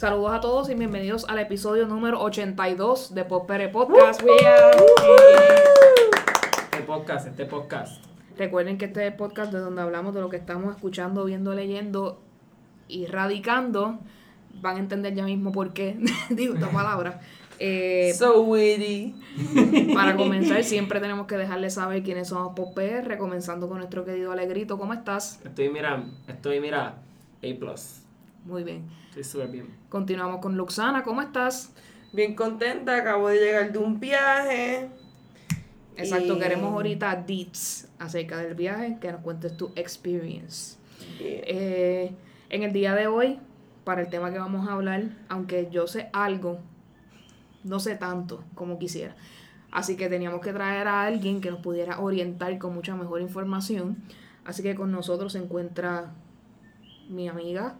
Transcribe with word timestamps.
Saludos 0.00 0.32
a 0.32 0.40
todos 0.40 0.70
y 0.70 0.74
bienvenidos 0.74 1.26
al 1.28 1.40
episodio 1.40 1.86
número 1.86 2.22
82 2.22 3.14
de 3.14 3.22
Popere 3.26 3.68
Podcast. 3.68 4.22
Este 6.72 6.82
podcast, 6.86 7.26
este 7.26 7.44
podcast. 7.44 8.02
Recuerden 8.38 8.78
que 8.78 8.86
este 8.86 9.04
es 9.04 9.12
el 9.12 9.18
podcast 9.18 9.52
de 9.52 9.58
donde 9.58 9.82
hablamos 9.82 10.14
de 10.14 10.22
lo 10.22 10.30
que 10.30 10.38
estamos 10.38 10.74
escuchando, 10.74 11.26
viendo, 11.26 11.52
leyendo 11.52 12.18
y 12.88 13.04
radicando. 13.04 13.98
Van 14.62 14.76
a 14.76 14.78
entender 14.78 15.14
ya 15.14 15.26
mismo 15.26 15.52
por 15.52 15.74
qué 15.74 15.98
digo 16.30 16.54
esta 16.54 16.70
palabra. 16.70 17.20
Eh, 17.58 18.14
So 18.16 18.40
witty. 18.40 19.14
para 19.92 20.16
comenzar, 20.16 20.64
siempre 20.64 21.00
tenemos 21.00 21.26
que 21.26 21.36
dejarles 21.36 21.74
saber 21.74 22.02
quiénes 22.02 22.28
somos 22.28 22.58
PR, 22.74 23.18
comenzando 23.18 23.68
con 23.68 23.76
nuestro 23.76 24.06
querido 24.06 24.32
Alegrito. 24.32 24.78
¿Cómo 24.78 24.94
estás? 24.94 25.42
Estoy, 25.44 25.68
mira, 25.68 26.02
estoy, 26.26 26.58
mira, 26.58 26.94
A+. 27.42 27.99
Muy 28.50 28.64
bien. 28.64 28.88
Estoy 29.10 29.22
súper 29.24 29.48
bien. 29.48 29.68
Continuamos 29.88 30.40
con 30.40 30.56
Luxana. 30.56 31.04
¿Cómo 31.04 31.22
estás? 31.22 31.72
Bien 32.12 32.34
contenta, 32.34 32.96
acabo 32.96 33.28
de 33.28 33.38
llegar 33.38 33.70
de 33.72 33.78
un 33.78 34.00
viaje. 34.00 34.90
Exacto, 35.96 36.36
Y- 36.36 36.38
queremos 36.40 36.72
ahorita 36.72 37.14
deets 37.14 37.88
acerca 38.00 38.38
del 38.38 38.54
viaje, 38.56 38.98
que 39.00 39.12
nos 39.12 39.20
cuentes 39.20 39.56
tu 39.56 39.70
experience. 39.76 40.76
Eh, 41.20 42.12
en 42.48 42.62
el 42.64 42.72
día 42.72 42.96
de 42.96 43.06
hoy, 43.06 43.38
para 43.84 44.00
el 44.02 44.08
tema 44.08 44.32
que 44.32 44.38
vamos 44.40 44.68
a 44.68 44.72
hablar, 44.72 45.04
aunque 45.28 45.68
yo 45.70 45.86
sé 45.86 46.10
algo, 46.12 46.58
no 47.62 47.78
sé 47.78 47.94
tanto 47.94 48.42
como 48.56 48.78
quisiera. 48.80 49.14
Así 49.70 49.96
que 49.96 50.08
teníamos 50.08 50.40
que 50.40 50.52
traer 50.52 50.88
a 50.88 51.02
alguien 51.04 51.40
que 51.40 51.52
nos 51.52 51.60
pudiera 51.60 52.00
orientar 52.00 52.58
con 52.58 52.74
mucha 52.74 52.96
mejor 52.96 53.20
información. 53.20 54.02
Así 54.44 54.64
que 54.64 54.74
con 54.74 54.90
nosotros 54.90 55.34
se 55.34 55.38
encuentra 55.38 56.12
mi 57.08 57.28
amiga, 57.28 57.76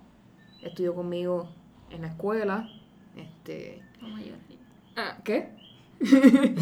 estudió 0.63 0.95
conmigo 0.95 1.49
en 1.91 2.03
la 2.03 2.09
escuela. 2.09 2.69
Este, 3.17 3.83
ah, 4.97 5.17
¿Qué? 5.25 5.51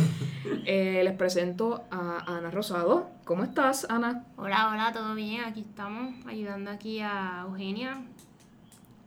Eh, 0.65 1.03
les 1.05 1.15
presento 1.15 1.85
a 1.91 2.37
Ana 2.37 2.51
Rosado. 2.51 3.11
¿Cómo 3.25 3.43
estás, 3.43 3.87
Ana? 3.89 4.25
Hola, 4.37 4.71
hola, 4.71 4.93
¿todo 4.93 5.15
bien? 5.15 5.43
Aquí 5.45 5.61
estamos 5.61 6.15
ayudando 6.27 6.71
aquí 6.71 7.01
a 7.01 7.45
Eugenia. 7.47 8.03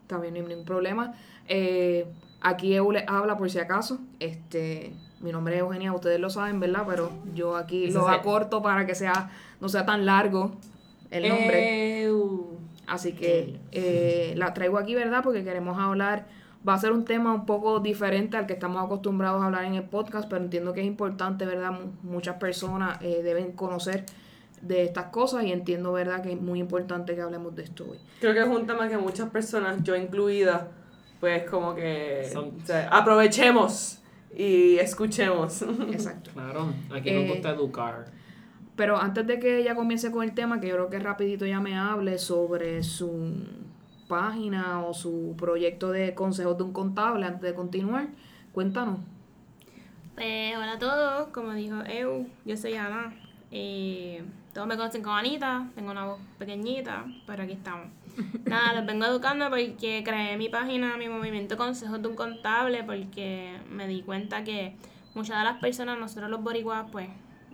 También 0.08 0.34
no 0.34 0.40
hay 0.40 0.48
ningún 0.48 0.66
problema. 0.66 1.14
Eh, 1.48 2.08
aquí 2.42 2.74
Eu 2.74 2.92
les 2.92 3.08
habla 3.08 3.38
por 3.38 3.50
si 3.50 3.60
acaso. 3.60 4.00
Este, 4.20 4.94
mi 5.20 5.32
nombre 5.32 5.56
es 5.56 5.62
Eugenia, 5.62 5.94
ustedes 5.94 6.20
lo 6.20 6.30
saben, 6.30 6.60
¿verdad? 6.60 6.84
Pero 6.88 7.12
yo 7.34 7.56
aquí 7.56 7.90
lo 7.92 8.08
acorto 8.08 8.62
para 8.62 8.86
que 8.86 8.96
sea, 8.96 9.30
no 9.60 9.70
sea 9.70 9.86
tan 9.86 10.06
largo 10.06 10.52
el 11.12 11.30
nombre. 11.30 12.10
Así 12.92 13.14
que 13.14 13.58
eh, 13.72 14.34
la 14.36 14.54
traigo 14.54 14.78
aquí, 14.78 14.96
¿verdad? 14.96 15.22
Porque 15.24 15.44
queremos 15.44 15.80
hablar. 15.80 16.28
Va 16.68 16.74
a 16.76 16.78
ser 16.78 16.92
un 16.92 17.06
tema 17.06 17.34
un 17.34 17.46
poco 17.46 17.80
diferente 17.80 18.38
al 18.38 18.46
que 18.46 18.54
estamos 18.54 18.84
acostumbrados 18.84 19.42
a 19.42 19.46
hablar 19.46 19.64
en 19.66 19.76
el 19.76 19.84
podcast, 19.84 20.30
pero 20.30 20.44
entiendo 20.44 20.74
que 20.74 20.82
es 20.82 20.86
importante, 20.88 21.46
¿verdad? 21.46 21.72
Mu- 21.72 21.92
Muchas 22.12 22.36
personas 22.36 23.00
eh, 23.02 23.22
deben 23.24 23.54
conocer 23.54 24.06
de 24.62 24.84
estas 24.84 25.06
cosas 25.06 25.44
y 25.46 25.52
entiendo, 25.52 25.92
¿verdad? 25.94 26.22
Que 26.22 26.34
es 26.34 26.40
muy 26.42 26.60
importante 26.60 27.16
que 27.16 27.22
hablemos 27.22 27.56
de 27.56 27.64
esto 27.64 27.88
hoy. 27.90 27.98
Creo 28.20 28.34
que 28.34 28.42
es 28.42 28.48
un 28.48 28.68
tema 28.68 28.88
que 28.90 28.98
muchas 28.98 29.30
personas, 29.32 29.82
yo 29.84 29.96
incluida, 29.96 30.68
pues 31.20 31.50
como 31.50 31.74
que 31.74 32.30
Son- 32.32 32.52
o 32.62 32.66
sea, 32.66 32.90
aprovechemos 32.90 34.00
y 34.36 34.78
escuchemos. 34.78 35.62
Exacto. 35.92 36.30
Claro, 36.34 36.68
aquí 36.94 37.10
Eh, 37.10 37.24
nos 37.26 37.34
gusta 37.36 37.50
educar. 37.52 38.06
Pero 38.82 39.00
antes 39.00 39.28
de 39.28 39.40
que 39.40 39.60
ella 39.60 39.76
comience 39.76 40.10
con 40.10 40.24
el 40.24 40.34
tema, 40.34 40.60
que 40.60 40.68
yo 40.68 40.74
creo 40.74 40.90
que 40.90 40.98
rapidito 40.98 41.46
ya 41.46 41.60
me 41.60 41.78
hable 41.78 42.18
sobre 42.18 42.82
su 42.82 43.32
página 44.08 44.84
o 44.84 44.96
su 44.96 45.36
proyecto 45.38 45.92
de 45.92 46.16
consejos 46.16 46.58
de 46.58 46.64
un 46.64 46.74
contable, 46.74 47.28
antes 47.28 47.44
de 47.44 47.54
continuar, 47.54 48.08
cuéntanos. 48.52 48.98
Pues 50.16 50.58
hola 50.58 50.72
a 50.72 50.80
todos, 50.80 51.28
como 51.28 51.54
dijo 51.54 51.76
Eu, 51.84 52.26
yo 52.44 52.58
soy 52.58 52.74
Ana. 52.74 53.14
Eh, 53.52 54.24
todos 54.52 54.66
me 54.66 54.76
conocen 54.76 55.04
como 55.04 55.16
Anita, 55.16 55.70
tengo 55.76 55.92
una 55.92 56.06
voz 56.06 56.20
pequeñita, 56.40 57.06
pero 57.28 57.44
aquí 57.44 57.54
estamos. 57.54 57.86
Nada, 58.46 58.74
los 58.74 58.88
vengo 58.88 59.06
educando 59.06 59.48
porque 59.52 60.02
creé 60.04 60.38
mi 60.38 60.50
página, 60.50 60.98
mi 60.98 61.08
movimiento 61.08 61.56
Consejos 61.56 62.02
de 62.02 62.08
un 62.08 62.16
Contable, 62.16 62.84
porque 62.84 63.60
me 63.70 63.86
di 63.88 64.02
cuenta 64.02 64.44
que 64.44 64.76
muchas 65.14 65.38
de 65.38 65.44
las 65.44 65.60
personas, 65.60 66.00
nosotros 66.00 66.32
los 66.32 66.42
boricuas, 66.42 66.88
pues 66.92 67.10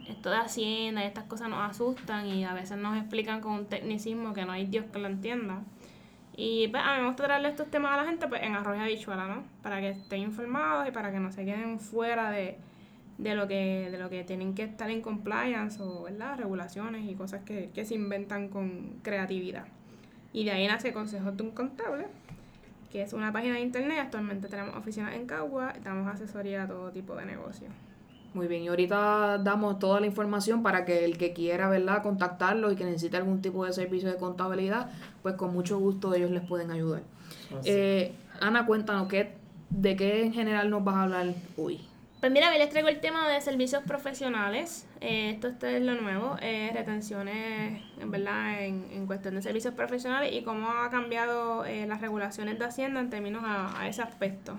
esto 0.08 0.30
de 0.30 0.38
Hacienda 0.38 1.04
y 1.04 1.08
estas 1.08 1.26
cosas 1.26 1.50
nos 1.50 1.70
asustan 1.70 2.28
y 2.28 2.46
a 2.46 2.54
veces 2.54 2.78
nos 2.78 2.98
explican 2.98 3.42
con 3.42 3.54
un 3.54 3.66
tecnicismo 3.66 4.34
que 4.34 4.46
no 4.46 4.54
hay 4.54 4.66
Dios 4.66 4.86
que 4.92 5.00
lo 5.00 5.08
entienda. 5.08 5.62
Y 6.36 6.68
pues 6.68 6.84
a 6.86 6.96
mí 6.96 7.02
me 7.02 7.08
gusta 7.08 7.26
traerle 7.26 7.50
estos 7.50 7.70
temas 7.70 7.94
a 7.94 7.98
la 7.98 8.06
gente 8.06 8.28
pues 8.28 8.44
en 8.44 8.56
arroz 8.56 8.78
y 8.78 8.80
habichuela, 8.80 9.28
¿no? 9.28 9.44
Para 9.64 9.80
que 9.80 9.90
estén 9.90 10.22
informados 10.22 10.88
y 10.88 10.92
para 10.92 11.12
que 11.12 11.20
no 11.20 11.32
se 11.32 11.46
queden 11.46 11.80
fuera 11.80 12.30
de, 12.30 12.58
de 13.18 13.36
lo 13.36 13.48
que 13.48 13.90
de 13.92 13.98
lo 13.98 14.10
que 14.10 14.24
tienen 14.24 14.54
que 14.54 14.64
estar 14.64 14.90
en 14.92 15.02
compliance 15.02 15.82
o 15.82 16.04
¿verdad? 16.04 16.38
regulaciones 16.38 17.10
y 17.10 17.16
cosas 17.16 17.42
que, 17.44 17.72
que 17.74 17.86
se 17.86 17.96
inventan 17.96 18.50
con 18.50 19.00
creatividad. 19.02 19.66
Y 20.32 20.46
de 20.46 20.52
ahí 20.52 20.68
nace 20.68 20.94
Consejos 20.94 21.36
de 21.36 21.44
un 21.44 21.52
Contable, 21.52 22.06
que 22.92 23.02
es 23.02 23.14
una 23.14 23.32
página 23.34 23.56
de 23.56 23.62
internet. 23.62 23.98
Actualmente 24.00 24.48
tenemos 24.48 24.76
oficinas 24.76 25.16
en 25.16 25.26
Cagua 25.26 25.74
y 25.76 25.84
damos 25.84 26.08
asesoría 26.08 26.64
a 26.64 26.68
todo 26.68 26.92
tipo 26.92 27.16
de 27.16 27.26
negocios. 27.26 27.72
Muy 28.34 28.48
bien, 28.48 28.62
y 28.64 28.68
ahorita 28.68 29.40
damos 29.40 29.80
toda 29.80 30.00
la 30.00 30.06
información 30.06 30.62
para 30.62 30.86
que 30.86 31.06
el 31.06 31.18
que 31.18 31.34
quiera, 31.34 31.70
¿verdad?, 31.70 32.04
contactarlo 32.04 32.72
y 32.72 32.76
que 32.76 32.86
necesite 32.86 33.18
algún 33.18 33.42
tipo 33.42 33.66
de 33.66 33.74
servicio 33.74 34.12
de 34.12 34.18
contabilidad, 34.18 34.92
pues 35.24 35.36
con 35.36 35.54
mucho 35.54 35.80
gusto 35.80 36.14
ellos 36.14 36.30
les 36.30 36.44
pueden 36.44 36.70
ayudar. 36.70 37.02
Eh, 37.64 38.14
Ana, 38.40 38.66
cuéntanos, 38.66 39.08
¿qué, 39.08 39.34
¿de 39.70 39.96
qué 39.96 40.24
en 40.24 40.34
general 40.34 40.70
nos 40.70 40.84
vas 40.84 40.96
a 40.96 41.04
hablar 41.04 41.34
hoy? 41.58 41.82
Pues 42.20 42.32
mira, 42.32 42.50
hoy 42.52 42.58
les 42.58 42.70
traigo 42.70 42.90
el 42.90 43.00
tema 43.00 43.28
de 43.30 43.40
servicios 43.42 43.84
profesionales. 43.84 44.88
Eh, 45.02 45.32
esto, 45.32 45.48
esto 45.48 45.68
es 45.68 45.82
lo 45.82 46.00
nuevo, 46.02 46.36
eh, 46.42 46.72
retenciones, 46.74 47.82
en 48.00 48.12
verdad, 48.12 48.64
en, 48.64 48.86
en 48.92 49.08
cuestión 49.08 49.36
de 49.36 49.42
servicios 49.42 49.74
profesionales 49.74 50.34
y 50.34 50.44
cómo 50.44 50.70
ha 50.70 50.90
cambiado 50.90 51.64
eh, 51.66 51.86
las 51.88 52.02
regulaciones 52.02 52.60
de 52.60 52.66
Hacienda 52.66 53.00
en 53.00 53.10
términos 53.10 53.44
a, 53.46 53.80
a 53.80 53.88
ese 53.88 54.02
aspecto. 54.02 54.58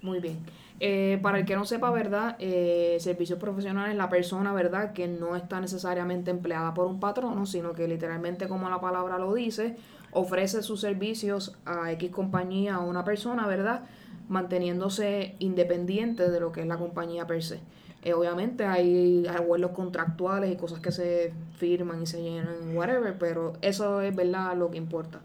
Muy 0.00 0.20
bien. 0.20 0.38
Eh, 0.82 1.18
para 1.20 1.38
el 1.38 1.44
que 1.44 1.56
no 1.56 1.66
sepa, 1.66 1.90
¿verdad? 1.90 2.36
Eh, 2.38 2.96
servicios 3.00 3.38
profesionales, 3.38 3.94
la 3.96 4.08
persona, 4.08 4.54
¿verdad? 4.54 4.94
Que 4.94 5.08
no 5.08 5.36
está 5.36 5.60
necesariamente 5.60 6.30
empleada 6.30 6.72
por 6.72 6.86
un 6.86 6.98
patrono, 7.00 7.44
sino 7.44 7.74
que 7.74 7.86
literalmente, 7.86 8.48
como 8.48 8.70
la 8.70 8.80
palabra 8.80 9.18
lo 9.18 9.34
dice, 9.34 9.76
ofrece 10.12 10.62
sus 10.62 10.80
servicios 10.80 11.58
a 11.66 11.92
X 11.92 12.10
compañía 12.10 12.78
o 12.80 12.88
una 12.88 13.04
persona, 13.04 13.46
¿verdad? 13.46 13.82
Manteniéndose 14.30 15.36
independiente 15.38 16.30
de 16.30 16.40
lo 16.40 16.50
que 16.50 16.62
es 16.62 16.66
la 16.66 16.78
compañía 16.78 17.26
per 17.26 17.42
se. 17.42 17.60
Eh, 18.02 18.14
obviamente 18.14 18.64
hay 18.64 19.26
acuerdos 19.26 19.72
contractuales 19.72 20.50
y 20.50 20.56
cosas 20.56 20.80
que 20.80 20.92
se 20.92 21.34
firman 21.58 22.02
y 22.02 22.06
se 22.06 22.22
llenan, 22.22 22.74
whatever, 22.74 23.18
pero 23.18 23.52
eso 23.60 24.00
es, 24.00 24.16
¿verdad? 24.16 24.56
Lo 24.56 24.70
que 24.70 24.78
importa. 24.78 25.20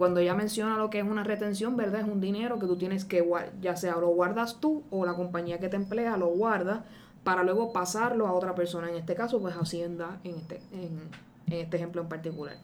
Cuando 0.00 0.20
ella 0.20 0.34
menciona 0.34 0.78
lo 0.78 0.88
que 0.88 0.98
es 0.98 1.04
una 1.04 1.24
retención, 1.24 1.76
¿verdad? 1.76 2.00
Es 2.00 2.06
un 2.06 2.22
dinero 2.22 2.58
que 2.58 2.64
tú 2.64 2.76
tienes 2.76 3.04
que 3.04 3.20
guardar, 3.20 3.52
ya 3.60 3.76
sea 3.76 3.96
lo 3.96 4.08
guardas 4.08 4.58
tú 4.58 4.82
o 4.88 5.04
la 5.04 5.12
compañía 5.12 5.58
que 5.60 5.68
te 5.68 5.76
emplea 5.76 6.16
lo 6.16 6.28
guarda 6.28 6.86
para 7.22 7.42
luego 7.42 7.74
pasarlo 7.74 8.26
a 8.26 8.32
otra 8.32 8.54
persona. 8.54 8.88
En 8.88 8.94
este 8.94 9.14
caso, 9.14 9.42
pues 9.42 9.54
Hacienda, 9.54 10.18
en 10.24 10.36
este, 10.36 10.62
en, 10.72 11.00
en 11.48 11.60
este 11.60 11.76
ejemplo 11.76 12.00
en 12.00 12.08
particular. 12.08 12.56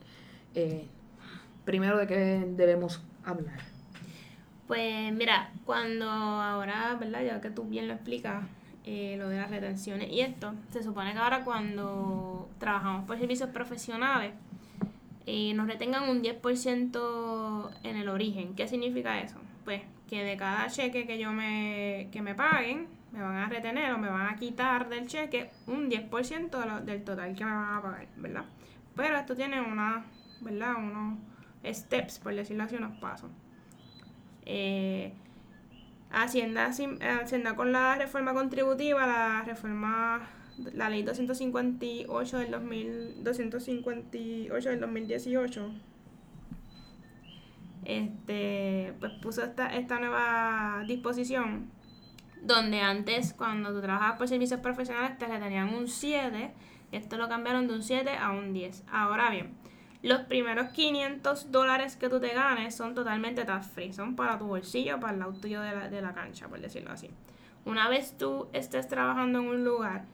Eh, 0.55 0.87
primero, 1.63 1.99
¿de 1.99 2.07
qué 2.07 2.43
debemos 2.57 3.03
hablar? 3.23 3.59
Pues 4.65 5.13
mira, 5.13 5.51
cuando 5.63 6.09
ahora, 6.09 6.97
¿verdad? 6.99 7.21
Ya 7.23 7.39
que 7.39 7.51
tú 7.51 7.65
bien 7.65 7.87
lo 7.87 7.93
explicas, 7.93 8.45
eh, 8.83 9.15
lo 9.19 9.29
de 9.29 9.37
las 9.37 9.51
retenciones 9.51 10.09
y 10.09 10.21
esto, 10.21 10.55
se 10.71 10.81
supone 10.81 11.13
que 11.13 11.19
ahora 11.19 11.43
cuando 11.43 12.49
trabajamos 12.57 13.05
por 13.05 13.19
servicios 13.19 13.51
profesionales, 13.51 14.33
eh, 15.27 15.53
nos 15.53 15.67
retengan 15.67 16.09
un 16.09 16.21
10% 16.23 17.69
en 17.83 17.97
el 17.97 18.09
origen. 18.09 18.55
¿Qué 18.55 18.67
significa 18.67 19.19
eso? 19.21 19.37
Pues 19.65 19.81
que 20.09 20.23
de 20.23 20.37
cada 20.37 20.67
cheque 20.69 21.05
que 21.05 21.19
yo 21.19 21.31
me, 21.33 22.07
que 22.11 22.21
me 22.21 22.33
paguen, 22.33 22.87
me 23.11 23.21
van 23.21 23.35
a 23.37 23.47
retener 23.49 23.93
o 23.93 23.97
me 23.99 24.09
van 24.09 24.27
a 24.33 24.37
quitar 24.37 24.89
del 24.89 25.07
cheque 25.07 25.51
un 25.67 25.89
10% 25.89 26.59
de 26.59 26.65
lo- 26.65 26.81
del 26.81 27.03
total 27.03 27.35
que 27.35 27.45
me 27.45 27.51
van 27.51 27.75
a 27.75 27.81
pagar, 27.81 28.07
¿verdad? 28.17 28.45
Pero 28.95 29.17
esto 29.17 29.35
tiene 29.35 29.61
una, 29.61 30.05
¿verdad? 30.41 30.75
Unos 30.77 31.19
steps, 31.65 32.19
por 32.19 32.33
decirlo 32.35 32.63
así, 32.63 32.75
unos 32.75 32.97
pasos. 32.99 33.29
Eh, 34.45 35.13
Hacienda, 36.11 36.67
Hacienda 36.67 37.55
con 37.55 37.71
la 37.73 37.95
reforma 37.95 38.33
contributiva, 38.33 39.05
la 39.05 39.43
reforma, 39.43 40.21
la 40.73 40.89
ley 40.89 41.03
258 41.03 42.37
del, 42.37 42.51
2000, 42.51 43.23
258 43.23 44.69
del 44.69 44.79
2018, 44.79 45.71
este, 47.85 48.93
pues 48.99 49.13
puso 49.21 49.43
esta, 49.43 49.67
esta 49.75 49.99
nueva 49.99 50.83
disposición 50.87 51.71
donde 52.41 52.81
antes 52.81 53.33
cuando 53.33 53.73
tú 53.73 53.81
trabajabas 53.81 54.17
por 54.17 54.27
servicios 54.27 54.59
profesionales 54.59 55.17
te 55.17 55.25
retenían 55.25 55.73
un 55.73 55.87
7, 55.87 56.53
esto 56.91 57.17
lo 57.17 57.27
cambiaron 57.27 57.67
de 57.67 57.75
un 57.75 57.83
7 57.83 58.09
a 58.17 58.31
un 58.31 58.53
10. 58.53 58.83
Ahora 58.91 59.29
bien, 59.29 59.55
Los 60.03 60.21
primeros 60.21 60.69
500 60.69 61.51
dólares 61.51 61.97
que 61.97 62.07
tú 62.07 62.19
te 62.19 62.29
ganes 62.33 62.75
son 62.75 62.93
totalmente 62.93 63.43
tax 63.45 63.67
free, 63.67 63.93
son 63.93 64.15
para 64.15 64.37
tu 64.37 64.45
bolsillo, 64.45 64.99
para 64.99 65.13
el 65.13 65.19
lado 65.19 65.33
tuyo 65.33 65.59
de 65.61 65.71
la, 65.73 65.89
de 65.89 66.01
la 66.01 66.13
cancha, 66.13 66.47
por 66.47 66.61
decirlo 66.61 66.91
así. 66.91 67.09
Una 67.65 67.89
vez 67.89 68.15
tú 68.17 68.47
estés 68.53 68.87
trabajando 68.87 69.39
en 69.39 69.47
un 69.47 69.63
lugar, 69.65 70.05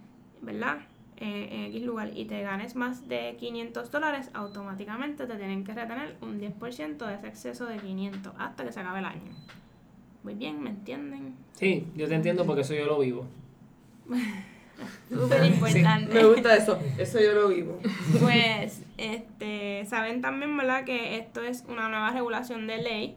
¿verdad? 0.44 0.80
Eh, 1.18 1.48
en 1.51 1.63
X 1.66 1.84
lugar 1.84 2.12
y 2.16 2.25
te 2.25 2.42
ganes 2.42 2.75
más 2.75 3.07
de 3.07 3.36
500 3.40 3.92
dólares, 3.92 4.30
automáticamente 4.34 5.25
te 5.25 5.36
tienen 5.36 5.63
que 5.63 5.74
retener 5.74 6.16
un 6.22 6.40
10% 6.40 7.06
de 7.06 7.16
ese 7.16 7.28
exceso 7.28 7.66
de 7.66 7.78
500 7.78 8.34
hasta 8.38 8.66
que 8.66 8.72
se 8.72 8.80
acabe 8.80 9.00
el 9.00 9.06
año. 9.06 9.31
Muy 10.24 10.34
bien, 10.36 10.62
¿me 10.62 10.72
entienden? 10.72 11.36
Sí, 11.54 11.88
yo 11.95 12.07
te 12.07 12.16
entiendo 12.16 12.45
porque 12.45 12.62
eso 12.62 12.74
yo 12.74 12.86
lo 12.86 13.00
vivo. 13.00 13.25
Súper 15.10 15.45
importante. 15.45 16.13
Me 16.13 16.25
gusta 16.25 16.56
eso. 16.56 16.80
Eso 16.98 17.19
yo 17.19 17.34
lo 17.34 17.50
vivo. 17.50 17.80
Pues, 18.19 18.81
este, 18.98 19.86
saben 19.86 20.22
también, 20.22 20.57
¿verdad? 20.57 20.84
Que 20.84 21.18
esto 21.18 21.44
es 21.44 21.63
una 21.68 21.90
nueva 21.90 22.12
regulación 22.12 22.68
de 22.68 22.78
ley. 22.78 23.16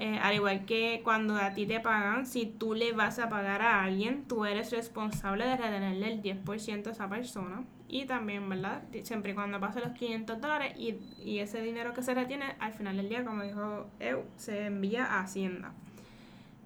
Eh, 0.00 0.18
al 0.22 0.34
igual 0.34 0.64
que 0.64 1.02
cuando 1.04 1.36
a 1.36 1.52
ti 1.52 1.66
te 1.66 1.78
pagan, 1.78 2.24
si 2.24 2.46
tú 2.46 2.72
le 2.72 2.92
vas 2.92 3.18
a 3.18 3.28
pagar 3.28 3.60
a 3.60 3.84
alguien, 3.84 4.24
tú 4.26 4.46
eres 4.46 4.72
responsable 4.72 5.44
de 5.44 5.58
retenerle 5.58 6.14
el 6.14 6.22
10% 6.22 6.86
a 6.86 6.90
esa 6.92 7.06
persona. 7.10 7.64
Y 7.86 8.06
también, 8.06 8.48
¿verdad? 8.48 8.82
Siempre 9.02 9.32
y 9.32 9.34
cuando 9.34 9.60
pase 9.60 9.80
los 9.80 9.90
500 9.90 10.40
dólares 10.40 10.72
y, 10.78 11.38
ese 11.40 11.60
dinero 11.60 11.92
que 11.92 12.02
se 12.02 12.14
retiene, 12.14 12.46
al 12.60 12.72
final 12.72 12.96
del 12.96 13.10
día, 13.10 13.26
como 13.26 13.42
dijo 13.42 13.90
Eu, 14.00 14.24
se 14.36 14.64
envía 14.64 15.04
a 15.04 15.20
Hacienda. 15.20 15.74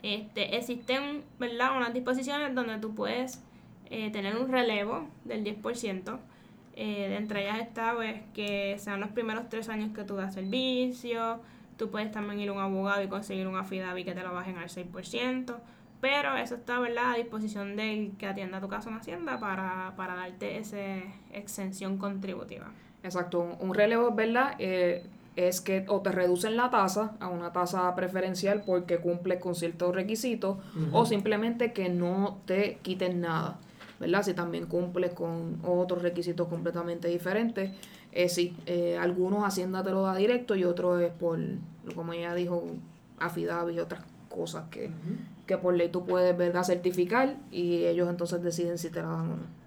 Este, 0.05 0.57
existen, 0.57 1.25
¿verdad? 1.41 1.77
Unas 1.77 1.93
disposiciones 1.93 2.55
donde 2.55 2.79
tú 2.79 2.95
puedes 2.95 3.43
eh, 3.91 4.11
tener 4.13 4.37
un 4.37 4.49
relevo 4.49 5.09
del 5.25 5.43
10%. 5.43 6.21
Eh, 6.77 7.09
de 7.09 7.17
entre 7.17 7.43
ellas 7.43 7.59
está 7.63 7.95
pues, 7.97 8.21
que 8.33 8.77
sean 8.79 9.01
los 9.01 9.11
primeros 9.11 9.49
tres 9.49 9.69
años 9.69 9.93
que 9.93 10.05
tú 10.05 10.15
das 10.15 10.35
servicio. 10.35 11.41
Tú 11.77 11.91
puedes 11.91 12.11
también 12.13 12.41
ir 12.41 12.49
a 12.49 12.53
un 12.53 12.61
abogado 12.61 13.03
y 13.03 13.09
conseguir 13.09 13.47
un 13.47 13.57
affidavit 13.57 14.07
que 14.07 14.15
te 14.15 14.23
lo 14.23 14.33
bajen 14.33 14.59
al 14.59 14.69
6%. 14.69 15.57
Pero 16.01 16.37
eso 16.37 16.57
está 16.57 16.79
¿verdad? 16.81 17.13
a 17.13 17.17
disposición 17.17 17.77
del 17.77 18.13
que 18.19 18.27
atienda 18.27 18.61
tu 18.61 18.69
caso 18.69 18.91
en 18.91 18.97
Hacienda 18.97 19.41
para, 19.41 19.95
para 19.97 20.15
darte 20.15 20.59
esa 20.59 20.77
exención 21.33 21.97
contributiva. 21.97 22.67
Exacto, 23.03 23.57
un 23.59 23.75
relevo, 23.75 24.11
¿verdad? 24.13 24.55
Eh, 24.59 25.07
es 25.37 25.61
que 25.61 25.85
o 25.89 26.01
te 26.01 26.13
reducen 26.13 26.57
la 26.57 26.71
tasa 26.71 27.13
a 27.21 27.29
una 27.29 27.53
tasa 27.53 27.95
preferencial 27.95 28.63
porque 28.65 28.99
cumples 28.99 29.41
con 29.41 29.55
ciertos 29.55 29.95
requisitos 29.95 30.59
o 30.93 31.07
simplemente 31.07 31.73
que 31.73 31.89
no 31.89 32.39
te 32.45 32.79
quiten 32.83 33.21
nada, 33.21 33.59
¿verdad? 33.99 34.23
Si 34.23 34.35
también 34.35 34.67
cumples 34.67 35.13
con 35.13 35.59
otros 35.65 36.03
requisitos 36.03 36.49
completamente 36.49 37.09
diferentes, 37.09 37.73
eh, 38.15 38.29
sí, 38.29 38.57
eh, 38.67 38.97
algunos 38.97 39.43
Hacienda 39.43 39.83
te 39.83 39.91
lo 39.91 40.03
da 40.03 40.15
directo 40.15 40.55
y 40.55 40.63
otros 40.63 41.03
es 41.03 41.11
por, 41.11 41.41
como 41.97 42.13
ella 42.13 42.33
dijo, 42.33 42.65
affidavit 43.19 43.77
y 43.77 43.81
otras 43.81 44.05
cosas 44.29 44.69
que, 44.71 44.89
que 45.47 45.59
por 45.59 45.75
ley 45.75 45.89
tú 45.89 46.07
puedes, 46.07 46.37
¿verdad? 46.37 46.63
Certificar 46.63 47.37
y 47.51 47.85
ellos 47.87 48.09
entonces 48.09 48.41
deciden 48.41 48.79
si 48.79 48.91
te 48.91 49.03
la 49.03 49.09
dan 49.09 49.21
o 49.33 49.37
no. 49.37 49.65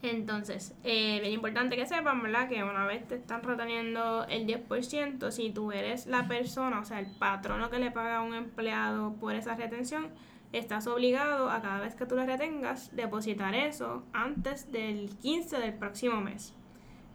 Entonces, 0.00 0.74
eh, 0.82 1.20
bien 1.20 1.34
importante 1.34 1.76
que 1.76 1.86
sepan, 1.86 2.22
¿verdad? 2.22 2.48
Que 2.48 2.64
una 2.64 2.86
vez 2.86 3.06
te 3.06 3.16
están 3.16 3.42
reteniendo 3.42 4.24
el 4.28 4.46
10%, 4.46 5.30
si 5.30 5.50
tú 5.50 5.72
eres 5.72 6.06
la 6.06 6.26
persona, 6.26 6.80
o 6.80 6.84
sea, 6.86 7.00
el 7.00 7.06
patrono 7.06 7.68
que 7.68 7.78
le 7.78 7.90
paga 7.90 8.18
a 8.18 8.22
un 8.22 8.34
empleado 8.34 9.12
por 9.14 9.34
esa 9.34 9.56
retención, 9.56 10.08
estás 10.52 10.86
obligado 10.86 11.50
a 11.50 11.60
cada 11.60 11.80
vez 11.80 11.94
que 11.94 12.06
tú 12.06 12.16
le 12.16 12.24
retengas, 12.24 12.96
depositar 12.96 13.54
eso 13.54 14.04
antes 14.14 14.72
del 14.72 15.10
15 15.20 15.58
del 15.58 15.74
próximo 15.74 16.22
mes. 16.22 16.54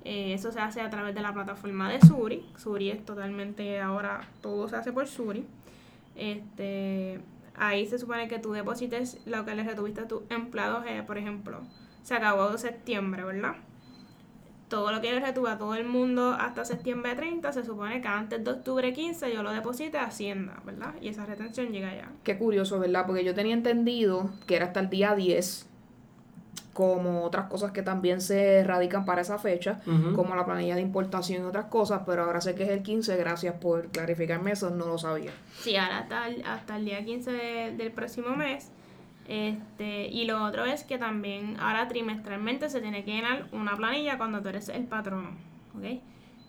Eh, 0.05 0.33
eso 0.33 0.51
se 0.51 0.59
hace 0.59 0.81
a 0.81 0.89
través 0.89 1.13
de 1.13 1.21
la 1.21 1.33
plataforma 1.33 1.89
de 1.89 1.99
Suri. 2.01 2.45
Suri 2.57 2.91
es 2.91 3.05
totalmente 3.05 3.79
ahora, 3.81 4.21
todo 4.41 4.67
se 4.67 4.75
hace 4.75 4.91
por 4.91 5.07
Suri. 5.07 5.45
Este, 6.15 7.19
ahí 7.55 7.85
se 7.87 7.99
supone 7.99 8.27
que 8.27 8.39
tú 8.39 8.51
deposites 8.51 9.19
lo 9.25 9.45
que 9.45 9.55
le 9.55 9.63
retuviste 9.63 10.01
a 10.01 10.07
tu 10.07 10.23
empleado, 10.29 10.83
eh, 10.85 11.03
por 11.05 11.17
ejemplo 11.17 11.61
se 12.09 12.15
acabó 12.15 12.57
septiembre, 12.57 13.23
¿verdad? 13.23 13.53
Todo 14.67 14.91
lo 14.91 14.99
que 14.99 15.11
le 15.11 15.19
retuve 15.19 15.51
a 15.51 15.59
todo 15.59 15.75
el 15.75 15.85
mundo 15.85 16.35
hasta 16.39 16.65
septiembre 16.65 17.13
30, 17.13 17.51
se 17.53 17.63
supone 17.63 18.01
que 18.01 18.07
antes 18.07 18.43
de 18.43 18.49
octubre 18.49 18.93
15 18.93 19.31
yo 19.31 19.43
lo 19.43 19.51
deposite 19.51 19.97
a 19.99 20.05
Hacienda, 20.05 20.59
¿verdad? 20.65 20.95
Y 21.01 21.09
esa 21.09 21.27
retención 21.27 21.71
llega 21.71 21.95
ya. 21.95 22.11
Qué 22.23 22.37
curioso, 22.37 22.79
¿verdad? 22.79 23.05
Porque 23.05 23.23
yo 23.23 23.35
tenía 23.35 23.53
entendido 23.53 24.31
que 24.47 24.55
era 24.55 24.65
hasta 24.65 24.79
el 24.79 24.89
día 24.89 25.13
10, 25.13 25.68
como 26.73 27.23
otras 27.23 27.47
cosas 27.47 27.71
que 27.71 27.81
también 27.81 28.21
se 28.21 28.63
radican 28.63 29.05
para 29.05 29.21
esa 29.21 29.37
fecha, 29.37 29.81
como 30.15 30.35
la 30.35 30.45
planilla 30.45 30.75
de 30.75 30.81
importación 30.81 31.43
y 31.43 31.45
otras 31.45 31.65
cosas, 31.65 32.03
pero 32.05 32.23
ahora 32.23 32.41
sé 32.41 32.55
que 32.55 32.63
es 32.63 32.69
el 32.69 32.83
15, 32.83 33.17
gracias 33.17 33.55
por 33.55 33.87
clarificarme 33.87 34.51
eso, 34.51 34.69
no 34.69 34.85
lo 34.85 34.97
sabía. 34.97 35.31
Sí, 35.59 35.75
ahora 35.75 35.99
hasta 35.99 36.27
el, 36.27 36.43
hasta 36.45 36.77
el 36.77 36.85
día 36.85 37.03
15 37.03 37.31
del 37.77 37.91
próximo 37.91 38.35
mes 38.35 38.71
este, 39.29 40.07
y 40.07 40.25
lo 40.25 40.43
otro 40.43 40.65
es 40.65 40.83
que 40.83 40.97
también 40.97 41.55
ahora 41.59 41.87
trimestralmente 41.87 42.67
se 42.67 42.81
tiene 42.81 43.03
que 43.03 43.11
llenar 43.11 43.45
una 43.51 43.77
planilla 43.77 44.17
cuando 44.17 44.41
tú 44.41 44.49
eres 44.49 44.69
el 44.69 44.85
patrono, 44.85 45.29
¿ok? 45.77 46.01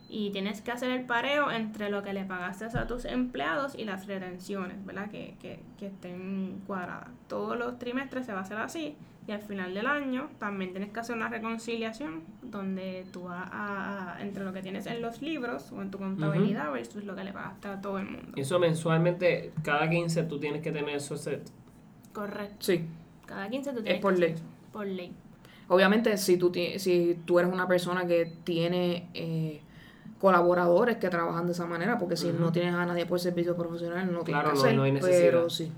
Y 0.08 0.31
tienes 0.31 0.62
que 0.62 0.72
hacer 0.72 0.90
el 0.90 1.05
pareo 1.05 1.50
entre 1.50 1.90
lo 1.90 2.02
que 2.02 2.14
le 2.14 2.25
pagaste 2.25 2.64
a 2.76 2.87
tus 2.87 3.05
empleados 3.05 3.75
y 3.75 3.84
las 3.84 4.06
retenciones, 4.06 4.82
¿verdad? 4.87 5.11
Que, 5.11 5.37
que, 5.43 5.61
que 5.78 5.88
estén 5.88 6.62
cuadradas. 6.67 7.11
Todos 7.28 7.58
los 7.58 7.78
trimestres 7.78 8.25
se 8.25 8.32
va 8.32 8.38
a 8.38 8.43
hacer 8.43 8.56
así 8.56 8.96
y 9.26 9.32
al 9.32 9.43
final 9.43 9.75
del 9.75 9.87
año 9.87 10.28
también 10.38 10.72
tienes 10.72 10.90
que 10.90 11.00
hacer 11.00 11.14
una 11.17 11.28
reconciliación 11.28 12.22
donde 12.43 13.06
tú 13.12 13.25
vas 13.25 13.49
a, 13.52 14.17
entre 14.20 14.44
lo 14.44 14.52
que 14.52 14.62
tienes 14.62 14.87
en 14.87 15.00
los 15.02 15.22
libros 15.22 15.70
o 15.72 15.82
en 15.82 15.90
tu 15.90 15.99
contabilidad 15.99 16.72
versus 16.72 17.05
lo 17.05 17.14
que 17.14 17.25
le 17.25 17.32
pagaste 17.32 17.69
a 17.69 17.81
todo 17.81 17.99
el 17.99 18.06
mundo. 18.06 18.32
Y 18.34 18.40
eso 18.40 18.58
mensualmente, 18.58 19.52
cada 19.62 19.88
15 19.88 20.25
tú 20.25 20.40
tienes 20.40 20.62
que 20.62 20.72
tener 20.72 20.96
eso 20.96 21.17
set. 21.17 21.49
Correcto. 22.12 22.56
Sí. 22.61 22.87
Cada 23.26 23.49
15 23.49 23.70
tú 23.70 23.76
tienes 23.82 23.94
Es 23.96 24.00
por 24.02 24.14
que 24.14 24.20
ley. 24.20 24.32
hacer 24.32 24.44
eso. 24.44 24.55
Por 24.72 24.87
ley. 24.87 25.12
Obviamente, 25.69 26.17
si 26.17 26.37
tú, 26.37 26.50
si 26.78 27.17
tú 27.25 27.38
eres 27.38 27.52
una 27.52 27.69
persona 27.69 28.05
que 28.06 28.32
tiene 28.43 29.08
eh, 29.14 29.61
colaboradores 30.19 30.96
que 30.96 31.08
trabajan 31.08 31.46
de 31.46 31.52
esa 31.52 31.67
manera, 31.67 31.98
porque 31.98 32.17
si 32.17 32.32
no 32.32 32.50
tienes 32.50 32.74
a 32.74 32.84
nadie 32.84 33.06
por 33.06 33.20
servicio 33.20 33.56
profesional, 33.56 34.06
no 34.12 34.24
tienes 34.24 34.43
Claro, 34.43 34.48
que 34.50 34.55
no- 34.56 34.60
hacer, 34.65 34.77
no 34.77 34.82
hay 34.82 34.93
necesidad. 34.93 35.20
pero 35.20 35.50
sí. 35.50 35.70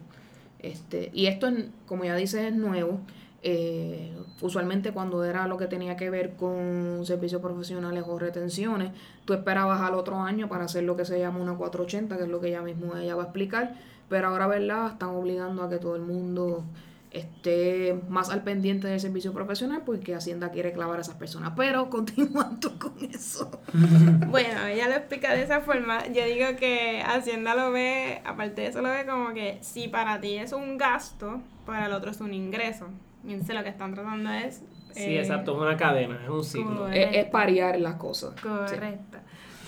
Este, 0.61 1.11
y 1.13 1.27
esto, 1.27 1.49
es- 1.49 1.67
como 1.87 2.05
ya 2.05 2.17
dices, 2.17 2.41
es 2.45 2.55
nuevo. 2.55 3.01
Eh, 3.45 4.15
usualmente 4.41 4.93
cuando 4.93 5.25
era 5.25 5.49
lo 5.49 5.57
que 5.57 5.67
tenía 5.67 5.97
que 5.97 6.11
ver 6.11 6.37
con 6.37 7.03
servicios 7.05 7.43
profesionales 7.43 8.05
o 8.07 8.19
retenciones, 8.19 8.93
tú 9.25 9.33
esperabas 9.33 9.81
al 9.81 9.95
otro 9.95 10.21
año 10.21 10.49
para 10.49 10.65
hacer 10.65 10.85
lo 10.85 10.97
que 10.97 11.05
se 11.05 11.19
llama 11.19 11.41
una 11.41 11.55
480, 11.55 12.17
que 12.17 12.23
es 12.23 12.29
lo 12.29 12.41
que 12.41 12.49
ella 12.49 12.63
mismo 12.63 12.97
ella 12.97 13.17
va 13.17 13.23
a 13.23 13.27
explicar, 13.27 13.75
pero 14.09 14.29
ahora, 14.29 14.47
¿verdad? 14.47 14.93
Están 14.93 15.11
obligando 15.11 15.63
a 15.63 15.69
que 15.69 15.79
todo 15.79 15.97
el 15.97 16.03
mundo 16.03 16.65
esté 17.13 18.01
más 18.09 18.31
al 18.31 18.43
pendiente 18.43 18.89
del 18.89 18.99
servicio 18.99 19.33
profesional 19.33 19.83
porque 19.85 20.15
Hacienda 20.15 20.51
quiere 20.51 20.73
clavar 20.73 20.99
a 20.99 21.03
esas 21.03 21.17
personas. 21.17 21.53
Pero 21.57 21.91
continuando 21.91 22.79
con 22.79 22.95
eso. 23.13 23.51
Bueno, 24.33 24.67
ella 24.67 24.89
lo 24.89 24.95
explica 24.95 25.35
de 25.35 25.43
esa 25.43 25.61
forma. 25.61 26.07
Yo 26.07 26.25
digo 26.25 26.57
que 26.59 27.03
Hacienda 27.05 27.55
lo 27.55 27.71
ve, 27.71 28.23
aparte 28.25 28.63
de 28.63 28.69
eso, 28.69 28.81
lo 28.81 28.89
ve 28.89 29.05
como 29.05 29.35
que 29.35 29.59
si 29.61 29.89
para 29.89 30.21
ti 30.21 30.37
es 30.37 30.53
un 30.53 30.79
gasto, 30.79 31.41
para 31.67 31.87
el 31.87 31.93
otro 31.93 32.11
es 32.11 32.21
un 32.21 32.33
ingreso. 32.33 32.87
Y 33.25 33.33
entonces 33.33 33.55
lo 33.55 33.63
que 33.63 33.69
están 33.71 33.95
tratando 33.95 34.31
es. 34.31 34.63
Sí, 34.93 35.03
eh, 35.15 35.21
exacto, 35.21 35.55
es 35.55 35.59
una 35.63 35.77
cadena, 35.77 36.19
es 36.23 36.29
un 36.29 36.45
ciclo. 36.45 36.89
Es, 36.89 37.17
es 37.17 37.25
parear 37.27 37.79
las 37.81 37.95
cosas. 37.95 38.33
Sí. 38.37 38.43
Correcto. 38.49 39.19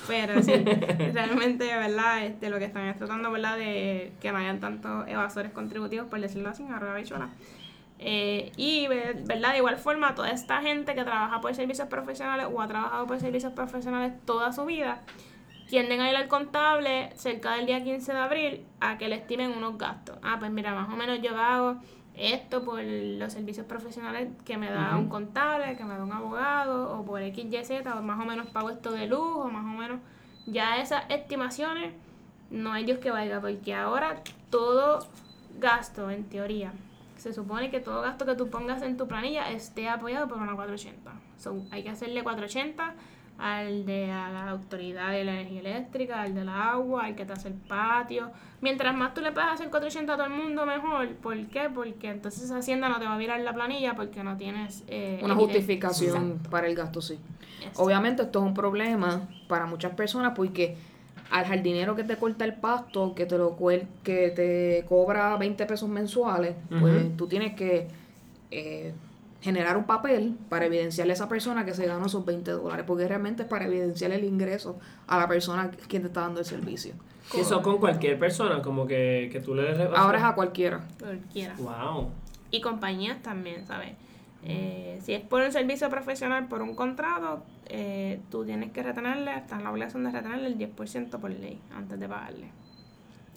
Pero 0.06 0.42
sí, 0.42 0.52
realmente, 1.14 1.64
¿verdad? 1.64 2.24
Este, 2.26 2.50
lo 2.50 2.58
que 2.58 2.66
están 2.66 2.86
es 2.88 2.96
tratando, 2.98 3.30
¿verdad? 3.30 3.56
De 3.56 4.12
que 4.20 4.32
no 4.32 4.38
hayan 4.38 4.60
tantos 4.60 5.08
evasores 5.08 5.50
contributivos, 5.52 6.08
por 6.08 6.20
decirlo 6.20 6.50
así, 6.50 6.62
arroba 6.66 6.94
bichuela. 6.96 7.30
Eh, 7.98 8.52
y, 8.56 8.86
ve- 8.88 9.14
¿verdad? 9.24 9.52
De 9.52 9.58
igual 9.58 9.76
forma, 9.78 10.14
toda 10.14 10.30
esta 10.30 10.60
gente 10.60 10.94
que 10.94 11.04
trabaja 11.04 11.40
por 11.40 11.54
servicios 11.54 11.88
profesionales 11.88 12.48
o 12.52 12.60
ha 12.60 12.66
trabajado 12.66 13.06
por 13.06 13.18
servicios 13.18 13.52
profesionales 13.54 14.12
toda 14.26 14.52
su 14.52 14.66
vida, 14.66 15.00
tienden 15.68 16.00
a 16.02 16.10
ir 16.10 16.16
al 16.16 16.28
contable 16.28 17.08
cerca 17.14 17.54
del 17.54 17.64
día 17.64 17.82
15 17.82 18.12
de 18.12 18.18
abril 18.18 18.66
a 18.80 18.98
que 18.98 19.08
le 19.08 19.14
estimen 19.14 19.52
unos 19.56 19.78
gastos. 19.78 20.18
Ah, 20.22 20.36
pues 20.38 20.50
mira, 20.50 20.74
más 20.74 20.92
o 20.92 20.96
menos 20.96 21.20
yo 21.22 21.34
hago 21.38 21.76
esto 22.16 22.64
por 22.64 22.82
los 22.82 23.32
servicios 23.32 23.66
profesionales 23.66 24.28
que 24.44 24.56
me 24.56 24.70
da 24.70 24.96
un 24.96 25.08
contable, 25.08 25.76
que 25.76 25.84
me 25.84 25.96
da 25.96 26.04
un 26.04 26.12
abogado, 26.12 26.98
o 26.98 27.04
por 27.04 27.22
X, 27.22 27.44
Y, 27.44 27.64
Z, 27.64 27.94
o 27.94 28.02
más 28.02 28.20
o 28.20 28.24
menos 28.24 28.48
pago 28.48 28.70
esto 28.70 28.92
de 28.92 29.06
luz, 29.06 29.36
o 29.36 29.48
más 29.48 29.64
o 29.64 29.78
menos. 29.78 30.00
Ya 30.46 30.80
esas 30.80 31.04
estimaciones 31.08 31.92
no 32.50 32.72
hay 32.72 32.84
Dios 32.84 32.98
que 32.98 33.10
valga, 33.10 33.40
porque 33.40 33.74
ahora 33.74 34.22
todo 34.50 35.06
gasto, 35.58 36.10
en 36.10 36.24
teoría, 36.24 36.72
se 37.16 37.32
supone 37.32 37.70
que 37.70 37.80
todo 37.80 38.02
gasto 38.02 38.26
que 38.26 38.34
tú 38.34 38.50
pongas 38.50 38.82
en 38.82 38.96
tu 38.96 39.08
planilla 39.08 39.50
esté 39.50 39.88
apoyado 39.88 40.28
por 40.28 40.38
una 40.38 40.54
480. 40.54 41.10
So, 41.38 41.64
hay 41.70 41.82
que 41.82 41.90
hacerle 41.90 42.22
480 42.22 42.94
al 43.38 43.84
de 43.84 44.10
a 44.12 44.30
la 44.30 44.50
autoridad 44.50 45.10
de 45.10 45.24
la 45.24 45.32
energía 45.40 45.60
eléctrica, 45.60 46.22
al 46.22 46.34
de 46.34 46.44
la 46.44 46.70
agua, 46.70 47.06
al 47.06 47.14
que 47.16 47.24
te 47.24 47.32
hace 47.32 47.48
el 47.48 47.54
patio. 47.54 48.30
Mientras 48.60 48.94
más 48.94 49.12
tú 49.12 49.20
le 49.20 49.32
puedas 49.32 49.54
hacer 49.54 49.68
480 49.70 50.12
a 50.12 50.16
todo 50.16 50.26
el 50.26 50.32
mundo, 50.32 50.64
mejor. 50.64 51.08
¿Por 51.16 51.36
qué? 51.48 51.68
Porque 51.74 52.10
entonces 52.10 52.50
Hacienda 52.50 52.88
no 52.88 52.98
te 52.98 53.04
va 53.04 53.14
a 53.14 53.18
virar 53.18 53.40
la 53.40 53.52
planilla 53.52 53.94
porque 53.94 54.22
no 54.22 54.36
tienes... 54.36 54.84
eh, 54.86 55.20
Una 55.22 55.34
justificación 55.34 56.38
para 56.50 56.66
el 56.68 56.74
gasto, 56.74 57.00
sí. 57.02 57.18
Exacto. 57.58 57.82
Obviamente 57.82 58.22
esto 58.22 58.38
es 58.38 58.44
un 58.46 58.54
problema 58.54 59.28
para 59.48 59.66
muchas 59.66 59.92
personas 59.92 60.32
porque 60.34 60.76
al 61.30 61.44
jardinero 61.46 61.96
que 61.96 62.04
te 62.04 62.16
corta 62.16 62.44
el 62.44 62.54
pasto, 62.54 63.14
que 63.14 63.26
te 63.26 63.36
lo 63.38 63.56
que 64.02 64.30
te 64.30 64.84
cobra 64.88 65.36
20 65.36 65.66
pesos 65.66 65.88
mensuales, 65.88 66.54
pues 66.80 67.16
tú 67.16 67.26
tienes 67.26 67.54
que 67.54 67.88
eh, 68.50 68.94
generar 69.44 69.76
un 69.76 69.84
papel 69.84 70.38
para 70.48 70.64
evidenciarle 70.64 71.12
a 71.12 71.16
esa 71.16 71.28
persona 71.28 71.66
que 71.66 71.74
se 71.74 71.84
ganó 71.84 72.06
esos 72.06 72.24
20 72.24 72.50
dólares, 72.52 72.86
porque 72.88 73.06
realmente 73.06 73.42
es 73.42 73.48
para 73.48 73.66
evidenciar 73.66 74.10
el 74.10 74.24
ingreso 74.24 74.78
a 75.06 75.18
la 75.18 75.28
persona 75.28 75.70
quien 75.86 76.00
te 76.00 76.08
está 76.08 76.22
dando 76.22 76.40
el 76.40 76.46
servicio. 76.46 76.94
Y 77.34 77.40
eso 77.40 77.60
con 77.60 77.76
cualquier 77.76 78.18
persona, 78.18 78.62
como 78.62 78.86
que, 78.86 79.28
que 79.30 79.40
tú 79.40 79.54
le 79.54 79.74
des 79.74 79.88
Ahora 79.94 80.16
es 80.16 80.24
a 80.24 80.34
cualquiera. 80.34 80.80
Cualquiera. 80.98 81.54
Wow. 81.58 82.08
Y 82.50 82.62
compañías 82.62 83.20
también, 83.22 83.66
¿sabes? 83.66 83.92
Eh, 84.44 84.98
si 85.02 85.12
es 85.12 85.20
por 85.20 85.42
un 85.42 85.52
servicio 85.52 85.90
profesional, 85.90 86.48
por 86.48 86.62
un 86.62 86.74
contrato, 86.74 87.42
eh, 87.66 88.20
tú 88.30 88.46
tienes 88.46 88.72
que 88.72 88.82
retenerle, 88.82 89.36
está 89.36 89.56
en 89.56 89.64
la 89.64 89.72
obligación 89.72 90.04
de 90.04 90.10
retenerle 90.10 90.46
el 90.46 90.56
10% 90.56 91.18
por 91.18 91.30
ley 91.30 91.60
antes 91.76 92.00
de 92.00 92.08
pagarle. 92.08 92.48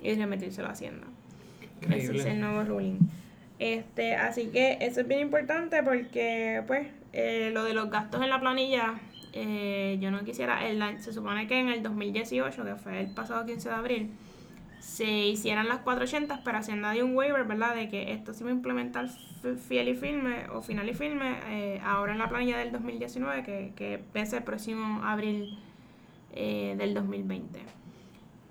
Y 0.02 0.16
remitírselo 0.16 0.70
a 0.70 0.72
Hacienda. 0.72 1.08
Ese 1.82 1.98
es 1.98 2.04
Increíble. 2.06 2.32
el 2.32 2.40
nuevo 2.40 2.64
ruling. 2.64 3.00
Este, 3.60 4.16
así 4.16 4.48
que 4.48 4.78
eso 4.82 5.02
es 5.02 5.08
bien 5.08 5.22
importante 5.22 5.82
porque, 5.84 6.64
pues, 6.68 6.88
eh, 7.14 7.50
lo 7.54 7.64
de 7.64 7.74
los 7.74 7.90
gastos 7.90 8.22
en 8.22 8.30
la 8.30 8.40
planilla, 8.40 9.00
eh, 9.34 9.98
yo 10.00 10.12
no 10.12 10.24
quisiera, 10.24 10.68
el, 10.68 11.02
se 11.02 11.14
supone 11.14 11.48
que 11.48 11.60
en 11.60 11.70
el 11.70 11.82
2018, 11.82 12.64
que 12.64 12.76
fue 12.76 13.02
el 13.02 13.14
pasado 13.14 13.46
15 13.46 13.70
de 13.70 13.76
abril, 13.76 14.12
se 14.80 15.06
hicieran 15.06 15.68
las 15.68 15.80
480, 15.80 16.42
pero 16.44 16.60
Hacienda 16.60 16.92
dio 16.92 17.06
un 17.06 17.16
waiver, 17.16 17.44
¿verdad? 17.46 17.76
De 17.76 17.90
que 17.90 18.14
esto 18.14 18.34
se 18.34 18.44
iba 18.44 18.52
a 18.52 18.54
implementar 18.54 19.10
fiel 19.68 19.88
y 19.90 19.96
firme 19.96 20.48
o 20.54 20.62
final 20.62 20.88
y 20.90 20.94
firme 20.94 21.38
eh, 21.50 21.82
ahora 21.84 22.14
en 22.14 22.20
la 22.20 22.30
planilla 22.30 22.58
del 22.58 22.72
2019, 22.72 23.44
que, 23.44 23.74
que 23.76 24.04
vence 24.14 24.38
el 24.38 24.44
próximo 24.44 25.04
abril 25.04 25.58
eh, 26.34 26.76
del 26.78 26.94
2020. 26.94 27.77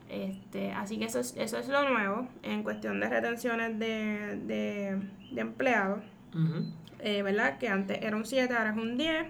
Este, 0.09 0.73
así 0.73 0.99
que 0.99 1.07
eso 1.07 1.19
es, 1.21 1.35
eso 1.37 1.59
es 1.59 1.69
lo 1.69 1.89
nuevo 1.89 2.29
en 2.43 2.63
cuestión 2.63 3.01
de 3.01 3.09
retenciones 3.09 3.79
de, 3.79 4.41
de, 4.45 5.01
de 5.33 5.41
empleados. 5.41 6.01
Eh, 7.01 7.23
¿verdad? 7.23 7.59
Que 7.59 7.69
antes 7.69 7.99
era 8.03 8.17
un 8.17 8.25
7, 8.25 8.55
ahora 8.55 8.71
es 8.71 8.77
un 8.77 8.97
10. 8.97 9.27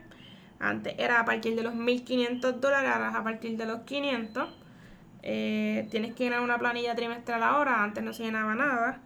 Antes 0.58 0.94
era 0.98 1.20
a 1.20 1.24
partir 1.24 1.54
de 1.54 1.62
los 1.62 1.74
1.500 1.74 2.60
dólares, 2.60 2.90
ahora 2.92 3.10
es 3.10 3.14
a 3.14 3.24
partir 3.24 3.56
de 3.56 3.66
los 3.66 3.80
500. 3.80 4.48
Eh, 5.22 5.88
tienes 5.90 6.14
que 6.14 6.24
llenar 6.24 6.40
una 6.40 6.58
planilla 6.58 6.94
trimestral 6.94 7.42
ahora, 7.42 7.82
antes 7.82 8.02
no 8.02 8.12
se 8.12 8.24
llenaba 8.24 8.54
nada. 8.54 9.00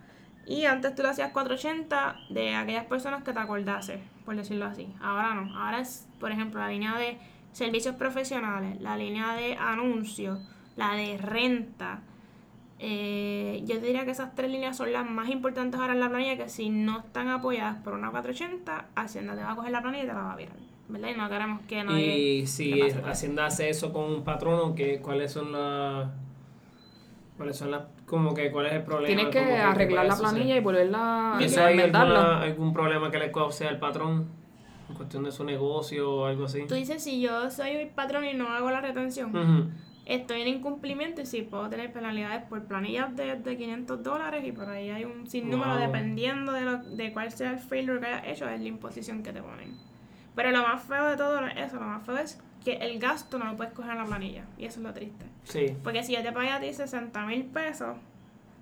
Y 0.46 0.64
antes 0.64 0.94
tú 0.94 1.02
lo 1.02 1.10
hacías 1.10 1.32
480 1.32 2.16
de 2.30 2.54
aquellas 2.54 2.84
personas 2.86 3.22
que 3.22 3.32
te 3.32 3.38
acordases, 3.38 4.00
por 4.24 4.36
decirlo 4.36 4.66
así. 4.66 4.92
Ahora 5.00 5.34
no, 5.34 5.56
ahora 5.56 5.80
es, 5.80 6.08
por 6.18 6.30
ejemplo, 6.30 6.60
la 6.60 6.68
línea 6.68 6.96
de 6.96 7.18
servicios 7.52 7.94
profesionales, 7.96 8.80
la 8.80 8.96
línea 8.96 9.34
de 9.34 9.56
anuncios, 9.56 10.40
la 10.80 10.94
de 10.96 11.18
renta. 11.18 12.00
Eh, 12.78 13.62
yo 13.66 13.78
diría 13.78 14.04
que 14.06 14.10
esas 14.12 14.34
tres 14.34 14.50
líneas 14.50 14.76
son 14.76 14.90
las 14.92 15.08
más 15.08 15.28
importantes 15.28 15.78
ahora 15.78 15.92
en 15.92 16.00
la 16.00 16.08
planilla 16.08 16.36
que 16.38 16.48
si 16.48 16.70
no 16.70 17.00
están 17.00 17.28
apoyadas 17.28 17.76
por 17.84 17.92
una 17.92 18.10
480, 18.10 18.86
Hacienda 18.94 19.34
te 19.36 19.42
va 19.42 19.52
a 19.52 19.56
coger 19.56 19.70
la 19.72 19.82
planilla 19.82 20.04
y 20.04 20.06
te 20.06 20.12
la 20.14 20.22
va 20.22 20.32
a 20.32 20.36
virar. 20.36 20.56
¿Verdad? 20.88 21.08
Y 21.14 21.18
no 21.18 21.28
queremos 21.28 21.60
que 21.68 21.84
nadie... 21.84 22.16
Y 22.18 22.46
si 22.46 22.80
Hacienda 23.04 23.46
hace 23.46 23.68
eso 23.68 23.92
con 23.92 24.04
un 24.10 24.24
patrono, 24.24 24.74
¿qué, 24.74 25.00
¿cuáles 25.00 25.30
son 25.32 25.52
las... 25.52 26.08
¿Cuáles 27.36 27.56
son 27.56 27.70
las... 27.70 27.82
como 28.06 28.34
que 28.34 28.50
cuál 28.50 28.66
es 28.66 28.72
el 28.72 28.82
problema? 28.82 29.06
Tienes 29.06 29.26
que 29.32 29.38
Como 29.38 29.50
¿qué 29.54 29.60
arreglar 29.60 30.06
la 30.06 30.16
planilla 30.16 30.56
y 30.56 30.60
volverla 30.60 31.36
¿Y 31.38 31.42
a 31.42 31.46
eso 31.46 31.64
hay 31.64 31.74
enmendarla. 31.74 32.20
alguna- 32.20 32.42
algún 32.42 32.72
problema 32.72 33.10
que 33.10 33.18
le 33.18 33.30
cause 33.30 33.68
al 33.68 33.78
patrón? 33.78 34.26
En 34.88 34.94
cuestión 34.96 35.22
de 35.22 35.30
su 35.30 35.44
negocio 35.44 36.10
o 36.12 36.26
algo 36.26 36.46
así. 36.46 36.64
Tú 36.66 36.74
dices, 36.74 37.04
si 37.04 37.20
yo 37.20 37.48
soy 37.50 37.70
el 37.70 37.88
patrón 37.90 38.24
y 38.24 38.34
no 38.34 38.48
hago 38.48 38.70
la 38.72 38.80
retención, 38.80 39.30
Ujú. 39.36 39.70
Estoy 40.14 40.42
en 40.42 40.48
incumplimiento 40.48 41.20
y 41.20 41.26
sí 41.26 41.42
puedo 41.42 41.68
tener 41.68 41.92
penalidades 41.92 42.42
por 42.44 42.64
planillas 42.64 43.14
de, 43.16 43.36
de 43.36 43.56
500 43.56 44.02
dólares 44.02 44.44
y 44.44 44.52
por 44.52 44.68
ahí 44.68 44.90
hay 44.90 45.04
un 45.04 45.26
sinnúmero 45.28 45.70
Wow. 45.72 45.80
dependiendo 45.80 46.52
de, 46.52 46.62
lo, 46.62 46.78
de 46.78 47.12
cuál 47.12 47.30
sea 47.32 47.52
el 47.52 47.58
failure 47.58 48.00
que 48.00 48.06
hayas 48.06 48.26
hecho, 48.26 48.48
es 48.48 48.60
la 48.60 48.68
imposición 48.68 49.22
que 49.22 49.32
te 49.32 49.40
ponen. 49.42 49.74
Pero 50.34 50.50
lo 50.50 50.62
más 50.62 50.82
feo 50.82 51.06
de 51.06 51.16
todo 51.16 51.40
no 51.40 51.46
es 51.48 51.56
eso, 51.56 51.76
lo 51.76 51.86
más 51.86 52.04
feo 52.04 52.16
es 52.18 52.40
que 52.64 52.74
el 52.74 52.98
gasto 52.98 53.38
no 53.38 53.46
lo 53.46 53.56
puedes 53.56 53.72
coger 53.72 53.92
en 53.92 53.98
la 53.98 54.04
planilla 54.04 54.44
y 54.58 54.64
eso 54.66 54.80
es 54.80 54.84
lo 54.84 54.92
triste. 54.92 55.24
Sí. 55.44 55.74
Porque 55.82 56.02
si 56.02 56.12
yo 56.14 56.22
te 56.22 56.32
pagué 56.32 56.50
a 56.50 56.60
ti 56.60 56.72
60 56.72 57.24
mil 57.26 57.44
pesos, 57.46 57.96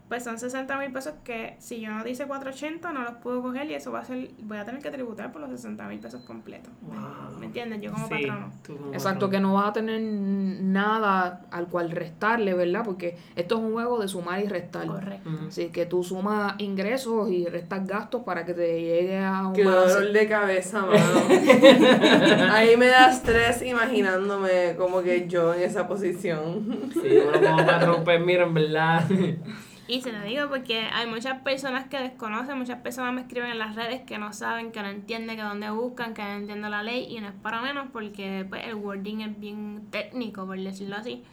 pues 0.09 0.25
son 0.25 0.39
60 0.39 0.79
mil 0.79 0.91
pesos 0.93 1.15
que 1.23 1.57
si 1.59 1.81
yo 1.81 1.91
no 1.91 2.03
dice 2.03 2.27
480 2.27 2.93
no 2.93 3.03
los 3.03 3.13
puedo 3.17 3.43
coger 3.43 3.71
y 3.71 3.75
eso 3.75 3.93
va 3.93 4.01
a 4.01 4.05
ser, 4.05 4.31
voy 4.43 4.57
a 4.59 4.65
tener 4.65 4.81
que 4.83 4.91
tributar 4.91 5.31
por 5.33 5.41
los 5.43 5.51
60 5.51 5.87
mil 5.87 5.99
pesos 5.99 6.23
completos. 6.23 6.73
Wow. 6.83 7.39
¿Me 7.39 7.47
entiendes? 7.47 7.81
Yo 7.83 7.93
como 7.93 8.07
Sí, 8.09 8.15
patrono. 8.15 8.51
como 8.67 8.93
Exacto, 8.95 9.27
patrón. 9.27 9.31
que 9.31 9.41
no 9.41 9.55
vas 9.55 9.69
a 9.69 9.73
tener 9.75 10.01
nada 10.01 11.43
al 11.51 11.67
cual 11.69 11.91
restarle, 11.91 12.55
¿verdad? 12.55 12.83
Porque 12.85 13.17
esto 13.37 13.57
es 13.57 13.61
un 13.63 13.73
juego 13.73 13.99
de 14.01 14.09
sumar 14.09 14.41
y 14.43 14.47
restar. 14.49 14.87
Correcto. 14.87 15.29
Ujú. 15.29 15.49
Así 15.49 15.69
que 15.69 15.87
tú 15.87 16.03
sumas 16.03 16.55
ingresos 16.59 17.31
y 17.31 17.47
restas 17.47 17.87
gastos 17.87 18.23
para 18.23 18.45
que 18.45 18.55
te 18.55 18.81
llegue 18.81 19.19
a 19.19 19.47
un 19.49 19.53
Qué 19.53 19.65
balance. 19.65 19.95
dolor 19.95 20.13
de 20.13 20.29
cabeza, 20.29 20.81
mano. 20.87 20.99
Ahí 22.53 22.77
me 22.77 22.87
da 22.87 23.11
estrés 23.11 23.63
imaginándome 23.63 24.75
como 24.77 25.03
que 25.03 25.29
yo 25.29 25.55
en 25.55 25.63
esa 25.63 25.87
posición. 25.87 26.91
Sí, 26.93 27.19
uno 27.29 27.41
como 27.41 27.67
patrón, 27.67 28.05
pues 28.05 28.21
mira, 28.25 28.45
en 28.45 28.55
verdad. 28.55 29.05
Y 29.89 30.03
se 30.03 30.13
lo 30.13 30.23
digo 30.23 30.49
porque 30.51 30.81
hay 30.93 31.07
muchas 31.07 31.41
personas 31.41 31.87
que 31.89 31.99
desconocen, 31.99 32.59
muchas 32.59 32.81
personas 32.83 33.15
me 33.15 33.23
escriben 33.23 33.51
en 33.51 33.59
las 33.59 33.75
redes 33.75 34.03
que 34.03 34.19
no 34.19 34.35
saben, 34.35 34.71
que 34.71 34.83
no 34.83 34.89
entienden, 34.89 35.37
que 35.37 35.43
dónde 35.43 35.71
buscan, 35.71 36.13
que 36.13 36.23
no 36.23 36.29
entienden 36.29 36.71
la 36.71 36.83
ley 36.83 37.07
y 37.09 37.19
no 37.21 37.29
es 37.29 37.35
para 37.35 37.63
menos 37.63 37.87
porque 37.91 38.45
pues, 38.47 38.67
el 38.67 38.75
wording 38.75 39.21
es 39.21 39.41
bien 39.41 39.89
técnico, 39.91 40.45
por 40.45 40.61
decirlo 40.61 40.97
así. 40.97 41.25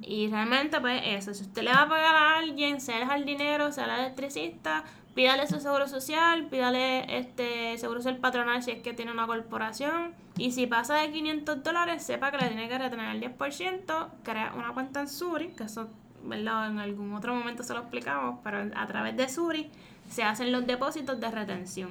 Y 0.00 0.28
realmente 0.28 0.80
pues 0.80 1.02
eso, 1.04 1.34
si 1.34 1.42
usted 1.42 1.62
le 1.62 1.70
va 1.70 1.82
a 1.82 1.88
pagar 1.88 2.16
a 2.16 2.38
alguien, 2.38 2.80
sea 2.80 3.02
el 3.02 3.06
jardinero, 3.06 3.70
sea 3.70 3.84
el 3.84 4.00
electricista, 4.00 4.84
pídale 5.14 5.46
su 5.46 5.60
seguro 5.60 5.86
social, 5.86 6.46
pídale 6.46 7.18
este 7.18 7.76
seguro 7.76 8.00
social 8.00 8.18
patronal 8.18 8.62
si 8.62 8.70
es 8.70 8.82
que 8.82 8.94
tiene 8.94 9.12
una 9.12 9.26
corporación 9.26 10.14
y 10.38 10.52
si 10.52 10.66
pasa 10.66 10.94
de 10.94 11.12
500 11.12 11.62
dólares, 11.62 12.02
sepa 12.02 12.30
que 12.30 12.38
le 12.38 12.46
tiene 12.46 12.68
que 12.68 12.78
retener 12.78 13.14
el 13.14 13.20
10%, 13.20 14.08
crea 14.22 14.54
una 14.56 14.72
cuenta 14.72 15.00
en 15.00 15.08
Suri, 15.08 15.48
que 15.48 15.64
eso 15.64 15.90
¿verdad? 16.24 16.70
en 16.70 16.78
algún 16.78 17.14
otro 17.14 17.34
momento 17.34 17.62
se 17.62 17.74
lo 17.74 17.80
explicamos, 17.80 18.40
pero 18.42 18.70
a 18.74 18.86
través 18.86 19.16
de 19.16 19.28
Suri 19.28 19.70
se 20.08 20.22
hacen 20.22 20.52
los 20.52 20.66
depósitos 20.66 21.20
de 21.20 21.30
retención. 21.30 21.90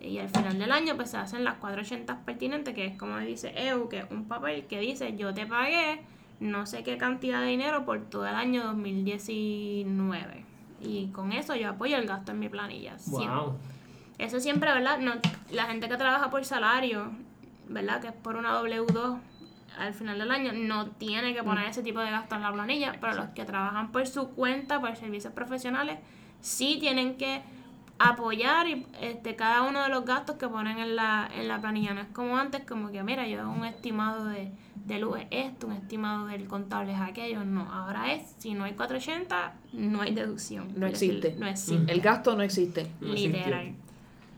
Y 0.00 0.18
al 0.18 0.28
final 0.28 0.58
del 0.58 0.70
año 0.72 0.96
pues 0.96 1.10
se 1.10 1.16
hacen 1.16 1.44
las 1.44 1.54
480 1.54 2.20
pertinentes, 2.24 2.74
que 2.74 2.86
es 2.86 2.98
como 2.98 3.18
dice 3.18 3.52
EU, 3.68 3.88
que 3.88 4.00
es 4.00 4.10
un 4.10 4.24
papel 4.26 4.66
que 4.66 4.80
dice 4.80 5.16
yo 5.16 5.32
te 5.32 5.46
pagué 5.46 6.00
no 6.40 6.66
sé 6.66 6.82
qué 6.82 6.98
cantidad 6.98 7.40
de 7.40 7.46
dinero 7.46 7.84
por 7.84 8.00
todo 8.02 8.26
el 8.26 8.34
año 8.34 8.64
2019. 8.64 10.44
Y 10.80 11.08
con 11.08 11.32
eso 11.32 11.54
yo 11.54 11.70
apoyo 11.70 11.96
el 11.96 12.06
gasto 12.06 12.32
en 12.32 12.40
mi 12.40 12.48
planilla. 12.48 12.98
siempre. 12.98 13.28
wow. 13.28 13.56
Eso 14.18 14.38
siempre, 14.38 14.72
¿verdad? 14.72 14.98
No, 14.98 15.12
la 15.50 15.64
gente 15.64 15.88
que 15.88 15.96
trabaja 15.96 16.30
por 16.30 16.44
salario, 16.44 17.10
¿verdad? 17.68 18.00
Que 18.00 18.08
es 18.08 18.12
por 18.12 18.36
una 18.36 18.60
W2 18.60 19.18
al 19.78 19.94
final 19.94 20.18
del 20.18 20.30
año, 20.30 20.52
no 20.52 20.90
tiene 20.90 21.34
que 21.34 21.42
poner 21.42 21.68
ese 21.68 21.82
tipo 21.82 22.00
de 22.00 22.10
gasto 22.10 22.34
en 22.34 22.42
la 22.42 22.52
planilla, 22.52 22.96
pero 23.00 23.14
los 23.14 23.28
que 23.30 23.44
trabajan 23.44 23.92
por 23.92 24.06
su 24.06 24.30
cuenta, 24.30 24.80
por 24.80 24.94
servicios 24.96 25.32
profesionales, 25.32 25.98
sí 26.40 26.78
tienen 26.80 27.16
que 27.16 27.42
apoyar 27.98 28.68
y, 28.68 28.86
este, 29.00 29.36
cada 29.36 29.62
uno 29.62 29.82
de 29.82 29.88
los 29.88 30.04
gastos 30.04 30.36
que 30.36 30.48
ponen 30.48 30.78
en 30.78 30.96
la, 30.96 31.28
en 31.34 31.48
la 31.48 31.60
planilla. 31.60 31.94
No 31.94 32.00
es 32.00 32.08
como 32.08 32.36
antes, 32.36 32.62
como 32.64 32.90
que, 32.90 33.02
mira, 33.02 33.26
yo 33.26 33.40
hago 33.40 33.52
un 33.52 33.64
estimado 33.64 34.26
de, 34.26 34.50
de 34.84 34.98
luz 34.98 35.18
es 35.18 35.26
esto, 35.30 35.66
un 35.66 35.74
estimado 35.74 36.26
del 36.26 36.46
contable 36.46 36.92
es 36.92 37.00
aquello. 37.00 37.44
No, 37.44 37.62
ahora 37.72 38.12
es, 38.12 38.34
si 38.38 38.54
no 38.54 38.64
hay 38.64 38.72
480, 38.72 39.54
no 39.72 40.02
hay 40.02 40.14
deducción. 40.14 40.68
No 40.76 40.86
existe. 40.86 41.36
No 41.38 41.46
existe. 41.46 41.92
El 41.92 42.00
gasto 42.00 42.36
no 42.36 42.42
existe. 42.42 42.90
Literal. 43.00 43.74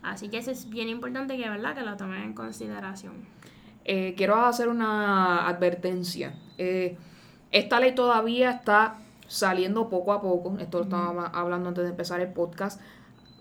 Así 0.03 0.29
que 0.29 0.37
eso 0.37 0.51
es 0.51 0.69
bien 0.69 0.89
importante 0.89 1.37
que, 1.37 1.49
¿verdad? 1.49 1.75
Que 1.75 1.81
lo 1.81 1.97
tomen 1.97 2.21
en 2.21 2.33
consideración. 2.33 3.13
Eh, 3.87 4.15
quiero 4.17 4.35
hacer 4.35 4.67
una 4.67 5.47
advertencia. 5.47 6.35
Eh, 6.57 6.97
esta 7.51 7.79
ley 7.79 7.95
todavía 7.95 8.51
está 8.51 8.97
saliendo 9.27 9.89
poco 9.89 10.11
a 10.11 10.21
poco. 10.21 10.57
Esto 10.59 10.79
lo 10.79 10.83
estaba 10.83 11.27
hablando 11.27 11.69
antes 11.69 11.85
de 11.85 11.91
empezar 11.91 12.19
el 12.19 12.33
podcast. 12.33 12.81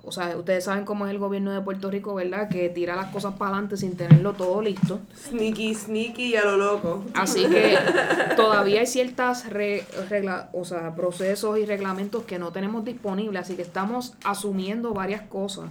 O 0.07 0.13
sea, 0.13 0.37
ustedes 0.37 0.65
saben 0.65 0.85
cómo 0.85 1.05
es 1.07 1.11
el 1.11 1.19
gobierno 1.19 1.53
de 1.53 1.61
Puerto 1.61 1.91
Rico, 1.91 2.15
¿verdad? 2.15 2.49
Que 2.49 2.69
tira 2.69 2.97
las 2.97 3.07
cosas 3.09 3.35
para 3.35 3.51
adelante 3.51 3.77
sin 3.77 3.97
tenerlo 3.97 4.33
todo 4.35 4.63
listo. 4.63 5.01
Sneaky, 5.29 5.75
sneaky 5.75 6.25
y 6.33 6.37
a 6.37 6.45
lo 6.45 6.57
loco. 6.57 7.05
Así 7.15 7.45
que 7.47 7.77
todavía 8.37 8.81
hay 8.81 8.87
ciertas 8.87 9.51
re- 9.51 9.85
regla, 10.09 10.49
o 10.53 10.65
sea, 10.65 10.95
procesos 10.95 11.59
y 11.59 11.67
reglamentos 11.67 12.23
que 12.25 12.39
no 12.39 12.53
tenemos 12.53 12.85
disponibles, 12.85 13.43
así 13.43 13.57
que 13.57 13.63
estamos 13.63 14.15
asumiendo 14.25 14.95
varias 14.95 15.23
cosas. 15.23 15.71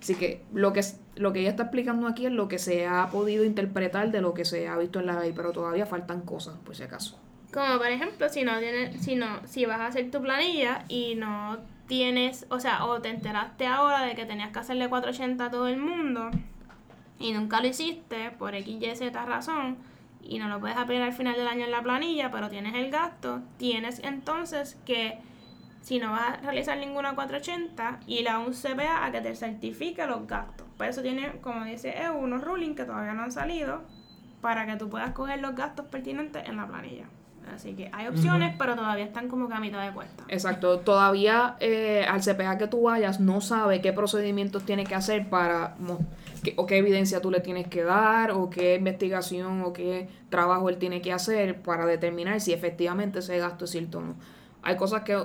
Así 0.00 0.14
que 0.14 0.42
lo 0.52 0.72
que 0.72 0.80
es- 0.80 0.98
lo 1.16 1.32
que 1.32 1.40
ella 1.40 1.50
está 1.50 1.64
explicando 1.64 2.06
aquí 2.06 2.26
es 2.26 2.32
lo 2.32 2.48
que 2.48 2.58
se 2.58 2.86
ha 2.86 3.08
podido 3.10 3.44
interpretar 3.44 4.10
de 4.10 4.20
lo 4.22 4.32
que 4.34 4.44
se 4.44 4.68
ha 4.68 4.76
visto 4.78 5.00
en 5.00 5.06
la 5.06 5.20
ley, 5.20 5.32
pero 5.34 5.52
todavía 5.52 5.84
faltan 5.86 6.22
cosas, 6.22 6.54
por 6.64 6.74
si 6.76 6.82
acaso. 6.82 7.18
Como 7.52 7.78
por 7.78 7.88
ejemplo, 7.88 8.28
si 8.28 8.44
no 8.44 8.58
tienes, 8.60 9.02
si 9.02 9.16
no, 9.16 9.26
si 9.46 9.66
vas 9.66 9.80
a 9.80 9.86
hacer 9.88 10.10
tu 10.10 10.22
planilla 10.22 10.84
y 10.88 11.16
no 11.16 11.58
tienes, 11.90 12.46
o 12.50 12.60
sea, 12.60 12.84
o 12.84 13.02
te 13.02 13.08
enteraste 13.08 13.66
ahora 13.66 14.02
de 14.02 14.14
que 14.14 14.24
tenías 14.24 14.52
que 14.52 14.60
hacerle 14.60 14.88
480 14.88 15.44
a 15.44 15.50
todo 15.50 15.66
el 15.66 15.76
mundo 15.76 16.30
y 17.18 17.32
nunca 17.32 17.60
lo 17.60 17.66
hiciste 17.66 18.30
por 18.30 18.54
X, 18.54 18.80
Y, 18.80 18.94
Z 18.94 19.26
razón 19.26 19.76
y 20.22 20.38
no 20.38 20.48
lo 20.48 20.60
puedes 20.60 20.76
aplicar 20.76 21.08
al 21.08 21.12
final 21.12 21.34
del 21.34 21.48
año 21.48 21.64
en 21.64 21.72
la 21.72 21.82
planilla, 21.82 22.30
pero 22.30 22.48
tienes 22.48 22.76
el 22.76 22.92
gasto, 22.92 23.42
tienes 23.56 23.98
entonces 24.04 24.78
que, 24.86 25.18
si 25.82 25.98
no 25.98 26.12
vas 26.12 26.34
a 26.34 26.36
realizar 26.42 26.78
ninguna 26.78 27.16
480, 27.16 27.98
ir 28.06 28.28
a 28.28 28.38
un 28.38 28.52
CPA 28.52 29.04
a 29.04 29.10
que 29.10 29.20
te 29.20 29.34
certifique 29.34 30.06
los 30.06 30.28
gastos. 30.28 30.68
Por 30.76 30.86
eso 30.86 31.02
tiene, 31.02 31.40
como 31.40 31.64
dice 31.64 32.00
EU, 32.04 32.18
unos 32.18 32.44
rulings 32.44 32.76
que 32.76 32.84
todavía 32.84 33.14
no 33.14 33.24
han 33.24 33.32
salido 33.32 33.82
para 34.40 34.64
que 34.64 34.76
tú 34.76 34.88
puedas 34.88 35.10
coger 35.10 35.40
los 35.40 35.56
gastos 35.56 35.86
pertinentes 35.86 36.48
en 36.48 36.56
la 36.56 36.68
planilla. 36.68 37.06
Así 37.54 37.74
que 37.74 37.90
hay 37.92 38.06
opciones, 38.06 38.54
pero 38.58 38.74
todavía 38.76 39.04
están 39.04 39.28
como 39.28 39.48
que 39.48 39.54
a 39.54 39.60
mitad 39.60 39.84
de 39.86 39.92
cuesta. 39.92 40.24
Exacto, 40.28 40.78
todavía 40.80 41.56
eh, 41.60 42.04
al 42.08 42.20
CPA 42.22 42.58
que 42.58 42.66
tú 42.68 42.82
vayas 42.82 43.20
no 43.20 43.40
sabe 43.40 43.80
qué 43.80 43.92
procedimientos 43.92 44.64
tiene 44.64 44.84
que 44.84 44.94
hacer 44.94 45.28
para, 45.28 45.74
qué- 46.42 46.54
o 46.56 46.66
qué 46.66 46.76
evidencia 46.78 47.20
tú 47.20 47.30
le 47.30 47.40
tienes 47.40 47.66
que 47.68 47.82
dar, 47.82 48.30
o 48.32 48.50
qué 48.50 48.76
investigación 48.76 49.62
o 49.62 49.72
qué 49.72 50.08
trabajo 50.28 50.68
él 50.68 50.78
tiene 50.78 51.02
que 51.02 51.12
hacer 51.12 51.60
para 51.62 51.86
determinar 51.86 52.40
si 52.40 52.52
efectivamente 52.52 53.18
ese 53.18 53.38
gasto 53.38 53.64
es 53.64 53.70
cierto 53.70 53.98
o 53.98 54.02
no. 54.02 54.14
Hay 54.62 54.76
cosas 54.76 55.02
que 55.02 55.18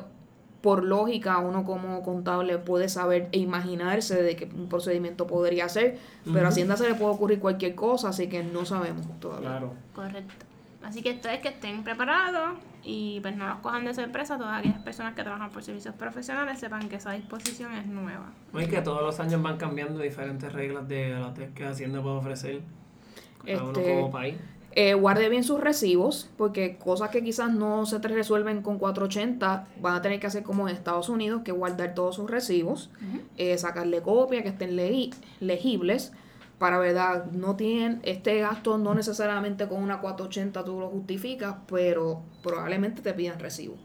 por 0.61 0.83
lógica 0.83 1.37
uno 1.37 1.63
como 1.63 2.01
contable 2.01 2.57
puede 2.57 2.89
saber 2.89 3.29
e 3.33 3.37
imaginarse 3.37 4.23
de 4.23 4.35
que 4.35 4.45
un 4.45 4.67
procedimiento 4.67 5.27
podría 5.27 5.69
ser, 5.69 5.99
pero 6.33 6.45
a. 6.45 6.49
Hacienda 6.49 6.75
se 6.75 6.89
le 6.89 6.95
puede 6.95 7.11
ocurrir 7.13 7.39
cualquier 7.39 7.75
cosa, 7.75 8.09
así 8.09 8.27
que 8.29 8.41
no 8.43 8.65
sabemos 8.65 9.05
todavía. 9.19 9.49
Claro. 9.49 9.73
Correcto. 9.93 10.44
Así 10.85 11.01
que 11.01 11.09
esto 11.09 11.29
es 11.29 11.39
que 11.39 11.47
estén 11.47 11.83
preparados 11.83 12.59
y 12.83 13.19
pues 13.21 13.35
no 13.35 13.47
los 13.47 13.57
cojan 13.57 13.85
de 13.85 13.93
sorpresa. 13.93 14.37
Todas 14.37 14.59
aquellas 14.59 14.81
personas 14.83 15.15
que 15.15 15.23
trabajan 15.23 15.49
por 15.49 15.63
servicios 15.63 15.95
profesionales 15.95 16.59
sepan 16.59 16.87
que 16.87 16.97
esa 16.97 17.13
disposición 17.13 17.73
es 17.73 17.87
nueva. 17.87 18.31
Y 18.53 18.67
que 18.67 18.81
todos 18.81 19.01
los 19.01 19.19
años 19.19 19.41
van 19.41 19.57
cambiando 19.57 19.99
diferentes 19.99 20.53
reglas 20.53 20.87
de 20.87 21.09
las 21.09 21.33
que 21.53 21.65
Hacienda 21.65 22.01
puede 22.03 22.15
ofrecer 22.17 22.61
a 23.41 23.63
uno 23.63 23.71
Este, 23.71 23.95
como 23.95 24.11
país. 24.11 24.35
Eh, 24.77 24.93
guarde 24.93 25.29
bien 25.29 25.43
sus 25.43 25.59
recibos, 25.59 26.29
porque 26.37 26.77
cosas 26.77 27.09
que 27.09 27.23
quizás 27.23 27.51
no 27.51 27.85
se 27.85 27.99
te 27.99 28.09
resuelven 28.09 28.61
con 28.61 28.77
480, 28.77 29.67
van 29.81 29.95
a 29.95 30.01
tener 30.01 30.19
que 30.19 30.27
hacer 30.27 30.43
como 30.43 30.67
en 30.67 30.75
Estados 30.75 31.07
Unidos, 31.07 31.43
que 31.43 31.53
guardar 31.53 31.95
todos 31.95 32.17
sus 32.17 32.29
recibos, 32.29 32.91
eh, 33.37 33.57
sacarle 33.57 34.01
copia, 34.01 34.43
que 34.43 34.49
estén 34.49 34.75
legibles, 35.39 36.11
para 36.57 36.77
verdad, 36.79 37.25
no 37.31 37.55
tienen 37.55 37.99
este 38.03 38.39
gasto, 38.39 38.77
no 38.77 38.93
necesariamente 38.95 39.67
con 39.67 39.81
una 39.83 39.99
480 39.99 40.63
tú 40.63 40.79
lo 40.79 40.89
justificas, 40.89 41.55
pero 41.67 42.21
probablemente 42.43 43.01
te 43.01 43.13
pidan 43.13 43.39
recibo. 43.39 43.75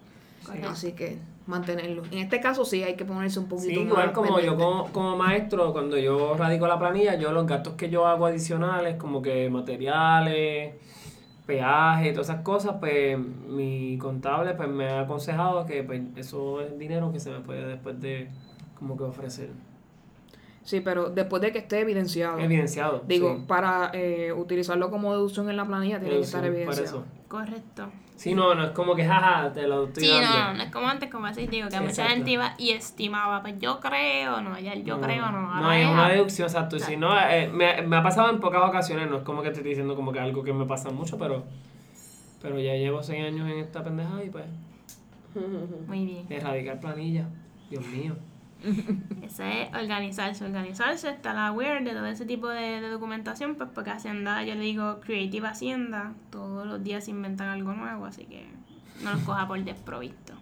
Correcto. 0.45 0.69
Así 0.69 0.93
que 0.93 1.19
mantenerlo. 1.47 2.03
En 2.13 2.19
este 2.19 2.41
caso 2.41 2.65
sí 2.65 2.83
hay 2.83 2.95
que 2.95 3.05
ponerse 3.05 3.41
un 3.41 3.49
poquito 3.49 3.81
Sí, 3.81 3.85
más 3.85 3.89
igual 3.89 4.13
como 4.13 4.29
yo 4.41 4.57
pendiente. 4.57 4.65
como, 4.65 4.93
como 4.93 5.17
maestro, 5.17 5.73
cuando 5.73 5.99
yo 5.99 6.35
radico 6.37 6.67
la 6.67 6.79
planilla, 6.79 7.17
yo 7.17 7.33
los 7.33 7.47
gastos 7.47 7.75
que 7.75 7.91
yo 7.91 8.07
hago 8.07 8.27
adicionales, 8.27 8.97
como 8.97 9.21
que 9.21 9.51
materiales, 9.51 10.75
peaje, 11.47 12.13
todas 12.13 12.29
esas 12.29 12.43
cosas, 12.43 12.77
pues 12.79 13.19
mi 13.19 13.99
contable 13.99 14.55
pues 14.55 14.69
me 14.69 14.89
ha 14.89 15.01
aconsejado 15.01 15.67
que 15.67 15.83
pues, 15.83 16.03
eso 16.17 16.61
es 16.61 16.79
dinero 16.79 17.11
que 17.13 17.19
se 17.19 17.31
me 17.31 17.41
puede 17.41 17.67
después 17.67 18.01
de 18.01 18.29
como 18.79 18.97
que 18.97 19.03
ofrecer. 19.05 19.51
Sí, 20.63 20.81
pero 20.81 21.09
después 21.11 21.41
de 21.43 21.53
que 21.53 21.59
esté 21.59 21.81
evidenciado. 21.81 22.39
Evidenciado. 22.39 23.03
Digo, 23.07 23.37
sí. 23.37 23.45
para 23.49 23.91
eh, 23.95 24.33
utilizarlo 24.33 24.91
como 24.91 25.13
deducción 25.13 25.49
en 25.51 25.57
la 25.57 25.65
planilla 25.65 25.99
tiene 25.99 26.17
que 26.17 26.21
estar 26.23 26.45
evidenciado. 26.45 26.83
eso. 26.85 27.05
Correcto. 27.29 27.91
Sí, 28.17 28.35
no, 28.35 28.55
no 28.55 28.65
es 28.65 28.71
como 28.73 28.95
que 28.95 29.03
jaja, 29.07 29.51
te 29.55 29.67
lo 29.67 29.87
estoy 29.87 30.05
Sí, 30.05 30.11
dando. 30.11 30.29
no, 30.39 30.55
no, 30.59 30.63
es 30.65 30.71
como 30.71 30.87
antes, 30.89 31.11
como 31.11 31.25
así, 31.27 31.47
digo, 31.47 31.69
que 31.69 31.77
Sí, 31.77 31.81
mucha 31.81 31.91
exacto. 31.93 32.13
gente 32.13 32.31
iba 32.33 32.55
y 32.59 32.71
estimaba, 32.73 33.41
pues 33.41 33.59
yo 33.59 33.81
creo, 33.81 34.43
no, 34.43 34.59
ya 34.61 34.75
yo 34.75 35.01
creo, 35.01 35.31
no. 35.31 35.55
No, 35.59 35.73
es 35.73 35.89
una 35.89 36.11
deducción, 36.11 36.47
exacto. 36.47 36.77
y 36.77 36.81
Si 36.81 36.99
no, 36.99 37.19
eh, 37.19 37.49
me, 37.49 37.81
me 37.81 37.97
ha 37.97 38.03
pasado 38.03 38.29
en 38.29 38.39
pocas 38.41 38.61
ocasiones, 38.69 39.09
no 39.09 39.17
es 39.17 39.23
como 39.23 39.41
que 39.41 39.49
te 39.49 39.55
estoy 39.57 39.71
diciendo 39.71 39.97
como 39.97 40.13
que 40.13 40.21
algo 40.21 40.45
que 40.45 40.53
me 40.53 40.67
pasa 40.67 40.91
mucho, 40.91 41.17
pero 41.19 41.45
pero 42.43 42.59
ya 42.59 42.75
llevo 42.75 43.03
seis 43.03 43.25
años 43.25 43.49
en 43.51 43.59
esta 43.59 43.83
pendejada 43.85 44.23
y 44.23 44.29
pues 44.31 44.45
Muy 45.87 46.05
bien. 46.07 46.27
erradicar 46.29 46.79
planilla. 46.81 47.27
Dios 47.71 47.87
mío. 47.87 48.17
Eso 49.23 49.43
es 49.45 49.69
organizarse, 49.75 50.45
organizarse, 50.45 51.11
estar 51.11 51.37
aware 51.37 51.85
de 51.85 51.93
todo 51.93 52.07
ese 52.07 52.27
tipo 52.27 52.49
de, 52.49 52.81
de 52.81 52.89
documentación, 52.89 53.55
pues 53.55 53.71
porque 53.75 53.91
Hacienda, 53.91 54.43
yo 54.45 54.55
le 54.55 54.63
digo 54.63 55.01
Creative 55.01 55.47
Hacienda, 55.47 56.13
todos 56.31 56.67
los 56.67 56.83
días 56.83 57.05
se 57.05 57.11
inventan 57.11 57.49
algo 57.49 57.73
nuevo, 57.73 58.07
así 58.07 58.25
que 58.25 58.47
no 59.03 59.13
los 59.13 59.23
coja 59.23 59.47
por 59.49 59.63
desprovisto. 59.63 60.35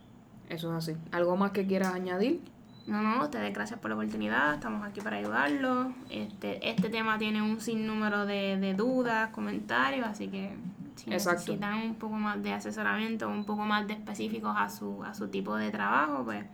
Eso 0.48 0.76
es 0.76 0.88
así. 0.88 0.98
¿Algo 1.12 1.36
más 1.36 1.52
que 1.52 1.66
quieras 1.66 1.94
añadir? 1.94 2.40
No, 2.86 3.02
no, 3.02 3.22
ustedes 3.22 3.52
gracias 3.52 3.78
por 3.78 3.90
la 3.90 3.96
oportunidad, 3.96 4.54
estamos 4.54 4.86
aquí 4.86 5.02
para 5.02 5.18
ayudarlos. 5.18 5.88
Este, 6.08 6.70
este 6.70 6.88
tema 6.88 7.18
tiene 7.18 7.42
un 7.42 7.60
sinnúmero 7.60 8.24
de, 8.24 8.56
de 8.56 8.72
dudas, 8.72 9.28
comentarios, 9.30 10.06
así 10.06 10.28
que 10.28 10.56
si 10.96 11.10
Exacto. 11.12 11.52
necesitan 11.52 11.74
un 11.82 11.94
poco 11.96 12.14
más 12.14 12.42
de 12.42 12.54
asesoramiento, 12.54 13.28
un 13.28 13.44
poco 13.44 13.64
más 13.64 13.86
de 13.86 13.92
específicos 13.92 14.54
a 14.56 14.70
su, 14.70 15.04
a 15.04 15.12
su 15.14 15.28
tipo 15.28 15.54
de 15.56 15.70
trabajo, 15.70 16.24
pues 16.24 16.44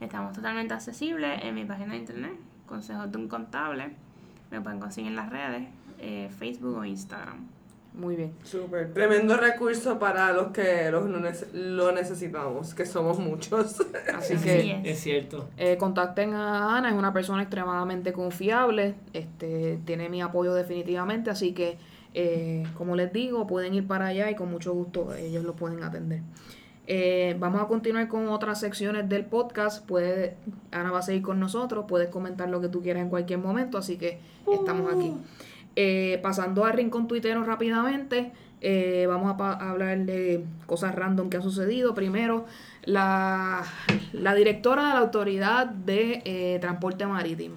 estamos 0.00 0.32
totalmente 0.32 0.74
accesibles 0.74 1.40
en 1.42 1.54
mi 1.54 1.64
página 1.64 1.92
de 1.92 1.98
internet, 2.00 2.32
Consejos 2.66 3.10
de 3.10 3.18
un 3.18 3.28
Contable. 3.28 3.90
Me 4.50 4.60
pueden 4.60 4.78
conseguir 4.80 5.10
en 5.10 5.16
las 5.16 5.30
redes, 5.30 5.64
eh, 5.98 6.30
Facebook 6.38 6.76
o 6.78 6.84
Instagram. 6.84 7.46
Muy 7.94 8.14
bien. 8.14 8.32
Súper. 8.44 8.92
Tremendo 8.92 9.38
recurso 9.38 9.98
para 9.98 10.30
los 10.34 10.48
que 10.48 10.90
los 10.90 11.08
no 11.08 11.18
nece- 11.18 11.50
lo 11.54 11.92
necesitamos, 11.92 12.74
que 12.74 12.84
somos 12.84 13.18
muchos. 13.18 13.80
Así 14.14 14.34
Así 14.34 14.44
que 14.44 14.72
es. 14.72 14.86
Es 14.86 15.00
cierto. 15.00 15.48
eh, 15.56 15.78
contacten 15.78 16.34
a 16.34 16.76
Ana, 16.76 16.90
es 16.90 16.94
una 16.94 17.14
persona 17.14 17.40
extremadamente 17.42 18.12
confiable, 18.12 18.96
este, 19.14 19.78
tiene 19.86 20.10
mi 20.10 20.20
apoyo 20.20 20.52
definitivamente, 20.54 21.30
así 21.30 21.52
que 21.54 21.78
eh, 22.12 22.64
como 22.76 22.96
les 22.96 23.12
digo, 23.14 23.46
pueden 23.46 23.72
ir 23.74 23.86
para 23.86 24.06
allá 24.06 24.30
y 24.30 24.34
con 24.34 24.50
mucho 24.50 24.72
gusto 24.74 25.14
ellos 25.14 25.42
lo 25.44 25.54
pueden 25.56 25.82
atender. 25.82 26.20
Eh, 26.86 27.36
vamos 27.38 27.60
a 27.60 27.66
continuar 27.66 28.08
con 28.08 28.28
otras 28.28 28.60
secciones 28.60 29.08
del 29.08 29.24
podcast. 29.24 29.84
Puede, 29.86 30.36
Ana 30.70 30.90
va 30.90 31.00
a 31.00 31.02
seguir 31.02 31.22
con 31.22 31.40
nosotros. 31.40 31.84
Puedes 31.88 32.08
comentar 32.08 32.48
lo 32.48 32.60
que 32.60 32.68
tú 32.68 32.82
quieras 32.82 33.02
en 33.02 33.08
cualquier 33.08 33.38
momento. 33.38 33.78
Así 33.78 33.96
que 33.96 34.18
estamos 34.52 34.92
aquí. 34.94 35.12
Eh, 35.74 36.20
pasando 36.22 36.64
al 36.64 36.72
rincón 36.74 37.06
tuitero 37.08 37.44
rápidamente. 37.44 38.32
eh, 38.62 39.04
vamos 39.06 39.38
a, 39.38 39.70
hablar 39.70 39.98
de 40.06 40.44
cosas 40.66 40.94
random 40.94 41.28
que 41.28 41.36
han 41.36 41.42
sucedido. 41.42 41.94
Primero, 41.94 42.46
la, 42.84 43.64
la 44.12 44.34
directora 44.34 44.88
de 44.88 44.94
la 44.94 45.00
Autoridad 45.00 45.66
de 45.66 46.22
eh, 46.24 46.58
Transporte 46.60 47.06
Marítimo. 47.06 47.56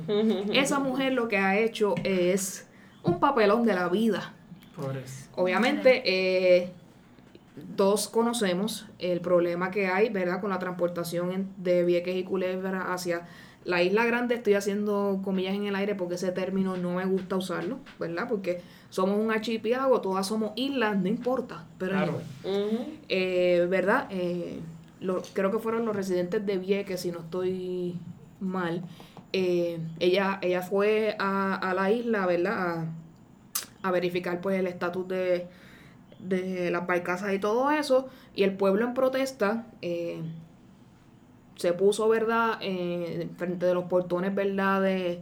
Esa 0.52 0.80
mujer 0.80 1.14
lo 1.14 1.28
que 1.28 1.38
ha 1.38 1.58
hecho 1.58 1.96
es 2.04 2.68
un 3.04 3.20
papelón 3.20 3.66
de 3.66 3.74
la 3.74 3.88
vida. 3.90 4.34
Pobres. 4.76 5.30
Obviamente, 5.36 6.02
eh, 6.06 6.74
todos 7.80 8.10
conocemos 8.10 8.88
el 9.00 9.22
problema 9.22 9.72
que 9.72 9.88
hay, 9.88 10.10
¿verdad? 10.10 10.42
Con 10.42 10.50
la 10.50 10.60
transportación 10.60 11.48
de 11.56 11.86
Vieques 11.86 12.14
y 12.14 12.26
Culebra 12.26 12.92
hacia 12.94 13.22
la 13.64 13.82
Isla 13.82 14.04
Grande. 14.04 14.36
Estoy 14.36 14.56
haciendo 14.56 15.22
comillas 15.24 15.56
en 15.56 15.66
el 15.66 15.76
aire 15.76 15.96
porque 15.96 16.16
ese 16.16 16.34
término 16.34 16.76
no 16.76 16.96
me 16.96 17.06
gusta 17.06 17.38
usarlo, 17.38 17.80
¿verdad? 17.98 18.28
Porque 18.28 18.60
somos 18.90 19.18
un 19.18 19.32
archipiélago, 19.32 20.02
todas 20.02 20.28
somos 20.28 20.52
islas, 20.58 20.98
no 20.98 21.08
importa. 21.08 21.68
Pero 21.78 21.94
Claro. 21.94 22.22
eh, 23.08 23.66
¿verdad? 23.70 24.08
Eh, 24.10 24.60
lo- 25.00 25.22
creo 25.32 25.50
que 25.50 25.60
fueron 25.60 25.86
los 25.86 25.96
residentes 25.96 26.46
de 26.46 26.58
Vieques, 26.58 27.00
si 27.00 27.14
no 27.14 27.20
estoy 27.20 27.96
mal. 28.42 28.84
Eh, 29.32 29.80
ella, 30.02 30.40
ella 30.42 30.64
fue 30.64 31.16
a, 31.18 31.56
a 31.56 31.74
la 31.74 31.90
isla, 31.92 32.26
¿verdad? 32.26 32.60
A, 33.82 33.88
a 33.88 33.92
verificar 33.92 34.42
pues 34.42 34.60
el 34.60 34.68
estatus 34.68 35.08
de, 35.08 35.48
de 36.20 36.70
las 36.72 36.86
barcazas 36.86 37.34
y 37.34 37.40
todo 37.40 37.72
eso. 37.72 38.10
Y 38.36 38.44
el 38.44 38.54
pueblo 38.54 38.86
en 38.86 38.94
protesta 38.94 39.66
eh, 39.82 40.22
se 41.56 41.74
puso, 41.74 42.08
¿verdad? 42.08 42.58
Eh, 42.62 43.30
frente 43.38 43.66
de 43.66 43.74
los 43.74 43.86
portones, 43.86 44.34
¿verdad? 44.36 44.82
De, 44.82 45.22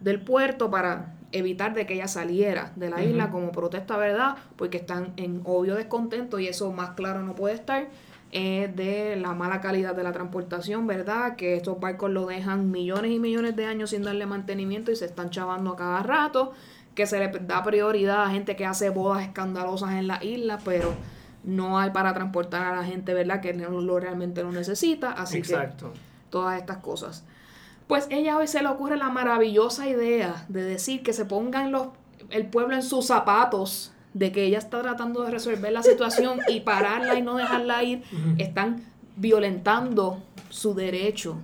del 0.00 0.20
puerto 0.20 0.70
para 0.70 1.14
evitar 1.30 1.74
de 1.74 1.86
que 1.86 1.94
ella 1.94 2.08
saliera 2.08 2.72
de 2.76 2.88
la 2.88 3.04
isla 3.04 3.30
como 3.30 3.52
protesta, 3.52 3.96
¿verdad? 3.96 4.36
Porque 4.56 4.78
están 4.78 5.12
en 5.16 5.42
obvio 5.44 5.74
descontento 5.74 6.38
y 6.38 6.48
eso 6.48 6.72
más 6.72 6.90
claro 6.90 7.22
no 7.22 7.34
puede 7.34 7.54
estar 7.54 7.88
es 8.30 8.74
de 8.76 9.16
la 9.16 9.32
mala 9.32 9.60
calidad 9.60 9.94
de 9.94 10.02
la 10.02 10.12
transportación, 10.12 10.86
¿verdad? 10.86 11.36
Que 11.36 11.56
estos 11.56 11.80
barcos 11.80 12.10
lo 12.10 12.26
dejan 12.26 12.70
millones 12.70 13.12
y 13.12 13.18
millones 13.18 13.56
de 13.56 13.64
años 13.64 13.90
sin 13.90 14.02
darle 14.02 14.26
mantenimiento 14.26 14.90
y 14.90 14.96
se 14.96 15.06
están 15.06 15.30
chavando 15.30 15.72
a 15.72 15.76
cada 15.76 16.02
rato, 16.02 16.52
que 16.98 17.06
se 17.06 17.20
le 17.20 17.28
da 17.28 17.62
prioridad 17.62 18.24
a 18.24 18.30
gente 18.30 18.56
que 18.56 18.66
hace 18.66 18.90
bodas 18.90 19.22
escandalosas 19.22 19.92
en 19.92 20.08
la 20.08 20.18
isla, 20.24 20.58
pero 20.64 20.96
no 21.44 21.78
hay 21.78 21.90
para 21.90 22.12
transportar 22.12 22.66
a 22.66 22.74
la 22.74 22.82
gente, 22.82 23.14
¿verdad? 23.14 23.40
Que 23.40 23.54
no 23.54 23.80
lo 23.80 24.00
realmente 24.00 24.42
lo 24.42 24.50
necesita, 24.50 25.12
así 25.12 25.38
Exacto. 25.38 25.92
que 25.92 26.00
todas 26.28 26.58
estas 26.58 26.78
cosas. 26.78 27.24
Pues 27.86 28.08
ella 28.10 28.36
hoy 28.36 28.48
se 28.48 28.60
le 28.62 28.68
ocurre 28.68 28.96
la 28.96 29.10
maravillosa 29.10 29.88
idea 29.88 30.44
de 30.48 30.64
decir 30.64 31.04
que 31.04 31.12
se 31.12 31.24
pongan 31.24 31.70
los, 31.70 31.86
el 32.30 32.46
pueblo 32.46 32.74
en 32.74 32.82
sus 32.82 33.06
zapatos 33.06 33.92
de 34.12 34.32
que 34.32 34.42
ella 34.42 34.58
está 34.58 34.82
tratando 34.82 35.22
de 35.22 35.30
resolver 35.30 35.72
la 35.72 35.84
situación 35.84 36.40
y 36.48 36.60
pararla 36.62 37.14
y 37.14 37.22
no 37.22 37.36
dejarla 37.36 37.84
ir, 37.84 38.02
están 38.38 38.82
violentando 39.14 40.20
su 40.48 40.74
derecho 40.74 41.36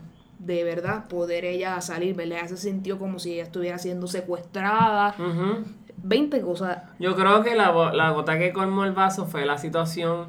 de 0.47 0.65
verdad 0.65 1.07
poder 1.09 1.45
ella 1.45 1.81
salir, 1.81 2.15
¿verdad? 2.15 2.39
Ella 2.41 2.49
se 2.49 2.57
sintió 2.57 2.99
como 2.99 3.19
si 3.19 3.35
ella 3.35 3.45
estuviera 3.45 3.79
siendo 3.79 4.07
secuestrada, 4.07 5.15
Ujú. 5.19 5.65
20 6.03 6.41
cosas. 6.43 6.83
Yo 6.99 7.15
creo 7.17 7.43
que 7.43 7.55
la, 7.55 7.73
la 7.93 8.11
gota 8.11 8.39
que 8.39 8.53
colmó 8.53 8.85
el 8.85 8.93
vaso 8.93 9.27
fue 9.27 9.47
la 9.47 9.57
situación 9.59 10.29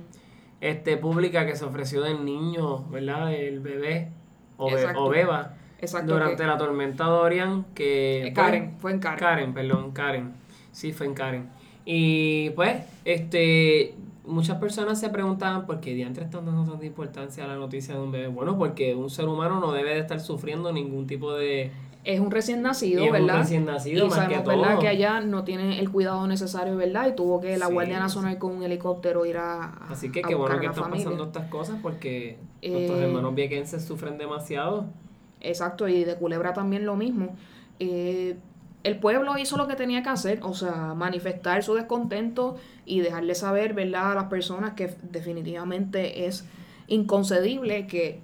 este, 0.62 0.98
pública 0.98 1.46
que 1.46 1.56
se 1.56 1.66
ofreció 1.66 2.02
del 2.02 2.24
niño, 2.24 2.86
¿verdad? 2.90 3.28
Del 3.28 3.60
bebé 3.60 4.10
o, 4.58 4.72
be- 4.72 4.94
o 4.96 5.10
beba 5.10 5.54
Exacto. 5.80 6.14
durante 6.14 6.38
que- 6.44 6.48
la 6.48 6.58
tormenta 6.58 7.04
Dorian 7.06 7.66
que... 7.76 8.28
eh, 8.28 8.34
Karen, 8.34 8.76
fue 8.80 8.92
en 8.92 9.00
Karen. 9.00 9.20
Karen, 9.20 9.54
perdón, 9.54 9.92
Karen. 9.92 10.34
Sí, 10.72 10.94
fue 10.94 11.08
en 11.08 11.14
Karen. 11.14 11.50
Y 11.84 12.50
pues, 12.52 12.78
este, 13.04 13.94
muchas 14.28 14.58
personas 14.58 15.00
se 15.00 15.10
preguntaban 15.10 15.66
por 15.66 15.80
qué 15.80 15.94
diantres 15.94 16.26
están 16.28 16.46
dando 16.46 16.64
tanta 16.70 16.86
importancia 16.86 17.44
a 17.44 17.48
la 17.48 17.56
noticia 17.56 17.96
de 17.96 18.02
un 18.02 18.12
bebé. 18.12 18.28
Bueno, 18.28 18.58
porque 18.58 18.96
un 18.96 19.10
ser 19.10 19.26
humano 19.28 19.60
no 19.60 19.72
debe 19.72 19.94
de 19.94 20.00
estar 20.00 20.20
sufriendo 20.20 20.72
ningún 20.72 21.08
tipo 21.08 21.34
de... 21.34 21.72
Es 22.04 22.20
un 22.20 22.30
recién 22.30 22.62
nacido, 22.62 23.02
es 23.04 23.08
un 23.08 23.14
¿verdad? 23.14 23.40
recién 23.40 23.66
nacido, 23.66 24.06
y 24.06 24.10
más 24.10 24.20
que 24.20 24.24
sabemos, 24.36 24.44
todo. 24.44 24.62
¿verdad? 24.62 24.80
Que 24.80 24.88
allá 24.90 25.22
no 25.22 25.44
tiene 25.44 25.80
el 25.80 25.90
cuidado 25.90 26.28
necesario, 26.28 26.78
¿verdad? 26.78 27.08
Y 27.08 27.16
tuvo 27.16 27.42
que 27.42 27.58
la 27.58 27.66
Sí, 27.66 27.74
Guardia 27.74 27.96
sí. 27.96 28.02
Nacional 28.04 28.38
con 28.38 28.52
un 28.58 28.62
helicóptero 28.64 29.26
ir 29.26 29.38
a, 29.38 29.74
Así 29.90 30.12
que 30.12 30.20
a 30.20 30.28
qué 30.28 30.36
bueno 30.36 30.60
que 30.60 30.68
están 30.68 30.84
familia. 30.84 31.04
pasando 31.06 31.24
estas 31.24 31.50
cosas 31.50 31.80
porque 31.82 32.38
nuestros 32.62 33.00
Eh, 33.00 33.04
hermanos 33.06 33.34
viequenses 33.34 33.84
sufren 33.86 34.20
demasiado. 34.20 34.86
Exacto, 35.42 35.88
y 35.88 36.04
de 36.04 36.16
Culebra 36.16 36.54
también 36.54 36.86
lo 36.86 36.96
mismo. 36.96 37.36
Eh, 37.80 38.38
el 38.86 39.00
pueblo 39.00 39.36
hizo 39.40 39.58
lo 39.58 39.68
que 39.68 39.76
tenía 39.76 40.04
que 40.04 40.10
hacer, 40.10 40.40
o 40.44 40.54
sea, 40.54 40.94
manifestar 40.94 41.64
su 41.64 41.74
descontento 41.74 42.58
y 42.86 43.00
dejarle 43.00 43.34
saber, 43.34 43.74
¿verdad?, 43.74 44.12
a 44.12 44.16
las 44.16 44.26
personas 44.26 44.74
que 44.74 44.96
definitivamente 45.02 46.28
es 46.28 46.46
inconcebible 46.88 47.88
que 47.88 48.22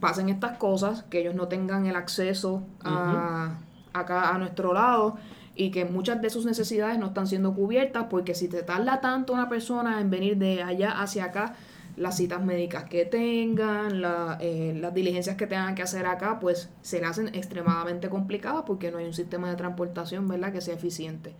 pasen 0.00 0.30
estas 0.30 0.56
cosas, 0.56 1.02
que 1.02 1.20
ellos 1.20 1.34
no 1.34 1.48
tengan 1.48 1.84
el 1.84 1.96
acceso 1.96 2.66
a, 2.82 3.58
acá 3.92 4.34
a 4.34 4.38
nuestro 4.38 4.72
lado 4.72 5.18
y 5.54 5.70
que 5.70 5.84
muchas 5.84 6.22
de 6.22 6.30
sus 6.30 6.46
necesidades 6.46 6.98
no 6.98 7.08
están 7.08 7.26
siendo 7.26 7.52
cubiertas 7.52 8.06
porque 8.08 8.34
si 8.34 8.48
te 8.48 8.62
tarda 8.62 9.02
tanto 9.02 9.34
una 9.34 9.50
persona 9.50 10.00
en 10.00 10.08
venir 10.08 10.38
de 10.38 10.62
allá 10.62 10.92
hacia 11.02 11.26
acá, 11.26 11.56
las 11.96 12.16
citas 12.16 12.42
médicas 12.42 12.84
que 12.84 13.04
tengan, 13.04 14.02
eh, 14.40 14.76
las 14.80 14.94
diligencias 14.94 15.36
que 15.36 15.46
tengan 15.46 15.74
que 15.74 15.82
hacer 15.82 16.06
acá, 16.06 16.38
pues 16.40 16.70
se 16.80 17.00
le 17.00 17.06
hacen 17.06 17.28
extremadamente 17.28 18.08
complicadas 18.08 18.64
porque 18.66 18.90
no 18.90 18.98
hay 18.98 19.06
un 19.06 19.12
sistema 19.12 19.50
de 19.50 19.56
transportación, 19.56 20.26
¿verdad?, 20.28 20.52
que 20.52 20.60
sea 20.60 20.74
eficiente. 20.74 21.34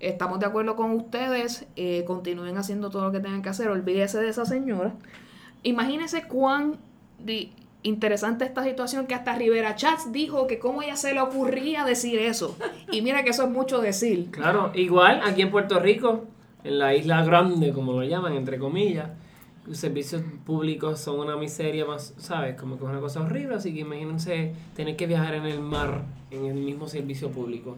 Estamos 0.00 0.40
de 0.40 0.46
acuerdo 0.46 0.74
con 0.74 0.90
ustedes, 0.92 1.66
eh, 1.76 2.02
continúen 2.04 2.56
haciendo 2.56 2.90
todo 2.90 3.04
lo 3.04 3.12
que 3.12 3.20
tengan 3.20 3.42
que 3.42 3.50
hacer, 3.50 3.68
olvídese 3.68 4.18
de 4.18 4.28
esa 4.28 4.44
señora. 4.44 4.94
Imagínense 5.62 6.24
cuán 6.26 6.78
interesante 7.84 8.44
esta 8.44 8.64
situación 8.64 9.06
que 9.06 9.14
hasta 9.14 9.34
Rivera 9.36 9.76
Chats 9.76 10.12
dijo 10.12 10.48
que 10.48 10.58
cómo 10.58 10.82
ella 10.82 10.96
se 10.96 11.14
le 11.14 11.20
ocurría 11.20 11.84
decir 11.84 12.18
eso. 12.18 12.56
Y 12.90 13.02
mira 13.02 13.22
que 13.22 13.30
eso 13.30 13.44
es 13.44 13.50
mucho 13.50 13.80
decir. 13.80 14.30
Claro, 14.32 14.72
igual 14.74 15.20
aquí 15.24 15.42
en 15.42 15.52
Puerto 15.52 15.78
Rico, 15.78 16.24
en 16.64 16.78
la 16.78 16.94
isla 16.94 17.24
grande, 17.24 17.72
como 17.72 17.92
lo 17.92 18.02
llaman, 18.02 18.34
entre 18.34 18.58
comillas, 18.58 19.08
los 19.66 19.78
servicios 19.78 20.22
públicos 20.44 20.98
son 21.00 21.20
una 21.20 21.36
miseria 21.36 21.84
más, 21.84 22.14
¿sabes? 22.18 22.56
Como 22.56 22.76
que 22.78 22.84
es 22.84 22.90
una 22.90 23.00
cosa 23.00 23.20
horrible, 23.20 23.54
así 23.54 23.72
que 23.72 23.80
imagínense 23.80 24.52
tener 24.74 24.96
que 24.96 25.06
viajar 25.06 25.34
en 25.34 25.44
el 25.46 25.60
mar, 25.60 26.02
en 26.30 26.46
el 26.46 26.54
mismo 26.54 26.88
servicio 26.88 27.30
público. 27.30 27.76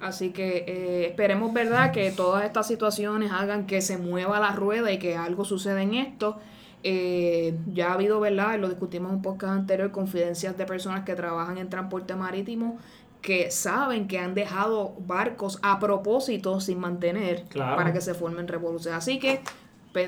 Así 0.00 0.30
que 0.30 0.64
eh, 0.66 1.06
esperemos, 1.08 1.52
¿verdad?, 1.52 1.92
que 1.92 2.10
todas 2.10 2.44
estas 2.44 2.66
situaciones 2.66 3.30
hagan 3.32 3.66
que 3.66 3.80
se 3.82 3.98
mueva 3.98 4.40
la 4.40 4.52
rueda 4.52 4.90
y 4.90 4.98
que 4.98 5.16
algo 5.16 5.44
suceda 5.44 5.82
en 5.82 5.94
esto. 5.94 6.38
Eh, 6.82 7.54
ya 7.74 7.90
ha 7.90 7.92
habido, 7.94 8.18
¿verdad?, 8.20 8.58
lo 8.58 8.68
discutimos 8.68 9.10
en 9.10 9.16
un 9.16 9.22
podcast 9.22 9.52
anterior, 9.52 9.90
confidencias 9.92 10.56
de 10.56 10.64
personas 10.64 11.04
que 11.04 11.14
trabajan 11.14 11.58
en 11.58 11.68
transporte 11.68 12.16
marítimo 12.16 12.78
que 13.20 13.50
saben 13.50 14.08
que 14.08 14.18
han 14.18 14.32
dejado 14.32 14.94
barcos 15.06 15.58
a 15.60 15.78
propósito 15.78 16.58
sin 16.58 16.80
mantener 16.80 17.44
Claro. 17.50 17.76
para 17.76 17.92
que 17.92 18.00
se 18.00 18.14
formen 18.14 18.48
revoluciones. 18.48 18.96
Así 18.96 19.18
que 19.18 19.42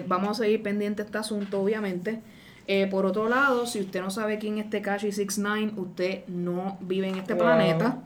vamos 0.07 0.31
a 0.41 0.43
seguir 0.45 0.63
pendiente 0.63 1.03
de 1.03 1.07
este 1.07 1.19
asunto, 1.19 1.61
obviamente. 1.61 2.21
Eh, 2.69 2.87
por 2.91 3.07
otro 3.07 3.29
lado, 3.29 3.67
si 3.67 3.81
usted 3.81 4.01
no 4.01 4.11
sabe 4.11 4.39
quién 4.39 4.59
es 4.59 4.71
Tekashi 4.71 5.11
69, 5.13 5.73
usted 5.77 6.27
no 6.29 6.79
vive 6.81 7.09
en 7.09 7.17
este 7.17 7.35
Wow. 7.35 7.43
planeta. 7.43 7.99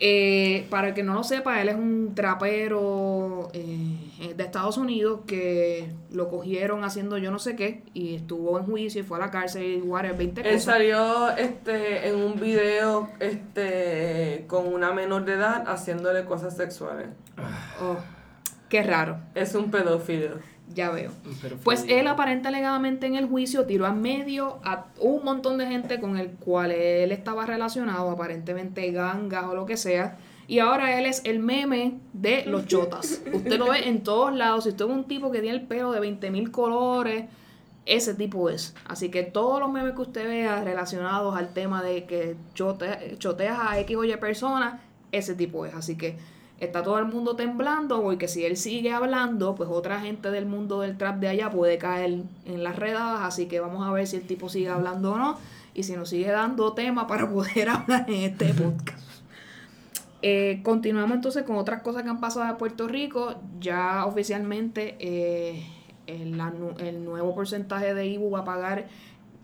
Eh, 0.00 0.66
para 0.70 0.88
el 0.88 0.94
que 0.94 1.04
no 1.04 1.14
lo 1.14 1.22
sepa, 1.22 1.62
él 1.62 1.68
es 1.68 1.76
un 1.76 2.16
trapero 2.16 3.48
eh, 3.52 4.34
de 4.36 4.42
Estados 4.42 4.76
Unidos 4.76 5.20
que 5.24 5.88
lo 6.10 6.28
cogieron 6.28 6.82
haciendo 6.82 7.16
yo 7.16 7.30
no 7.30 7.38
sé 7.38 7.54
qué 7.54 7.84
y 7.94 8.16
estuvo 8.16 8.58
en 8.58 8.64
juicio 8.66 9.02
y 9.02 9.04
fue 9.04 9.18
a 9.18 9.20
la 9.20 9.30
cárcel 9.30 9.62
y 9.62 9.80
whatever, 9.82 10.16
20 10.18 10.40
Él 10.40 10.46
cosas. 10.48 10.64
salió 10.64 11.30
este, 11.36 12.08
en 12.08 12.16
un 12.16 12.40
video 12.40 13.08
este, 13.20 14.44
con 14.48 14.66
una 14.66 14.92
menor 14.92 15.24
de 15.24 15.34
edad 15.34 15.62
haciéndole 15.68 16.24
cosas 16.24 16.56
sexuales. 16.56 17.06
Oh, 17.80 17.96
qué 18.68 18.82
raro, 18.82 19.18
Es 19.36 19.54
un 19.54 19.70
pedófilo. 19.70 20.38
Ya 20.72 20.90
veo. 20.90 21.10
Pues 21.62 21.84
él 21.88 22.06
aparenta 22.06 22.48
alegadamente 22.48 23.06
en 23.06 23.14
el 23.16 23.26
juicio 23.26 23.64
tiró 23.66 23.86
a 23.86 23.92
medio 23.92 24.58
a 24.64 24.86
un 25.00 25.24
montón 25.24 25.58
de 25.58 25.66
gente 25.66 26.00
con 26.00 26.16
el 26.16 26.30
cual 26.30 26.70
él 26.72 27.12
estaba 27.12 27.46
relacionado, 27.46 28.10
aparentemente 28.10 28.90
gangas 28.92 29.44
o 29.44 29.54
lo 29.54 29.66
que 29.66 29.76
sea. 29.76 30.16
Y 30.46 30.58
ahora 30.58 30.98
él 30.98 31.06
es 31.06 31.22
el 31.24 31.38
meme 31.38 31.98
de 32.12 32.44
los 32.46 32.66
chotas. 32.68 33.22
Usted 33.32 33.58
lo 33.58 33.70
ve 33.70 33.88
en 33.88 34.02
todos 34.02 34.34
lados. 34.34 34.64
Si 34.64 34.70
usted 34.70 34.84
es 34.84 34.90
un 34.90 35.04
tipo 35.04 35.30
que 35.30 35.40
tiene 35.40 35.56
el 35.56 35.66
pelo 35.66 35.92
de 35.92 36.00
20 36.00 36.30
mil 36.30 36.50
colores, 36.50 37.24
ese 37.86 38.14
tipo 38.14 38.48
es. 38.50 38.74
Así 38.86 39.10
que 39.10 39.22
todos 39.22 39.60
los 39.60 39.70
memes 39.70 39.94
que 39.94 40.00
usted 40.02 40.26
vea 40.26 40.64
relacionados 40.64 41.36
al 41.36 41.52
tema 41.52 41.82
de 41.82 42.04
que 42.04 42.36
chote- 42.54 43.16
choteas 43.18 43.58
a 43.60 43.78
X 43.80 43.96
o 43.96 44.04
Y 44.04 44.16
personas, 44.16 44.80
ese 45.12 45.34
tipo 45.34 45.64
es. 45.66 45.74
Así 45.74 45.96
que 45.96 46.16
está 46.64 46.82
todo 46.82 46.98
el 46.98 47.06
mundo 47.06 47.36
temblando 47.36 48.02
porque 48.02 48.28
si 48.28 48.44
él 48.44 48.56
sigue 48.56 48.92
hablando, 48.92 49.54
pues 49.54 49.68
otra 49.70 50.00
gente 50.00 50.30
del 50.30 50.46
mundo 50.46 50.80
del 50.80 50.96
trap 50.96 51.18
de 51.18 51.28
allá 51.28 51.50
puede 51.50 51.78
caer 51.78 52.22
en 52.44 52.64
las 52.64 52.76
redadas. 52.76 53.20
Así 53.22 53.46
que 53.46 53.60
vamos 53.60 53.86
a 53.86 53.92
ver 53.92 54.06
si 54.06 54.16
el 54.16 54.26
tipo 54.26 54.48
sigue 54.48 54.68
hablando 54.68 55.12
o 55.12 55.18
no 55.18 55.38
y 55.74 55.82
si 55.82 55.94
nos 55.96 56.08
sigue 56.08 56.30
dando 56.30 56.72
tema 56.72 57.06
para 57.08 57.28
poder 57.28 57.68
hablar 57.68 58.04
en 58.08 58.32
este 58.32 58.52
podcast. 58.54 59.04
Eh, 60.26 60.60
continuamos 60.62 61.16
entonces 61.16 61.42
con 61.42 61.56
otras 61.56 61.82
cosas 61.82 62.02
que 62.02 62.08
han 62.08 62.18
pasado 62.18 62.50
en 62.50 62.56
Puerto 62.56 62.88
Rico. 62.88 63.34
Ya 63.60 64.06
oficialmente 64.06 64.96
eh, 64.98 65.66
el 66.06 67.04
nuevo 67.04 67.34
porcentaje 67.34 67.92
de 67.92 68.06
IBU 68.06 68.30
va 68.30 68.38
a 68.38 68.44
pagar 68.46 68.86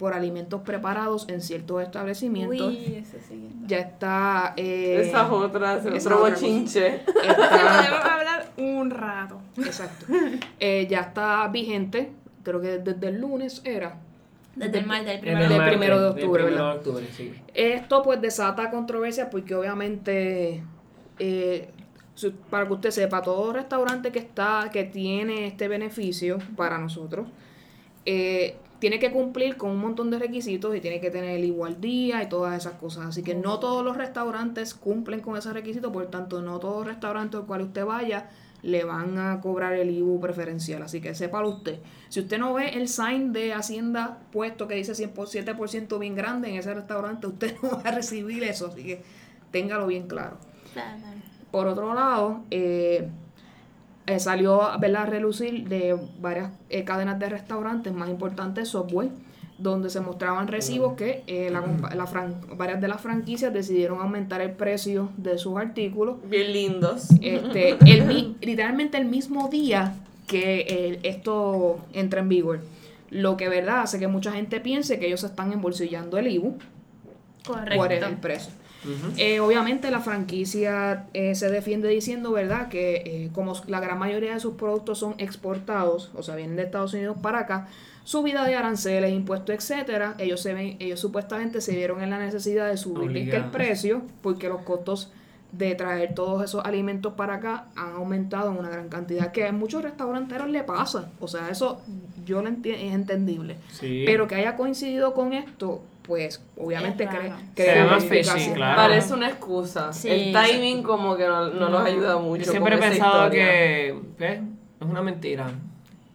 por 0.01 0.15
alimentos 0.15 0.63
preparados 0.63 1.29
en 1.29 1.43
ciertos 1.43 1.83
establecimientos. 1.83 2.69
Uy, 2.69 2.95
ese 2.97 3.21
sí. 3.21 3.51
Ya 3.67 3.79
está. 3.81 4.55
eh, 4.57 5.03
Esas 5.07 5.31
otras, 5.31 5.85
esa 5.85 6.09
otro 6.09 6.23
otra 6.25 6.35
bochinche. 6.35 6.87
está- 7.23 7.51
Podemos 7.51 8.05
hablar 8.11 8.49
un 8.57 8.91
rato. 8.91 9.41
exacto. 9.59 10.07
Eh, 10.59 10.87
ya 10.91 11.01
está 11.03 11.47
vigente. 11.49 12.13
Creo 12.43 12.63
que 12.63 12.79
desde 12.79 13.09
el 13.09 13.21
lunes 13.21 13.61
era. 13.65 13.99
Desde 14.57 14.79
el 14.79 14.87
martes, 14.87 15.09
el 15.11 15.15
En 15.17 15.21
primero. 15.21 15.43
el 15.45 15.49
del 15.51 15.69
primero 15.69 15.97
de 15.97 16.03
del 16.03 16.11
octubre, 16.13 16.43
primero 16.45 16.65
¿verdad? 16.65 16.73
de 16.73 16.79
octubre, 16.79 17.07
sí. 17.15 17.35
Esto 17.55 18.03
pues 18.03 18.21
desata 18.23 18.71
controversia 18.71 19.29
porque 19.29 19.55
obviamente, 19.55 20.63
eh, 21.19 21.69
para 22.49 22.67
que 22.67 22.73
usted 22.73 22.91
sepa, 22.91 23.21
todo 23.21 23.53
restaurante 23.53 24.11
que 24.11 24.19
está, 24.19 24.71
que 24.73 24.85
tiene 24.85 25.47
este 25.47 25.69
beneficio 25.69 26.39
para 26.57 26.79
nosotros, 26.79 27.29
eh, 28.07 28.57
tiene 28.81 28.99
que 28.99 29.13
cumplir 29.13 29.57
con 29.57 29.71
un 29.71 29.79
montón 29.79 30.11
de 30.11 30.19
requisitos 30.19 30.75
y 30.75 30.81
tiene 30.81 31.01
que 31.01 31.11
tener 31.11 31.37
el 31.39 31.45
igual 31.45 31.81
día 31.81 32.23
y 32.23 32.29
todas 32.29 32.59
esas 32.59 32.75
cosas. 32.75 33.07
Así 33.07 33.23
que 33.23 33.35
no 33.35 33.61
todos 33.61 33.85
los 33.85 33.97
restaurantes 33.97 34.75
cumplen 34.75 35.21
con 35.21 35.37
esos 35.37 35.53
requisitos, 35.53 35.93
por 35.93 36.07
tanto 36.07 36.41
no 36.41 36.59
todos 36.59 36.79
los 36.79 36.87
restaurantes 36.87 37.41
al 37.41 37.47
cual 37.47 37.63
usted 37.63 37.85
vaya 37.85 38.31
le 38.63 38.85
van 38.85 39.19
a 39.19 39.41
cobrar 39.41 39.75
el 39.75 39.91
IBU 39.91 40.21
preferencial. 40.21 40.83
Así 40.83 41.01
que 41.01 41.15
sépalo 41.15 41.51
usted. 41.51 41.79
Si 42.09 42.21
usted 42.21 42.39
no 42.39 42.55
ve 42.55 42.71
el 42.71 42.89
sign 42.89 43.33
de 43.33 43.53
Hacienda 43.53 44.19
puesto 44.33 44.67
que 44.67 44.75
dice 44.75 44.93
100%, 44.93 45.15
7% 45.15 45.99
bien 45.99 46.15
grande 46.15 46.49
en 46.49 46.57
ese 46.57 46.73
restaurante, 46.75 47.27
usted 47.29 47.57
no 47.63 47.71
va 47.71 47.83
a 47.85 47.93
recibir 47.93 48.43
eso. 48.45 48.69
Así 48.69 48.83
que 48.83 49.03
téngalo 49.51 49.87
bien 49.87 50.07
claro. 50.07 50.39
Por 51.51 51.67
otro 51.67 51.95
lado, 51.95 52.45
eh, 52.51 53.09
eh, 54.11 54.21
salió 54.21 54.61
¿verdad? 54.79 55.03
a 55.03 55.07
relucir 55.07 55.69
de 55.69 55.97
varias 56.21 56.51
eh, 56.69 56.85
cadenas 56.85 57.19
de 57.19 57.29
restaurantes, 57.29 57.93
más 57.93 58.09
importantes 58.11 58.69
Subway, 58.69 59.11
donde 59.59 59.91
se 59.91 60.01
mostraban 60.01 60.49
recibos 60.49 60.95
que 60.95 61.23
eh, 61.27 61.51
la 61.51 61.61
compa- 61.63 61.95
la 61.95 62.07
fran- 62.07 62.35
varias 62.57 62.81
de 62.81 62.89
las 62.89 63.01
franquicias 63.01 63.53
decidieron 63.53 64.01
aumentar 64.01 64.41
el 64.41 64.53
precio 64.53 65.11
de 65.17 65.37
sus 65.39 65.59
artículos. 65.59 66.17
Bien 66.29 66.53
lindos. 66.53 67.09
Este, 67.21 67.77
el, 67.87 68.07
mi- 68.07 68.37
literalmente 68.41 68.97
el 68.99 69.05
mismo 69.05 69.49
día 69.49 69.95
que 70.27 70.61
eh, 70.69 71.01
esto 71.03 71.79
entra 71.93 72.21
en 72.21 72.29
vigor. 72.29 72.61
Lo 73.11 73.37
que 73.37 73.49
verdad 73.49 73.81
hace 73.83 73.99
que 73.99 74.07
mucha 74.09 74.33
gente 74.33 74.61
piense 74.61 74.99
que 74.99 75.09
ellos 75.09 75.25
están 75.25 75.53
embolsillando 75.53 76.17
el 76.17 76.29
IBU 76.29 76.57
Correcto. 77.47 77.77
por 77.77 77.93
el 77.93 78.17
precio. 78.17 78.53
Eh, 79.17 79.41
obviamente 79.41 79.91
la 79.91 80.01
franquicia 80.01 81.07
eh, 81.13 81.35
se 81.35 81.51
defiende 81.51 81.89
diciendo, 81.89 82.33
¿verdad?, 82.33 82.69
que 82.69 83.03
eh, 83.05 83.31
como 83.35 83.53
la 83.67 83.81
gran 83.81 83.99
mayoría 83.99 84.35
de 84.35 84.41
sus 84.41 84.55
productos 84.55 84.99
son 84.99 85.15
exportados, 85.19 86.11
o 86.15 86.23
sea, 86.23 86.37
vienen 86.37 86.57
de 86.57 86.63
Estados 86.63 86.95
Unidos 86.95 87.17
para 87.21 87.41
acá, 87.41 87.69
subida 88.05 88.45
de 88.45 88.55
aranceles, 88.57 89.13
impuestos, 89.13 89.55
etcétera, 89.55 90.15
ellos 90.19 90.41
se 90.41 90.55
ven, 90.55 90.77
ellos 90.81 90.99
supuestamente 91.01 91.61
se 91.61 91.77
vieron 91.77 92.03
en 92.03 92.11
la 92.11 92.19
necesidad 92.19 92.69
de 92.69 92.77
subir 92.77 93.17
el 93.35 93.45
precio 93.47 94.03
porque 94.23 94.49
los 94.49 94.63
costos 94.63 95.13
de 95.53 95.75
traer 95.75 96.15
todos 96.15 96.45
esos 96.45 96.65
alimentos 96.65 97.15
para 97.15 97.35
acá 97.35 97.67
han 97.75 97.91
aumentado 97.95 98.53
en 98.53 98.59
una 98.59 98.69
gran 98.71 98.89
cantidad, 98.89 99.33
que 99.33 99.47
a 99.47 99.53
muchos 99.53 99.83
restauranteros 99.83 100.49
le 100.49 100.63
pasa, 100.63 101.11
o 101.21 101.27
sea, 101.29 101.51
eso 101.51 101.81
yo 102.25 102.41
lo 102.41 102.49
enti- 102.49 102.73
es 102.75 102.95
entendible, 102.95 103.57
Sí. 103.73 104.05
pero 104.07 104.29
que 104.29 104.37
haya 104.37 104.57
coincidido 104.57 105.13
con 105.13 105.33
esto, 105.33 105.83
pues 106.11 106.43
obviamente 106.59 107.09
cre- 107.09 107.33
crea 107.55 107.85
más 107.87 108.05
fishy, 108.05 108.51
claro. 108.53 108.75
Parece 108.77 109.15
una 109.15 109.29
excusa. 109.29 109.93
Sí, 109.93 110.09
el 110.09 110.33
timing 110.33 110.83
como 110.83 111.17
que 111.17 111.25
no, 111.25 111.51
no 111.51 111.69
los 111.69 111.71
No. 111.71 111.87
ayuda 111.87 112.19
mucho. 112.19 112.47
Yo 112.47 112.51
siempre 112.51 112.75
he 112.75 112.79
pensado 112.79 113.27
historia. 113.27 113.47
que 113.47 113.89
es 114.29 114.41
una 114.81 115.03
mentira. 115.03 115.53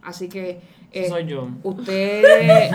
Así 0.02 0.28
que 0.28 0.60
eh, 0.92 1.08
soy 1.08 1.24
yo. 1.24 1.48
usted, 1.62 2.22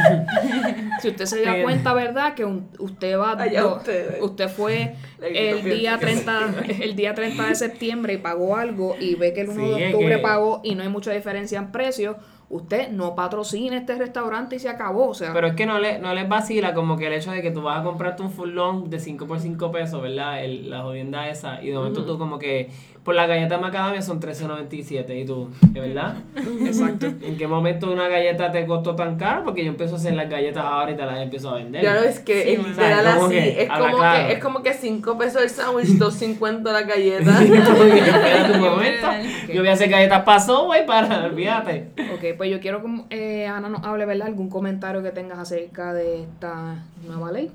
si 1.01 1.09
usted 1.09 1.25
se 1.25 1.43
da 1.43 1.61
cuenta, 1.61 1.93
¿verdad? 1.93 2.33
Que 2.33 2.43
un- 2.43 2.67
usted 2.79 3.15
va, 3.19 3.33
Allá 3.39 3.67
ustedes. 3.67 4.19
usted 4.21 4.49
fue 4.49 4.95
el 5.21 5.63
día 5.63 5.99
30, 5.99 6.55
el 6.81 6.95
día 6.95 7.13
30 7.13 7.47
de 7.49 7.55
septiembre 7.55 8.13
y 8.13 8.17
pagó 8.17 8.55
algo 8.57 8.95
y 8.99 9.13
ve 9.13 9.31
que 9.33 9.41
el 9.41 9.49
1 9.49 9.63
Sí, 9.75 9.79
de 9.79 9.93
octubre 9.93 10.15
que- 10.15 10.21
pagó 10.23 10.61
y 10.63 10.73
no 10.73 10.81
hay 10.81 10.89
mucha 10.89 11.11
diferencia 11.11 11.59
en 11.59 11.71
precio, 11.71 12.17
usted 12.51 12.89
no 12.89 13.15
patrocina 13.15 13.77
este 13.77 13.95
restaurante 13.95 14.57
y 14.57 14.59
se 14.59 14.69
acabó, 14.69 15.09
o 15.09 15.13
sea, 15.13 15.31
Pero 15.33 15.47
es 15.47 15.55
que 15.55 15.65
no, 15.65 15.79
le, 15.79 15.99
no 15.99 16.13
les 16.13 16.27
vacila 16.27 16.73
como 16.73 16.97
que 16.97 17.07
el 17.07 17.13
hecho 17.13 17.31
de 17.31 17.41
que 17.41 17.51
tú 17.51 17.61
vas 17.61 17.79
a 17.79 17.83
comprarte 17.83 18.21
un 18.21 18.29
full 18.29 18.49
long 18.49 18.89
de 18.89 18.99
5 18.99 19.25
por 19.25 19.39
5 19.39 19.71
pesos, 19.71 20.01
¿verdad? 20.01 20.43
El, 20.43 20.69
la 20.69 20.81
jodienda 20.81 21.29
esa. 21.29 21.63
Y 21.63 21.69
de 21.69 21.75
momento 21.75 22.05
tú 22.05 22.17
como 22.17 22.37
que 22.37 22.69
por 23.03 23.15
la 23.15 23.25
galleta 23.25 23.57
macadamia 23.57 24.01
son 24.01 24.21
13.97 24.21 25.21
y 25.21 25.25
tú, 25.25 25.49
¿es 25.63 25.73
verdad? 25.73 26.17
exacto. 26.63 27.07
¿En 27.07 27.35
qué 27.35 27.47
momento 27.47 27.91
una 27.91 28.07
galleta 28.07 28.51
te 28.51 28.67
costó 28.67 28.95
tan 28.95 29.17
caro? 29.17 29.43
Porque 29.43 29.63
yo 29.63 29.71
empiezo 29.71 29.95
a 29.95 29.97
hacer 29.97 30.13
las 30.13 30.29
galletas 30.29 30.63
ahora 30.63 30.91
y 30.91 30.95
te 30.95 31.03
las 31.05 31.19
empiezo 31.19 31.49
a 31.49 31.55
vender. 31.55 31.83
Lo 31.83 32.03
es 32.03 32.19
que 32.19 32.43
Sí, 32.43 32.49
es. 32.49 32.59
Como 32.63 33.25
así. 33.25 33.33
que 33.33 33.63
es, 33.63 33.69
como 33.69 33.97
claro. 33.97 34.27
que, 34.27 34.33
es 34.33 34.39
como 34.39 34.61
que 34.61 34.73
5 34.73 35.17
pesos 35.17 35.41
el 35.41 35.49
sándwich, 35.49 35.87
2.50 35.97 36.71
la 36.71 36.81
galleta. 36.83 37.43
Yo 39.51 39.61
voy 39.61 39.69
a 39.69 39.73
hacer 39.73 39.89
galletas 39.89 40.21
paso, 40.23 40.65
güey, 40.65 40.85
para, 40.85 41.25
olvídate. 41.25 41.87
Ok, 42.13 42.37
pues 42.41 42.49
yo 42.49 42.59
quiero 42.59 42.81
que 42.81 43.05
eh, 43.11 43.45
Ana 43.45 43.69
nos 43.69 43.83
hable, 43.83 44.03
¿verdad? 44.07 44.25
Algún 44.25 44.49
comentario 44.49 45.03
que 45.03 45.11
tengas 45.11 45.37
acerca 45.37 45.93
de 45.93 46.23
esta 46.23 46.83
nueva 47.05 47.31
ley. 47.31 47.51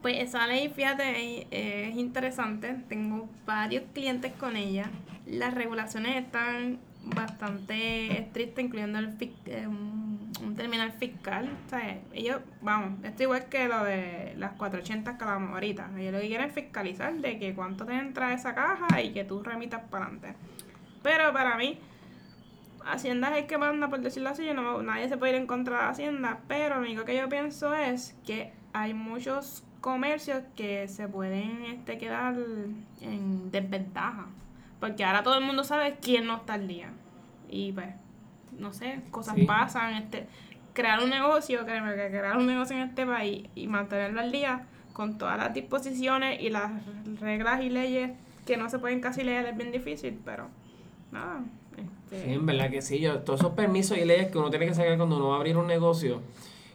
Pues 0.00 0.16
esa 0.18 0.46
ley, 0.46 0.70
fíjate, 0.70 1.40
es, 1.40 1.46
es 1.50 1.94
interesante. 1.94 2.74
Tengo 2.88 3.28
varios 3.44 3.82
clientes 3.92 4.32
con 4.32 4.56
ella. 4.56 4.90
Las 5.26 5.52
regulaciones 5.52 6.16
están 6.16 6.78
bastante 7.02 8.18
estrictas, 8.18 8.64
incluyendo 8.64 8.98
eh, 8.98 9.66
un 9.66 10.54
terminal 10.56 10.92
fiscal. 10.92 11.50
O 11.66 11.68
sea, 11.68 11.98
ellos, 12.14 12.40
vamos, 12.62 13.04
esto 13.04 13.24
igual 13.24 13.44
que 13.50 13.68
lo 13.68 13.84
de 13.84 14.32
las 14.38 14.52
480 14.52 15.18
que 15.18 15.24
hablamos 15.24 15.50
ahorita. 15.52 15.90
Ellos 15.98 16.14
lo 16.14 16.20
que 16.20 16.28
quieren 16.28 16.48
es 16.48 16.54
fiscalizar 16.54 17.12
de 17.12 17.38
que 17.38 17.54
cuánto 17.54 17.84
te 17.84 17.92
entra 17.92 18.32
esa 18.32 18.54
caja 18.54 19.02
y 19.02 19.12
que 19.12 19.24
tú 19.24 19.42
remitas 19.42 19.82
para 19.90 20.06
adelante. 20.06 20.32
Pero 21.02 21.30
para 21.34 21.58
mí, 21.58 21.78
Hacienda 22.86 23.30
es 23.30 23.42
el 23.42 23.46
que 23.46 23.58
manda, 23.58 23.88
por 23.88 24.00
decirlo 24.00 24.28
así, 24.30 24.52
no, 24.54 24.82
nadie 24.82 25.08
se 25.08 25.16
puede 25.16 25.32
ir 25.32 25.38
en 25.40 25.46
contra 25.46 25.78
de 25.78 25.84
Hacienda, 25.90 26.40
pero 26.48 26.76
lo 26.76 26.82
único 26.82 27.04
que 27.04 27.16
yo 27.16 27.28
pienso 27.28 27.74
es 27.74 28.16
que 28.26 28.52
hay 28.72 28.94
muchos 28.94 29.64
comercios 29.80 30.42
que 30.56 30.88
se 30.88 31.08
pueden 31.08 31.64
este, 31.66 31.98
quedar 31.98 32.34
en 33.00 33.50
desventaja, 33.50 34.26
porque 34.80 35.04
ahora 35.04 35.22
todo 35.22 35.38
el 35.38 35.44
mundo 35.44 35.64
sabe 35.64 35.96
quién 36.00 36.26
no 36.26 36.36
está 36.36 36.54
al 36.54 36.68
día. 36.68 36.90
Y 37.48 37.72
pues, 37.72 37.88
no 38.58 38.72
sé, 38.72 39.00
cosas 39.10 39.34
Sí. 39.36 39.44
pasan, 39.44 39.94
este, 39.94 40.26
crear 40.72 41.02
un 41.02 41.10
negocio, 41.10 41.64
créeme 41.64 41.94
que 41.94 42.08
crear 42.08 42.36
un 42.36 42.46
negocio 42.46 42.76
en 42.76 42.82
este 42.82 43.06
país 43.06 43.46
y 43.54 43.66
mantenerlo 43.66 44.20
al 44.20 44.32
día 44.32 44.66
con 44.92 45.18
todas 45.18 45.36
las 45.38 45.52
disposiciones 45.54 46.40
y 46.40 46.50
las 46.50 46.70
reglas 47.20 47.62
y 47.62 47.68
leyes 47.70 48.12
que 48.46 48.56
no 48.56 48.68
se 48.70 48.78
pueden 48.78 49.00
casi 49.00 49.22
leer 49.24 49.46
es 49.46 49.56
bien 49.56 49.72
difícil, 49.72 50.20
pero 50.24 50.48
nada. 51.12 51.40
Este, 51.80 52.24
Sí, 52.26 52.32
en 52.32 52.46
verdad 52.46 52.70
que 52.70 52.80
sí. 52.82 53.00
Yo, 53.00 53.18
todos 53.20 53.40
esos 53.40 53.52
permisos 53.52 53.98
y 53.98 54.04
leyes 54.04 54.30
que 54.30 54.38
uno 54.38 54.50
tiene 54.50 54.66
que 54.66 54.74
sacar 54.74 54.96
cuando 54.96 55.16
uno 55.16 55.28
va 55.28 55.34
a 55.34 55.36
abrir 55.38 55.56
un 55.56 55.66
negocio 55.66 56.20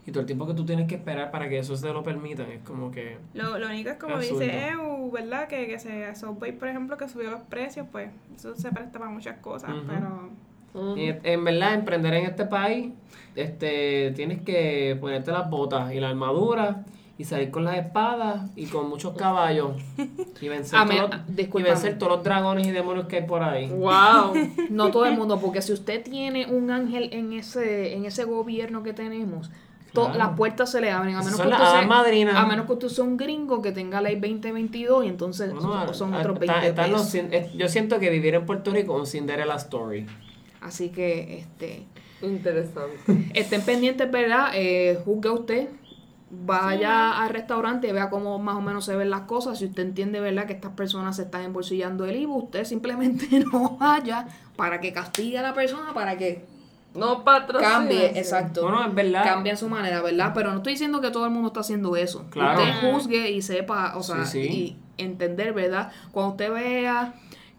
y 0.05 0.11
todo 0.11 0.21
el 0.21 0.25
tiempo 0.25 0.47
que 0.47 0.53
tú 0.53 0.65
tienes 0.65 0.87
que 0.87 0.95
esperar 0.95 1.29
para 1.31 1.47
que 1.49 1.59
eso 1.59 1.75
se 1.77 1.91
lo 1.93 2.01
permitan, 2.03 2.49
es 2.51 2.61
como 2.63 2.89
que... 2.91 3.17
Lo, 3.33 3.57
lo 3.59 3.67
único 3.67 3.89
es 3.91 3.97
como 3.97 4.15
Absurdo. 4.15 4.39
dice 4.39 4.69
EU, 4.69 5.11
¿verdad? 5.11 5.47
Que, 5.47 5.67
que 5.67 5.77
se 5.79 6.15
Subway, 6.15 6.51
por 6.53 6.67
ejemplo, 6.67 6.97
que 6.97 7.07
subió 7.07 7.29
los 7.31 7.41
precios, 7.41 7.85
pues 7.91 8.09
eso 8.35 8.55
se 8.55 8.71
presta 8.71 8.97
para 8.97 9.11
muchas 9.11 9.37
cosas, 9.37 9.69
Ujú. 9.69 9.83
pero 9.87 10.95
Y 10.97 11.13
en 11.23 11.43
verdad, 11.45 11.75
emprender 11.75 12.13
en 12.15 12.25
este 12.25 12.45
país, 12.45 12.91
este, 13.35 14.11
tienes 14.15 14.41
que 14.41 14.97
ponerte 14.99 15.31
las 15.31 15.49
botas 15.49 15.93
y 15.93 15.99
la 15.99 16.09
armadura 16.09 16.83
y 17.19 17.25
salir 17.25 17.51
con 17.51 17.65
las 17.65 17.77
espadas 17.77 18.49
y 18.55 18.65
con 18.67 18.89
muchos 18.89 19.13
caballos 19.15 19.73
y 20.41 20.47
vencer, 20.47 20.79
Ah, 20.79 20.85
me- 20.85 20.95
todos, 20.95 21.09
ah, 21.13 21.25
los- 21.27 21.37
y 21.59 21.63
vencer 21.63 21.97
todos 21.99 22.13
los 22.13 22.23
dragones 22.23 22.65
y 22.65 22.71
demonios 22.71 23.07
que 23.07 23.17
hay 23.17 23.27
por 23.27 23.43
ahí. 23.43 23.67
wow. 23.67 24.33
No 24.71 24.89
todo 24.89 25.05
el 25.05 25.15
mundo, 25.15 25.37
porque 25.39 25.61
si 25.61 25.73
usted 25.73 26.01
tiene 26.01 26.45
un 26.47 26.71
ángel 26.71 27.09
en 27.11 27.33
ese, 27.33 27.93
en 27.93 28.05
ese 28.05 28.23
gobierno 28.23 28.83
que 28.83 28.93
tenemos, 28.93 29.51
to- 29.93 30.05
Claro. 30.05 30.17
las 30.17 30.29
puertas 30.37 30.71
se 30.71 30.79
le 30.79 30.91
abren. 30.91 31.15
A 31.15 31.19
menos, 31.19 31.35
son 31.35 31.47
que 31.47 31.53
usted 31.53 31.65
sea, 31.65 32.39
a 32.41 32.45
menos 32.45 32.65
que 32.67 32.71
usted 32.73 32.87
sea 32.87 33.03
un 33.03 33.17
gringo 33.17 33.61
que 33.61 33.73
tenga 33.73 33.99
ley 34.01 34.15
2022 34.15 35.03
y 35.03 35.07
entonces 35.09 35.51
Bueno, 35.53 35.93
son 35.93 36.13
a- 36.13 36.19
otros 36.19 36.39
está- 36.39 36.53
20 36.53 36.67
están 36.69 36.91
los 36.91 37.01
pesos. 37.01 37.15
cin- 37.15 37.33
eh, 37.33 37.51
yo 37.53 37.67
siento 37.67 37.99
que 37.99 38.09
vivir 38.09 38.35
en 38.35 38.45
Puerto 38.45 38.71
Rico 38.71 38.93
es 38.95 38.99
un 39.01 39.07
Cinderella 39.07 39.55
Story. 39.55 40.05
Así 40.61 40.87
que 40.89 41.39
este, 41.39 41.83
Interesante. 42.21 42.97
estén 43.33 43.61
pendientes, 43.63 44.09
¿verdad? 44.09 44.51
Eh, 44.53 44.99
juzgue 45.03 45.29
usted. 45.29 45.67
Vaya 46.31 47.23
al 47.23 47.29
restaurante 47.31 47.87
y 47.87 47.91
vea 47.91 48.09
cómo 48.11 48.37
más 48.37 48.55
o 48.55 48.61
menos 48.61 48.85
se 48.85 48.95
ven 48.95 49.09
las 49.09 49.21
cosas. 49.21 49.57
Si 49.59 49.65
usted 49.65 49.83
entiende, 49.83 50.19
¿verdad?, 50.19 50.45
que 50.45 50.53
estas 50.53 50.73
personas 50.73 51.15
se 51.15 51.23
están 51.23 51.41
embolsillando 51.41 52.05
el 52.05 52.17
IVA, 52.17 52.35
usted 52.35 52.65
simplemente 52.65 53.27
no 53.51 53.77
vaya 53.77 54.27
para 54.55 54.79
que 54.79 54.93
castigue 54.93 55.39
a 55.39 55.41
la 55.41 55.53
persona, 55.55 55.93
para 55.93 56.17
que 56.17 56.45
No 56.93 57.23
patrocina. 57.23 57.71
cambie, 57.71 58.07
exacto. 58.19 58.69
No, 58.69 58.75
no, 58.83 58.87
es 58.89 58.93
verdad. 58.93 59.23
Cambien 59.23 59.57
su 59.57 59.69
manera, 59.69 60.01
¿verdad? 60.03 60.31
Pero 60.35 60.51
no 60.51 60.57
estoy 60.57 60.73
diciendo 60.73 61.01
que 61.01 61.09
todo 61.09 61.25
el 61.25 61.31
mundo 61.31 61.47
está 61.47 61.61
haciendo 61.61 61.95
eso. 61.95 62.25
Claro. 62.29 62.61
Usted 62.61 62.91
juzgue 62.91 63.31
y 63.31 63.41
sepa, 63.41 63.93
o 63.97 64.03
sea, 64.03 64.25
Sí, 64.25 64.47
sí. 64.47 64.77
y 64.97 65.03
entender, 65.03 65.53
¿verdad? 65.53 65.91
Cuando 66.11 66.31
usted 66.33 66.51
vea 66.53 67.13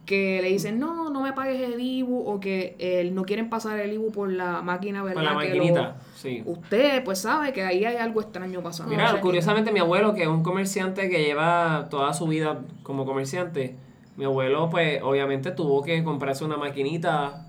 que 0.06 0.40
le 0.42 0.48
dicen, 0.48 0.78
no, 0.78 1.10
no 1.10 1.22
me 1.22 1.32
pagues 1.32 1.60
el 1.60 1.80
IBU 1.80 2.24
o 2.28 2.40
que 2.40 2.74
eh, 2.78 3.08
no 3.12 3.24
quieren 3.24 3.48
pasar 3.50 3.78
el 3.80 3.92
IBU 3.92 4.12
por 4.12 4.32
la 4.32 4.60
máquina, 4.62 5.02
¿verdad? 5.02 5.22
La 5.22 5.38
Que 5.40 5.54
lo- 5.54 5.94
sí. 6.20 6.42
usted 6.46 7.02
pues 7.04 7.20
sabe 7.20 7.52
que 7.52 7.62
ahí 7.62 7.84
hay 7.84 7.96
algo 7.96 8.20
extraño 8.20 8.62
pasando. 8.62 8.90
Mira, 8.90 9.04
O 9.04 9.08
sea, 9.08 9.16
que- 9.16 9.22
curiosamente 9.22 9.72
mi 9.72 9.80
abuelo, 9.80 10.14
que 10.14 10.22
es 10.22 10.28
un 10.28 10.42
comerciante 10.42 11.08
que 11.08 11.22
lleva 11.24 11.88
toda 11.90 12.12
su 12.14 12.26
vida 12.26 12.60
como 12.82 13.04
comerciante, 13.06 13.76
mi 14.16 14.24
abuelo 14.24 14.68
pues 14.70 15.00
obviamente 15.02 15.50
tuvo 15.52 15.82
que 15.82 16.02
comprarse 16.04 16.44
una 16.44 16.56
maquinita 16.56 17.46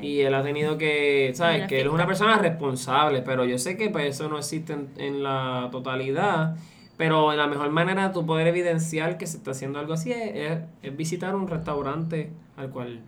y 0.00 0.20
él 0.22 0.34
ha 0.34 0.42
tenido 0.42 0.78
que, 0.78 1.30
¿sabes? 1.34 1.68
Que 1.68 1.80
él 1.80 1.86
es 1.86 1.92
una 1.92 2.06
persona 2.08 2.36
responsable, 2.38 3.22
pero 3.22 3.44
yo 3.44 3.56
sé 3.58 3.76
que 3.76 3.88
pues 3.88 4.06
eso 4.16 4.28
no 4.28 4.36
existe 4.38 4.72
en, 4.72 4.88
en 4.96 5.22
la 5.22 5.68
totalidad, 5.70 6.56
pero 6.96 7.32
la 7.34 7.46
mejor 7.46 7.70
manera 7.70 8.08
de 8.08 8.14
tú 8.14 8.26
poder 8.26 8.48
evidenciar 8.48 9.16
que 9.16 9.26
se 9.28 9.36
está 9.36 9.52
haciendo 9.52 9.78
algo 9.78 9.92
así 9.92 10.10
es, 10.10 10.32
es- 10.34 10.58
es 10.82 10.96
visitar 10.96 11.36
un 11.36 11.46
restaurante 11.46 12.30
al 12.56 12.70
cual 12.70 13.00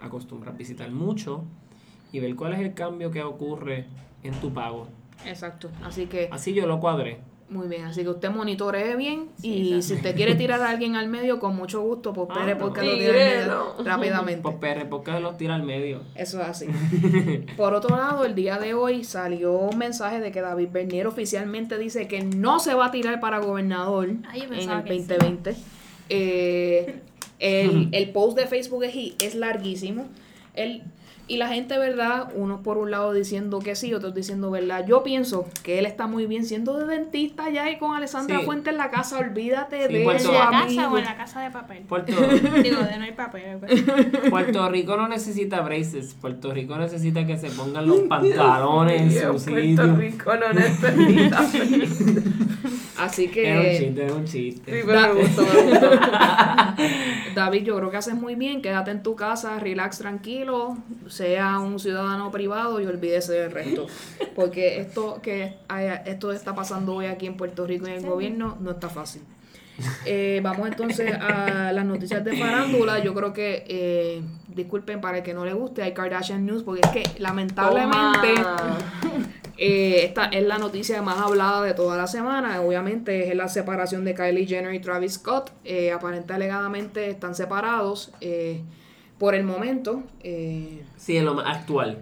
acostumbras 0.00 0.54
visitar 0.58 0.90
mucho 0.90 1.44
y 2.14 2.20
ver 2.20 2.36
cuál 2.36 2.52
es 2.54 2.60
el 2.60 2.72
cambio 2.74 3.10
que 3.10 3.22
ocurre 3.22 3.86
en 4.22 4.32
tu 4.34 4.52
pago. 4.54 4.86
Exacto. 5.26 5.68
Así 5.82 6.06
que, 6.06 6.28
Así 6.30 6.54
yo 6.54 6.66
lo 6.66 6.78
cuadré. 6.78 7.18
muy 7.48 7.66
bien. 7.68 7.84
Así 7.84 8.02
que 8.02 8.08
usted 8.08 8.30
monitoree 8.30 8.94
bien 8.96 9.28
y 9.42 9.82
si 9.82 9.94
usted 9.94 10.14
quiere 10.14 10.34
tirar 10.36 10.60
a 10.62 10.68
alguien 10.70 10.94
al 10.96 11.08
medio, 11.08 11.38
con 11.40 11.56
mucho 11.56 11.80
gusto, 11.82 12.12
pues 12.12 12.28
Ah, 12.32 12.46
no. 12.46 12.58
porque 12.58 12.82
lo 12.82 12.94
tira 12.96 13.10
al 13.12 13.46
medio 13.46 13.84
rápidamente. 13.84 14.42
Pues 14.42 14.56
PR, 14.56 14.88
porque 14.88 15.10
los 15.20 15.36
tira 15.36 15.54
al 15.56 15.62
medio. 15.64 16.02
Eso 16.14 16.40
es 16.40 16.46
así. 16.48 16.66
Por 17.56 17.74
otro 17.74 17.96
lado, 17.96 18.24
el 18.24 18.34
día 18.34 18.58
de 18.58 18.74
hoy 18.74 19.02
salió 19.04 19.52
un 19.52 19.76
mensaje 19.78 20.20
de 20.20 20.30
que 20.30 20.40
David 20.40 20.68
Bernier 20.72 21.06
oficialmente 21.08 21.78
dice 21.78 22.06
que 22.06 22.22
no 22.22 22.60
se 22.60 22.74
va 22.74 22.86
a 22.86 22.90
tirar 22.92 23.18
para 23.20 23.38
gobernador 23.40 24.08
Ay, 24.28 24.42
en 24.42 24.52
el 24.54 24.84
que 24.84 25.00
sí. 25.00 25.06
2020. 25.06 25.56
Eh, 26.10 27.00
el, 27.38 27.88
el 27.92 28.10
post 28.10 28.36
de 28.38 28.46
Facebook 28.46 28.84
es, 28.84 28.94
es 29.20 29.34
larguísimo. 29.34 30.06
Él, 30.54 30.82
y 31.26 31.38
la 31.38 31.48
gente, 31.48 31.78
¿verdad? 31.78 32.28
Unos 32.34 32.60
por 32.60 32.76
un 32.76 32.90
lado 32.90 33.12
diciendo 33.12 33.58
que 33.60 33.74
sí, 33.76 33.94
otros 33.94 34.14
diciendo 34.14 34.50
verdad. 34.50 34.84
Yo 34.86 35.02
pienso 35.02 35.46
que 35.62 35.78
él 35.78 35.86
está 35.86 36.06
muy 36.06 36.26
bien 36.26 36.44
siendo 36.44 36.76
de 36.78 36.86
dentista 36.86 37.48
ya 37.50 37.70
y 37.70 37.78
con 37.78 37.96
Alessandra 37.96 38.38
Sí. 38.40 38.44
Fuente 38.44 38.70
en 38.70 38.76
la 38.76 38.90
casa. 38.90 39.18
Olvídate 39.18 39.86
Sí, 39.86 39.92
de 39.94 40.04
Puerto- 40.04 40.28
¿En 40.28 40.38
la 40.38 40.50
casa 40.50 40.90
o 40.90 40.98
en 40.98 41.04
la 41.04 41.16
casa 41.16 41.40
de 41.40 41.50
papel? 41.50 41.78
Puerto, 41.88 42.12
Digo, 42.62 42.76
de 42.82 42.98
no 42.98 43.04
hay 43.04 43.12
papel. 43.12 43.58
pues. 43.58 43.84
Puerto 44.30 44.68
Rico 44.68 44.96
no 44.96 45.08
necesita 45.08 45.60
braces. 45.62 46.14
Puerto 46.20 46.52
Rico 46.52 46.76
necesita 46.76 47.26
que 47.26 47.38
se 47.38 47.48
pongan 47.50 47.86
los 47.86 48.00
pantalones 48.00 49.00
en 49.02 49.10
su 49.12 49.18
Puerto 49.50 49.60
sitio. 49.60 49.96
Rico 49.96 50.32
no 50.36 50.52
necesita. 50.52 51.42
sí, 51.46 51.60
Así 52.98 53.30
Era 53.34 53.58
un 53.58 53.64
que, 53.64 53.78
chiste, 53.78 54.04
era 54.04 54.14
un 54.14 54.24
chiste. 54.24 54.82
pero 54.86 55.14
me 55.14 55.20
gustó, 55.22 55.42
me 55.42 55.62
gustó. 55.70 55.90
David, 57.34 57.64
yo 57.64 57.76
creo 57.76 57.90
que 57.90 57.96
haces 57.96 58.14
muy 58.14 58.34
bien. 58.36 58.62
Quédate 58.62 58.90
en 58.92 59.02
tu 59.02 59.16
casa, 59.16 59.58
relax, 59.58 59.98
tranquilo. 59.98 60.76
Sea 61.14 61.58
un 61.60 61.78
ciudadano 61.78 62.30
privado 62.32 62.80
y 62.80 62.86
olvídese 62.86 63.32
del 63.34 63.50
resto. 63.52 63.86
Porque 64.34 64.80
esto 64.80 65.20
que 65.22 65.56
haya- 65.68 66.02
esto 66.06 66.32
está 66.32 66.54
pasando 66.54 66.94
hoy 66.94 67.06
aquí 67.06 67.26
en 67.26 67.36
Puerto 67.36 67.66
Rico 67.66 67.86
y 67.86 67.90
en 67.92 67.96
el 67.98 68.06
gobierno 68.06 68.56
no 68.60 68.72
está 68.72 68.88
fácil. 68.88 69.22
Eh, 70.06 70.40
vamos 70.42 70.68
entonces 70.68 71.12
a 71.14 71.72
las 71.72 71.84
noticias 71.84 72.24
de 72.24 72.36
farándula. 72.38 72.98
Yo 73.00 73.12
creo 73.14 73.32
que, 73.32 73.64
eh, 73.68 74.22
disculpen 74.48 75.00
para 75.00 75.18
el 75.18 75.22
que 75.24 75.34
no 75.34 75.44
le 75.44 75.52
guste, 75.52 75.82
hay 75.82 75.92
Kardashian 75.94 76.44
News, 76.46 76.62
porque 76.62 76.80
es 76.84 76.90
que 76.90 77.20
lamentablemente 77.20 78.34
eh, 79.56 80.04
esta 80.04 80.26
es 80.26 80.44
la 80.44 80.58
noticia 80.58 81.00
más 81.02 81.18
hablada 81.18 81.62
de 81.62 81.74
toda 81.74 81.96
la 81.96 82.06
semana. 82.06 82.60
Obviamente 82.60 83.28
es 83.28 83.36
la 83.36 83.48
separación 83.48 84.04
de 84.04 84.14
Kylie 84.14 84.46
Jenner 84.46 84.74
y 84.74 84.80
Travis 84.80 85.14
Scott. 85.14 85.50
Eh, 85.64 85.92
aparente 85.92 86.32
alegadamente 86.32 87.08
están 87.08 87.34
separados 87.34 88.12
eh, 88.20 88.60
por 89.24 89.34
el 89.34 89.44
momento. 89.44 90.02
Eh, 90.22 90.84
Sí, 90.98 91.16
es 91.16 91.24
lo 91.24 91.40
actual. 91.40 91.96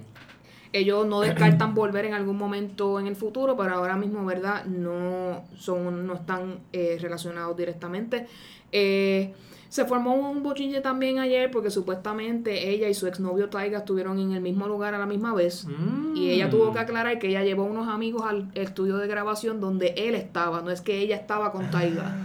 ellos 0.73 1.07
no 1.07 1.21
descartan 1.21 1.73
volver 1.83 2.05
en 2.07 2.15
algún 2.15 2.37
momento 2.37 2.99
en 2.99 3.07
el 3.07 3.15
futuro, 3.15 3.57
pero 3.57 3.77
ahora 3.77 3.95
mismo, 3.95 4.25
¿verdad? 4.27 4.65
No 4.65 5.45
son, 5.57 6.05
no 6.05 6.15
están 6.15 6.59
eh, 6.73 6.99
relacionados 7.01 7.57
directamente. 7.57 8.27
Eh, 8.73 9.35
se 9.69 9.85
formó 9.85 10.17
un 10.17 10.43
bochinche 10.43 10.81
también 10.81 11.21
ayer 11.21 11.49
porque 11.53 11.71
supuestamente 11.71 12.71
ella 12.71 12.89
y 12.89 12.95
su 12.95 13.07
exnovio 13.07 13.49
Taiga 13.51 13.79
estuvieron 13.79 14.19
en 14.19 14.33
el 14.33 14.41
mismo 14.41 14.67
lugar 14.67 14.93
a 14.97 14.99
la 14.99 15.07
misma 15.07 15.33
vez. 15.33 15.65
Mm. 15.67 16.17
Y 16.17 16.31
ella 16.31 16.51
tuvo 16.51 16.73
que 16.73 16.81
aclarar 16.81 17.21
que 17.21 17.29
ella 17.29 17.45
llevó 17.45 17.63
unos 17.63 17.87
amigos 17.87 18.25
al 18.29 18.51
estudio 18.55 18.97
de 18.97 19.07
grabación 19.07 19.61
donde 19.61 19.95
él 19.97 20.17
estaba, 20.17 20.61
no 20.61 20.73
es 20.73 20.81
que 20.81 20.99
ella 20.99 21.15
estaba 21.15 21.53
con 21.53 21.71
Taiga. 21.71 22.17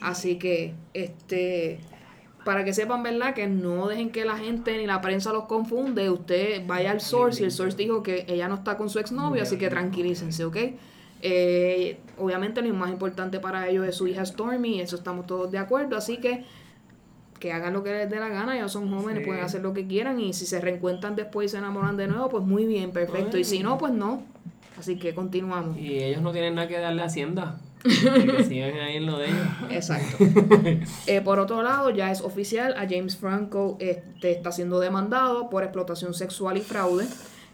Así 0.00 0.38
que, 0.38 0.72
este, 0.94 1.80
para 2.48 2.64
que 2.64 2.72
sepan, 2.72 3.02
¿verdad? 3.02 3.34
Que 3.34 3.46
no 3.46 3.88
dejen 3.88 4.08
que 4.08 4.24
la 4.24 4.38
gente 4.38 4.74
ni 4.78 4.86
la 4.86 5.02
prensa 5.02 5.34
los 5.34 5.44
confunde. 5.44 6.08
Usted 6.08 6.66
vaya 6.66 6.92
al 6.92 7.02
source 7.02 7.42
y 7.42 7.44
el 7.44 7.50
source 7.52 7.76
dijo 7.76 8.02
que 8.02 8.24
ella 8.26 8.48
no 8.48 8.54
está 8.54 8.78
con 8.78 8.88
su 8.88 8.98
exnovio, 8.98 9.42
así 9.42 9.58
que 9.58 9.68
tranquilícense, 9.68 10.46
¿ok? 10.46 10.56
Eh, 11.20 11.98
obviamente 12.16 12.62
lo 12.62 12.72
más 12.72 12.88
importante 12.88 13.38
para 13.38 13.68
ellos 13.68 13.86
es 13.86 13.96
su 13.96 14.06
hija 14.06 14.24
Stormy, 14.24 14.80
eso 14.80 14.96
estamos 14.96 15.26
todos 15.26 15.50
de 15.52 15.58
acuerdo, 15.58 15.94
así 15.94 16.16
que 16.16 16.46
que 17.38 17.52
hagan 17.52 17.74
lo 17.74 17.82
que 17.84 17.92
les 17.92 18.08
dé 18.08 18.18
la 18.18 18.30
gana, 18.30 18.56
ellos 18.56 18.72
son 18.72 18.90
jóvenes, 18.90 19.20
Sí. 19.24 19.26
pueden 19.26 19.44
hacer 19.44 19.60
lo 19.60 19.74
que 19.74 19.86
quieran 19.86 20.18
y 20.18 20.32
si 20.32 20.46
se 20.46 20.58
reencuentran 20.58 21.16
después 21.16 21.44
y 21.44 21.48
se 21.50 21.58
enamoran 21.58 21.98
de 21.98 22.06
nuevo, 22.08 22.30
pues 22.30 22.44
muy 22.44 22.64
bien, 22.64 22.92
perfecto. 22.92 23.36
Y 23.36 23.44
si 23.44 23.62
no, 23.62 23.76
pues 23.76 23.92
no. 23.92 24.22
Así 24.78 24.96
que 24.98 25.14
continuamos. 25.14 25.76
Y 25.76 25.98
ellos 26.02 26.22
no 26.22 26.32
tienen 26.32 26.54
nada 26.54 26.66
que 26.66 26.78
darle 26.78 27.02
a 27.02 27.04
Hacienda. 27.04 27.60
Que 27.82 28.44
sigan 28.44 28.76
ahí 28.78 28.96
en 28.96 29.06
lo 29.06 29.18
de 29.18 29.26
ellos. 29.26 29.46
Exacto. 29.70 30.16
Eh, 31.06 31.20
por 31.20 31.38
otro 31.38 31.62
lado, 31.62 31.90
ya 31.90 32.10
es 32.10 32.20
oficial, 32.20 32.74
a 32.76 32.86
James 32.88 33.16
Franco 33.16 33.76
este, 33.80 34.32
está 34.32 34.52
siendo 34.52 34.80
demandado 34.80 35.48
por 35.48 35.62
explotación 35.62 36.14
sexual 36.14 36.56
y 36.56 36.60
fraude. 36.60 37.06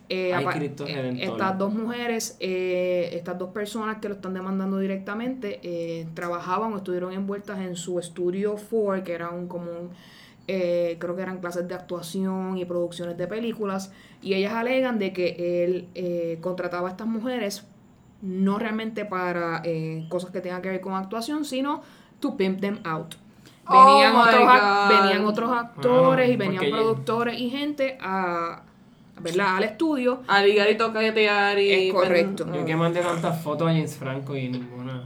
Eh, 0.09 0.35
Ay, 0.35 0.75
eh, 0.87 1.19
estas 1.21 1.57
dos 1.57 1.73
mujeres, 1.73 2.37
eh, 2.41 3.11
estas 3.13 3.39
dos 3.39 3.51
personas 3.51 3.99
que 3.99 4.09
lo 4.09 4.17
están 4.17 4.35
demandando 4.35 4.79
directamente, 4.79 5.61
eh, 5.63 6.07
trabajaban 6.15 6.75
o 6.75 6.77
estuvieron 6.77 7.13
envueltas 7.13 7.59
en 7.61 7.75
su 7.75 7.99
estudio 7.99 8.57
4, 8.71 9.03
que 9.03 9.13
era 9.13 9.31
un 9.31 9.49
como 9.49 9.71
un, 9.71 9.91
eh, 10.47 10.97
creo 10.99 11.17
que 11.17 11.23
eran 11.23 11.39
clases 11.39 11.67
de 11.67 11.75
actuación 11.75 12.59
y 12.59 12.67
producciones 12.67 13.17
de 13.17 13.27
películas, 13.27 13.93
y 14.21 14.35
ellas 14.35 14.53
alegan 14.53 14.99
de 14.99 15.15
que 15.15 15.65
él 15.65 15.89
eh, 15.95 16.37
contrataba 16.43 16.89
a 16.89 16.91
estas 16.91 17.07
mujeres 17.07 17.65
no 18.25 18.59
realmente 18.59 19.05
para 19.05 19.61
eh, 19.65 20.07
cosas 20.09 20.31
que 20.31 20.41
tengan 20.41 20.63
que 20.63 20.71
ver 20.71 20.81
con 20.81 20.95
actuación, 20.95 21.45
sino 21.45 21.83
to 22.21 22.37
pimp 22.37 22.61
them 22.61 22.81
out. 22.85 23.17
Oh 23.67 23.97
Venían, 23.97 24.13
my 24.13 24.21
otros, 24.21 24.89
venían 24.89 25.25
otros 25.25 25.51
actores 25.53 26.29
Ah, 26.29 26.33
y 26.33 26.37
venían 26.37 26.71
productores 26.71 27.39
y 27.39 27.51
gente 27.51 27.99
a, 28.01 28.63
¿verdad? 29.21 29.57
al 29.57 29.65
estudio. 29.65 30.23
A 30.27 30.43
ligar 30.43 30.71
y 30.71 30.77
toquetear 30.77 31.59
y... 31.59 31.89
Es 31.89 31.93
correcto. 31.93 32.47
Yo 32.53 32.65
que 32.65 32.77
mandé 32.77 33.01
tantas 33.01 33.43
fotos 33.43 33.69
a 33.69 33.73
James 33.73 33.97
Franco 33.97 34.37
y 34.37 34.49
ninguna. 34.49 35.03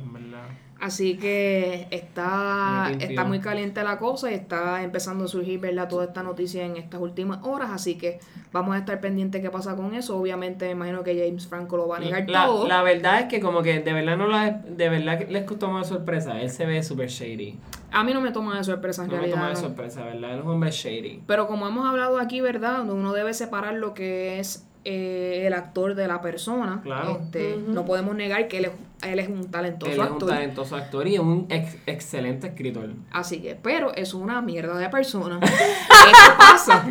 Así 0.81 1.17
que 1.17 1.88
está, 1.91 2.93
está 3.01 3.25
muy 3.25 3.41
caliente 3.41 3.83
la 3.83 3.99
cosa 3.99 4.31
y 4.31 4.35
está 4.35 4.83
empezando 4.85 5.25
a 5.25 5.29
surgir 5.29 5.59
¿verdad? 5.59 5.88
toda 5.88 6.05
esta 6.05 6.23
noticia 6.23 6.64
en 6.64 6.77
estas 6.77 7.01
últimas 7.01 7.41
horas. 7.43 7.71
Así 7.73 7.99
que 7.99 8.21
vamos 8.53 8.77
a 8.77 8.79
estar 8.79 9.01
pendientes 9.01 9.43
qué 9.43 9.51
pasa 9.51 9.75
con 9.75 9.95
eso. 9.95 10.17
Obviamente 10.17 10.67
me 10.67 10.73
imagino 10.73 11.03
que 11.03 11.19
James 11.19 11.49
Franco 11.49 11.77
lo 11.77 11.88
va 11.88 11.97
a 11.97 12.01
negar 12.01 12.31
La, 12.31 12.47
todo. 12.47 12.69
la 12.69 12.83
verdad 12.83 13.21
es 13.21 13.27
que 13.27 13.41
como 13.41 13.62
que 13.62 13.81
de 13.81 13.93
verdad 13.93 14.17
no 14.17 14.29
la, 14.29 14.51
de 14.51 14.88
verdad 14.88 15.27
les 15.29 15.47
tomó 15.59 15.79
de 15.81 15.85
sorpresa. 15.85 16.41
Él 16.41 16.51
se 16.51 16.64
ve 16.64 16.81
super 16.85 17.09
shady. 17.09 17.59
A 17.91 18.05
mí 18.05 18.14
no 18.14 18.21
me 18.21 18.31
toma 18.31 18.57
de 18.57 18.62
sorpresa 18.62 19.05
en 19.05 19.11
No 19.11 19.17
me 19.21 19.29
toma 19.29 19.49
de 19.49 19.57
sorpresa, 19.57 20.05
¿verdad? 20.05 20.35
Él 20.35 20.38
es 20.38 20.45
un 20.45 20.51
hombre 20.53 20.71
shady. 20.71 21.23
Pero 21.27 21.49
como 21.49 21.67
hemos 21.67 21.88
hablado 21.88 22.21
aquí, 22.21 22.41
¿verdad? 22.41 22.88
Uno 22.88 23.12
debe 23.12 23.35
separar 23.35 23.75
lo 23.75 23.95
que 23.95 24.38
es 24.38 24.68
eh, 24.85 25.45
el 25.47 25.53
actor 25.55 25.95
de 25.95 26.09
la 26.09 26.21
persona. 26.21 26.81
Claro. 26.83 27.19
Este, 27.23 27.57
No 27.67 27.85
podemos 27.85 28.14
negar 28.17 28.49
que 28.49 28.59
él 28.59 28.64
es, 28.67 28.71
él 29.07 29.19
es 29.19 29.29
un 29.29 29.51
talentoso 29.51 29.93
Él 29.93 29.99
es 30.01 30.07
un 30.07 30.12
actor. 30.14 30.29
talentoso 30.31 30.77
actor 30.77 31.07
y 31.07 31.19
un 31.19 31.47
ex- 31.51 31.77
excelente 31.87 32.47
escritor. 32.49 32.91
Así 33.11 33.41
que, 33.41 33.55
pero 33.55 33.95
es 33.95 34.14
una 34.14 34.41
mierda 34.43 34.77
de 34.79 34.88
persona. 34.88 35.38
¿Qué 35.41 36.12
pasa? 36.38 36.85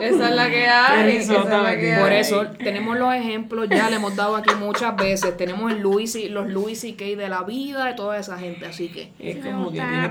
Esa 0.00 0.28
es 0.30 0.34
la 0.34 0.48
que 0.48 0.66
hay. 0.66 1.10
Qué 1.12 1.16
esa 1.18 1.38
es 1.42 1.44
la 1.48 1.76
que 1.76 1.86
dio. 1.86 2.00
Por 2.00 2.10
hay. 2.12 2.20
eso 2.20 2.46
tenemos 2.58 2.96
los 2.98 3.14
ejemplos, 3.14 3.68
ya 3.68 3.90
le 3.90 3.96
hemos 3.96 4.16
dado 4.16 4.36
aquí 4.36 4.54
muchas 4.58 4.96
veces. 4.96 5.36
Tenemos 5.36 5.70
el 5.72 5.80
Louis 5.80 6.14
y, 6.16 6.28
los 6.28 6.48
Louis 6.48 6.78
C.K. 6.80 7.04
de 7.16 7.28
la 7.28 7.42
vida 7.42 7.90
y 7.90 7.96
toda 7.96 8.18
esa 8.18 8.38
gente. 8.38 8.66
Así 8.66 8.88
que, 8.88 9.12
Es 9.18 9.44
como 9.44 9.70
que 9.70 9.78
tiene- 9.80 10.08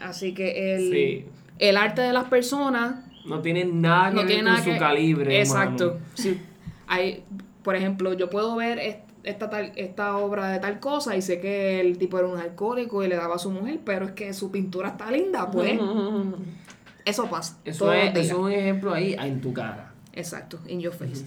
así 0.00 0.34
que 0.34 0.74
el, 0.74 0.90
Sí. 0.90 1.26
el 1.58 1.76
arte 1.76 2.02
de 2.02 2.12
las 2.12 2.24
personas 2.24 3.03
no 3.24 3.40
tiene 3.40 3.64
nada 3.64 4.10
que 4.10 4.14
no 4.16 4.22
ver 4.22 4.28
tiene 4.28 4.50
con 4.50 4.64
su 4.64 4.78
calibre. 4.78 5.40
exacto 5.40 5.86
mano. 5.94 6.00
sí. 6.14 6.40
hay 6.86 7.24
por 7.62 7.76
ejemplo 7.76 8.12
yo 8.12 8.28
puedo 8.30 8.54
ver 8.56 8.78
est- 8.78 9.00
esta 9.22 9.48
tal 9.48 9.72
esta 9.76 10.16
obra 10.18 10.48
de 10.48 10.58
tal 10.58 10.80
cosa 10.80 11.16
y 11.16 11.22
sé 11.22 11.40
que 11.40 11.80
el 11.80 11.96
tipo 11.96 12.18
era 12.18 12.28
un 12.28 12.38
alcohólico 12.38 13.02
y 13.02 13.08
le 13.08 13.16
daba 13.16 13.36
a 13.36 13.38
su 13.38 13.50
mujer 13.50 13.80
pero 13.84 14.04
es 14.04 14.12
que 14.12 14.34
su 14.34 14.50
pintura 14.50 14.90
está 14.90 15.10
linda 15.10 15.50
pues 15.50 15.78
eso 17.06 17.30
pasa 17.30 17.58
Eso 17.64 17.90
es, 17.92 18.10
eso 18.14 18.18
es 18.20 18.32
un 18.32 18.52
ejemplo 18.52 18.92
ahí 18.92 19.14
en 19.18 19.40
tu 19.40 19.52
cara. 19.54 19.93
Exacto, 20.16 20.60
in 20.68 20.80
your 20.80 20.92
face. 20.92 21.24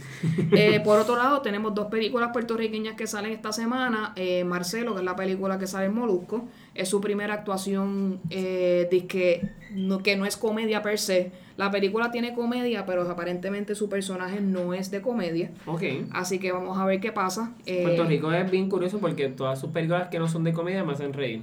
Eh, 0.51 0.79
por 0.79 0.97
otro 0.99 1.17
lado, 1.17 1.41
tenemos 1.41 1.75
dos 1.75 1.87
películas 1.87 2.29
puertorriqueñas 2.31 2.95
que 2.95 3.05
salen 3.05 3.33
esta 3.33 3.51
semana. 3.51 4.13
Eh, 4.15 4.43
Marcelo, 4.43 4.93
que 4.93 4.99
es 4.99 5.05
la 5.05 5.15
película 5.15 5.59
que 5.59 5.67
sale 5.67 5.87
en 5.87 5.93
Molusco, 5.93 6.47
es 6.73 6.87
su 6.87 7.01
primera 7.01 7.33
actuación 7.33 8.19
eh, 8.29 8.87
disque, 8.89 9.49
no, 9.71 9.99
que 9.99 10.15
no 10.15 10.25
es 10.25 10.37
comedia 10.37 10.81
per 10.81 10.99
se. 10.99 11.31
La 11.57 11.71
película 11.71 12.11
tiene 12.11 12.33
comedia, 12.33 12.85
pero 12.85 13.01
aparentemente 13.09 13.73
su 13.73 13.89
personaje 13.89 14.39
no 14.41 14.73
es 14.73 14.91
de 14.91 15.01
comedia. 15.01 15.51
Ok. 15.65 15.83
Así 16.11 16.39
que 16.39 16.51
vamos 16.51 16.77
a 16.77 16.85
ver 16.85 16.99
qué 16.99 17.11
pasa. 17.11 17.53
Eh, 17.65 17.81
Puerto 17.83 18.05
Rico 18.05 18.31
es 18.31 18.49
bien 18.49 18.69
curioso 18.69 18.99
porque 18.99 19.27
todas 19.29 19.59
sus 19.59 19.71
películas 19.71 20.09
que 20.09 20.19
no 20.19 20.27
son 20.27 20.43
de 20.43 20.53
comedia 20.53 20.83
me 20.83 20.93
hacen 20.93 21.13
reír. 21.13 21.41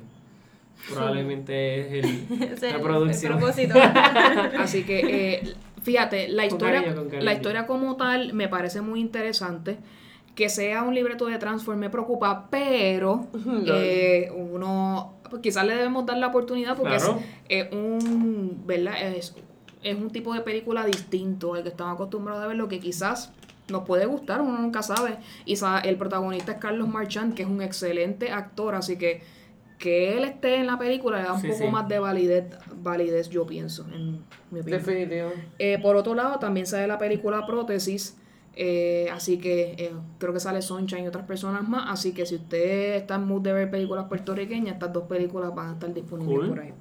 Probablemente 0.88 1.98
es 1.98 2.04
el, 2.62 2.72
la 2.72 2.80
producción. 2.80 3.32
El 3.32 3.38
propósito. 3.38 3.74
Así 4.58 4.84
que, 4.84 5.00
eh, 5.00 5.54
fíjate, 5.84 6.26
la 6.28 6.44
historia, 6.46 6.80
cariño, 6.80 6.96
con 6.96 7.04
cariño. 7.06 7.24
la 7.24 7.32
historia 7.32 7.66
como 7.66 7.96
tal 7.96 8.32
me 8.34 8.48
parece 8.48 8.80
muy 8.80 8.98
interesante. 9.00 9.78
Que 10.34 10.48
sea 10.48 10.82
un 10.82 10.96
libreto 10.96 11.26
de 11.26 11.38
Transform 11.38 11.78
me 11.78 11.90
preocupa, 11.90 12.48
pero 12.50 13.28
eh, 13.68 14.32
uno 14.34 15.14
pues 15.30 15.40
quizás 15.42 15.64
le 15.64 15.74
debemos 15.76 16.04
dar 16.06 16.16
la 16.18 16.26
oportunidad 16.28 16.76
porque 16.76 16.96
Claro. 16.96 17.20
es, 17.48 17.66
es 17.66 17.72
un, 17.72 18.62
¿verdad? 18.66 18.94
Es, 19.14 19.34
es 19.84 19.96
un 19.96 20.10
tipo 20.10 20.34
de 20.34 20.40
película 20.40 20.84
distinto 20.86 21.54
al 21.54 21.62
que 21.62 21.68
estamos 21.68 21.94
acostumbrados 21.94 22.42
a 22.42 22.48
ver, 22.48 22.56
lo 22.56 22.66
que 22.68 22.80
quizás 22.80 23.32
nos 23.68 23.84
puede 23.84 24.06
gustar, 24.06 24.40
uno 24.42 24.58
nunca 24.58 24.82
sabe. 24.82 25.18
Y 25.46 25.56
el 25.84 25.96
protagonista 25.96 26.52
es 26.52 26.58
Carlos 26.58 26.88
Marchand, 26.88 27.34
que 27.34 27.42
es 27.42 27.48
un 27.48 27.62
excelente 27.62 28.30
actor, 28.30 28.74
así 28.74 28.96
que 28.96 29.22
que 29.84 30.16
él 30.16 30.24
esté 30.24 30.54
en 30.56 30.66
la 30.66 30.78
película 30.78 31.18
le 31.18 31.24
da 31.24 31.34
un 31.34 31.40
Sí, 31.42 31.48
poco 31.48 31.58
sí. 31.64 31.70
más 31.70 31.86
de 31.88 31.98
validez, 31.98 32.44
validez, 32.82 33.28
yo 33.28 33.44
pienso, 33.46 33.84
en 33.94 34.12
mi 34.50 34.60
opinión. 34.60 34.82
Definitivo. 34.82 35.30
Eh, 35.58 35.78
por 35.82 35.94
otro 35.96 36.14
lado, 36.14 36.38
también 36.38 36.64
sale 36.66 36.86
la 36.86 36.96
película 36.96 37.44
Prótesis, 37.46 38.16
eh, 38.56 39.08
así 39.12 39.36
que 39.38 39.74
eh, 39.78 39.92
creo 40.18 40.32
que 40.32 40.40
sale 40.40 40.62
Sunshine 40.62 41.04
y 41.04 41.08
otras 41.08 41.26
personas 41.26 41.68
más, 41.68 41.84
así 41.90 42.12
que 42.14 42.24
si 42.24 42.36
usted 42.36 42.94
está 42.96 43.16
en 43.16 43.26
mood 43.26 43.42
de 43.42 43.52
ver 43.52 43.70
películas 43.70 44.06
puertorriqueñas, 44.06 44.74
estas 44.74 44.92
dos 44.92 45.04
películas 45.04 45.54
van 45.54 45.68
a 45.68 45.72
estar 45.74 45.92
disponibles 45.92 46.38
Cool. 46.38 46.48
por 46.48 46.60
ahí. 46.60 46.72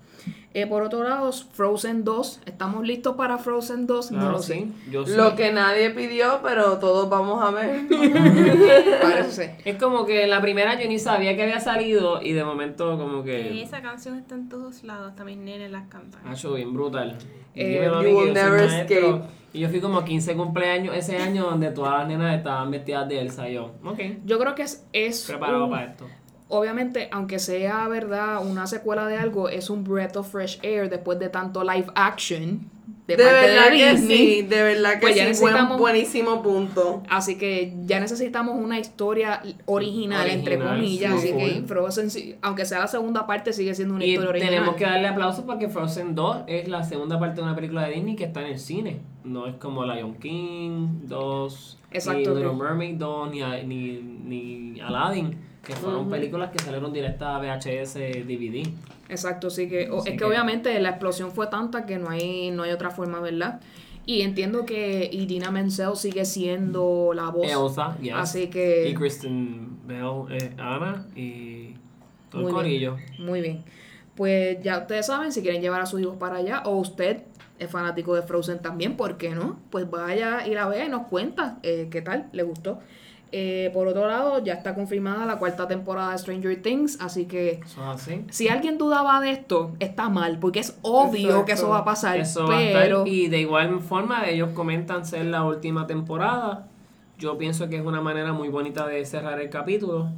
Eh, 0.56 0.68
por 0.68 0.84
otro 0.84 1.04
lado, 1.04 1.32
Frozen 1.32 2.04
2. 2.04 2.42
¿Estamos 2.46 2.86
listos 2.86 3.16
para 3.16 3.40
Frozen 3.40 3.88
2? 3.88 4.12
no 4.12 4.32
lo 4.34 4.40
sé. 4.40 4.68
sí. 4.92 4.94
Lo 5.16 5.36
que 5.36 5.52
nadie 5.52 5.90
pidió, 5.90 6.42
pero 6.44 6.78
todos 6.78 7.10
vamos 7.10 7.44
a 7.44 7.50
ver. 7.50 7.88
Parece 9.02 9.32
ser. 9.32 9.56
Es 9.66 9.78
como 9.78 10.06
que 10.06 10.28
la 10.28 10.42
primera 10.42 10.80
yo 10.82 10.88
ni 10.88 11.00
sabía 11.00 11.36
que 11.36 11.44
había 11.44 11.60
salido 11.60 12.22
y 12.22 12.34
de 12.34 12.44
momento 12.44 12.98
como 12.98 13.24
Que 13.24 13.50
que... 13.50 13.62
esa 13.64 13.82
canción 13.82 14.18
está 14.18 14.36
en 14.36 14.50
todos 14.50 14.84
lados, 14.84 15.14
mis 15.26 15.38
nenes 15.38 15.72
las 15.72 15.88
cantan. 15.88 16.22
Ha 16.28 16.34
hecho 16.34 16.54
bien 16.54 16.74
brutal. 16.74 17.18
Eh, 17.56 17.90
You 18.04 18.18
will 18.18 18.34
never 18.34 18.62
escape. 18.64 19.22
Y 19.54 19.60
yo 19.60 19.70
fui 19.70 19.80
como 19.80 20.00
a 20.00 20.06
15 20.06 20.36
cumpleaños 20.36 20.96
ese 20.96 21.18
año 21.18 21.44
donde 21.46 21.70
todas 21.72 22.00
las 22.00 22.08
nenas 22.08 22.36
estaban 22.38 22.72
vestidas 22.72 23.08
de 23.08 23.20
Elsa. 23.22 23.48
Y 23.50 23.54
yo, 23.54 23.72
ok, 23.84 24.00
Yo 24.26 24.40
creo 24.40 24.56
que 24.56 24.64
es, 24.64 24.86
es 24.94 25.26
preparado 25.28 25.66
un- 25.66 25.70
para 25.72 25.86
esto. 25.92 26.06
Obviamente, 26.50 27.10
aunque 27.12 27.40
sea 27.40 27.88
verdad 27.88 28.46
una 28.46 28.68
secuela 28.68 29.08
de 29.08 29.18
algo, 29.18 29.50
es 29.50 29.70
un 29.70 29.84
breath 29.84 30.16
of 30.18 30.30
fresh 30.32 30.60
air 30.64 30.90
después 30.90 31.20
de 31.20 31.30
tanto 31.30 31.64
live 31.64 31.88
action 31.96 32.70
de, 33.08 33.18
De 33.18 33.24
parte 33.26 33.36
verdad 33.42 33.70
de 33.72 33.78
que 33.78 33.92
Disney. 33.92 34.18
sí, 34.18 34.42
de 34.44 34.64
verdad 34.64 34.94
que 34.94 35.00
Pues 35.02 35.38
sí, 35.38 35.42
buen- 35.44 35.78
buenísimo 35.78 36.42
punto. 36.42 37.04
Así 37.10 37.38
que 37.38 37.74
ya 37.86 38.00
necesitamos 38.00 38.56
una 38.58 38.80
historia 38.80 39.42
original, 39.66 40.30
entre 40.30 40.58
comillas. 40.58 41.20
sí, 41.22 41.30
así 41.34 41.38
que 41.38 41.64
Frozen, 41.68 42.10
sí- 42.10 42.36
aunque 42.42 42.64
sea 42.66 42.80
la 42.80 42.88
segunda 42.88 43.28
parte, 43.28 43.52
sigue 43.52 43.76
siendo 43.76 43.96
una 43.96 44.06
Y 44.06 44.12
historia 44.12 44.30
original. 44.30 44.54
tenemos 44.54 44.76
que 44.76 44.86
darle 44.86 45.08
aplausos 45.10 45.44
porque 45.44 45.68
Frozen 45.68 46.16
2 46.16 46.44
es 46.48 46.70
la 46.70 46.84
segunda 46.84 47.20
parte 47.20 47.38
de 47.38 47.42
una 47.42 47.56
película 47.56 47.84
de 47.88 47.94
Disney 47.96 48.16
que 48.16 48.24
está 48.24 48.42
en 48.42 48.48
el 48.54 48.60
cine. 48.60 49.02
No 49.26 49.48
es 49.48 49.56
como 49.56 49.84
Lion 49.86 50.16
King 50.16 50.88
2, 51.04 51.80
Exacto, 51.92 52.20
ni 52.20 52.26
Little 52.26 52.52
que- 52.52 52.56
Mermaid 52.56 52.96
2, 52.96 53.32
ni, 53.32 53.42
a- 53.42 53.64
ni, 53.64 54.00
ni 54.02 54.80
Aladdin, 54.80 55.38
que 55.64 55.74
fueron 55.76 56.10
películas 56.10 56.52
que 56.52 56.60
salieron 56.60 56.92
directas 56.92 57.28
a 57.30 57.40
VHS 57.40 57.94
DVD. 58.26 58.68
Exacto, 59.10 59.50
sí 59.50 59.68
que 59.70 59.90
o- 59.90 60.00
es 60.00 60.04
que, 60.04 60.18
que- 60.18 60.24
obviamente 60.26 60.78
la 60.80 60.90
explosión 60.90 61.32
fue 61.32 61.48
tanta 61.48 61.86
que 61.86 61.98
no 61.98 62.10
hay 62.10 62.52
no 62.52 62.64
hay 62.64 62.72
otra 62.72 62.90
forma, 62.92 63.20
¿verdad? 63.22 63.62
Y 64.06 64.22
entiendo 64.22 64.66
que 64.66 65.10
Idina 65.14 65.50
Menzel 65.52 65.96
sigue 65.96 66.26
siendo 66.26 67.12
la 67.16 67.30
voz. 67.30 67.48
Elsa, 67.50 67.98
yes. 68.02 68.14
Así 68.16 68.48
que 68.50 68.90
Y 68.90 68.94
Kristen 68.94 69.78
Bell, 69.88 70.26
eh, 70.30 70.52
Anna 70.58 71.06
y 71.16 71.74
todo 72.30 72.42
Muy 72.42 72.62
el 72.74 72.80
bien. 72.80 72.94
muy 73.20 73.40
bien. 73.42 73.64
Pues 74.16 74.62
ya 74.62 74.80
ustedes 74.80 75.06
saben 75.08 75.32
si 75.32 75.42
quieren 75.42 75.62
llevar 75.62 75.80
a 75.82 75.86
sus 75.86 76.02
hijos 76.02 76.18
para 76.18 76.36
allá 76.36 76.64
o 76.66 76.76
usted 76.76 77.24
es 77.58 77.70
fanático 77.72 78.14
de 78.16 78.24
Frozen 78.24 78.60
también, 78.60 78.98
¿por 78.98 79.18
qué 79.18 79.30
no? 79.30 79.58
Pues 79.70 79.90
vaya 79.90 80.46
y 80.46 80.54
la 80.54 80.68
vea 80.68 80.86
y 80.86 80.90
nos 80.90 81.08
cuenta 81.08 81.60
eh, 81.64 81.88
qué 81.90 82.02
tal, 82.02 82.28
le 82.34 82.44
gustó. 82.44 82.80
Eh, 83.36 83.72
por 83.74 83.88
otro 83.88 84.08
lado, 84.08 84.44
ya 84.44 84.54
está 84.54 84.76
confirmada 84.76 85.26
la 85.26 85.38
cuarta 85.40 85.68
temporada 85.68 86.12
de 86.12 86.20
Stranger 86.20 86.62
Things, 86.62 87.00
así 87.02 87.26
que 87.26 87.62
así. 87.84 88.24
si 88.30 88.48
alguien 88.48 88.78
dudaba 88.78 89.20
de 89.22 89.32
esto, 89.32 89.72
está 89.80 90.08
mal, 90.08 90.38
porque 90.38 90.60
es 90.60 90.78
obvio 90.84 91.30
Exacto. 91.30 91.46
que 91.46 91.52
eso 91.54 91.70
va 91.70 91.80
a 91.80 91.84
pasar, 91.84 92.18
Eso 92.20 92.46
va 92.46 92.60
a 92.60 92.62
estar. 92.62 92.84
pero... 92.84 93.08
Y 93.08 93.30
de 93.30 93.40
igual 93.40 93.80
forma, 93.80 94.30
ellos 94.30 94.50
comentan 94.54 95.04
ser 95.04 95.26
la 95.26 95.44
última 95.44 95.88
temporada. 95.88 96.68
Yo 97.18 97.36
pienso 97.40 97.68
que 97.70 97.78
es 97.78 97.84
una 97.84 98.02
manera 98.02 98.34
muy 98.34 98.50
bonita 98.50 98.86
de 98.86 99.04
cerrar 99.04 99.40
el 99.42 99.50
capítulo. 99.50 100.12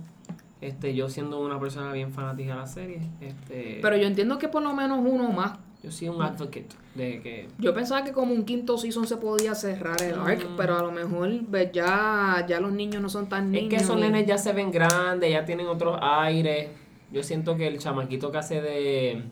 Este, 0.60 0.94
yo 0.94 1.08
siendo 1.08 1.40
una 1.40 1.58
persona 1.58 1.94
bien 1.94 2.12
fanática 2.12 2.56
de 2.56 2.60
la 2.60 2.68
serie, 2.68 3.02
este, 3.22 3.80
Pero 3.82 3.96
yo 3.96 4.08
entiendo 4.08 4.38
que 4.40 4.50
por 4.50 4.62
lo 4.62 4.74
menos 4.74 5.00
uno 5.02 5.30
más. 5.32 5.54
Yo 5.86 5.92
soy 5.92 6.10
un 6.10 6.22
advocate 6.22 6.68
de 6.96 7.22
que 7.22 7.48
Yo 7.60 7.74
pensaba 7.74 8.04
que 8.04 8.12
como 8.12 8.34
un 8.34 8.44
quinto 8.44 8.78
season 8.78 9.06
se 9.08 9.18
podía 9.18 9.54
cerrar 9.56 10.02
el 10.02 10.16
arc, 10.20 10.50
Mm. 10.50 10.56
pero 10.58 10.78
a 10.78 10.82
lo 10.82 10.92
mejor 10.92 11.30
pues, 11.50 11.72
ya, 11.72 12.44
ya 12.50 12.60
los 12.60 12.72
niños 12.74 13.02
no 13.02 13.08
son 13.10 13.30
tan 13.30 13.46
es 13.46 13.52
niños. 13.52 13.70
que 13.70 13.76
esos 13.78 13.98
nenes 13.98 14.26
ya 14.26 14.38
se 14.38 14.52
ven 14.54 14.72
grandes, 14.72 15.32
ya 15.32 15.46
tienen 15.46 15.68
otros 15.68 15.98
aires. 16.02 16.70
Yo 17.12 17.22
siento 17.24 17.56
que 17.56 17.68
el 17.68 17.78
chamaquito 17.78 18.32
que 18.32 18.38
hace 18.40 18.62
de 18.62 19.24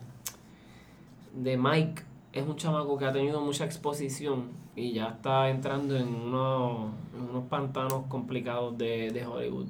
de 1.36 1.58
Mike 1.58 2.04
es 2.32 2.44
un 2.48 2.56
chamaco 2.56 2.98
que 2.98 3.06
ha 3.06 3.12
tenido 3.12 3.42
mucha 3.42 3.66
exposición 3.66 4.50
y 4.76 4.94
ya 4.94 5.08
está 5.10 5.50
entrando 5.50 5.96
en 5.98 6.08
unos, 6.08 6.92
en 7.16 7.22
unos 7.30 7.46
pantanos 7.46 8.06
complicados 8.08 8.78
de, 8.78 9.12
de 9.12 9.26
Hollywood. 9.26 9.68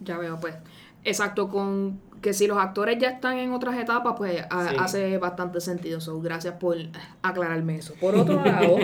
Ya 0.00 0.18
veo, 0.18 0.38
pues. 0.40 0.54
Exacto, 1.06 1.48
con 1.48 2.04
que 2.20 2.32
si 2.32 2.46
los 2.48 2.58
actores 2.58 2.98
ya 2.98 3.10
están 3.10 3.38
en 3.38 3.52
otras 3.52 3.78
etapas, 3.78 4.14
pues 4.16 4.42
a- 4.50 4.68
Sí. 4.70 4.76
hace 4.80 5.18
bastante 5.18 5.60
sentido. 5.60 6.00
So, 6.00 6.20
gracias 6.20 6.54
por 6.54 6.76
aclararme 7.22 7.76
eso. 7.76 7.94
Por 8.00 8.14
otro 8.16 8.42
lado, 8.44 8.78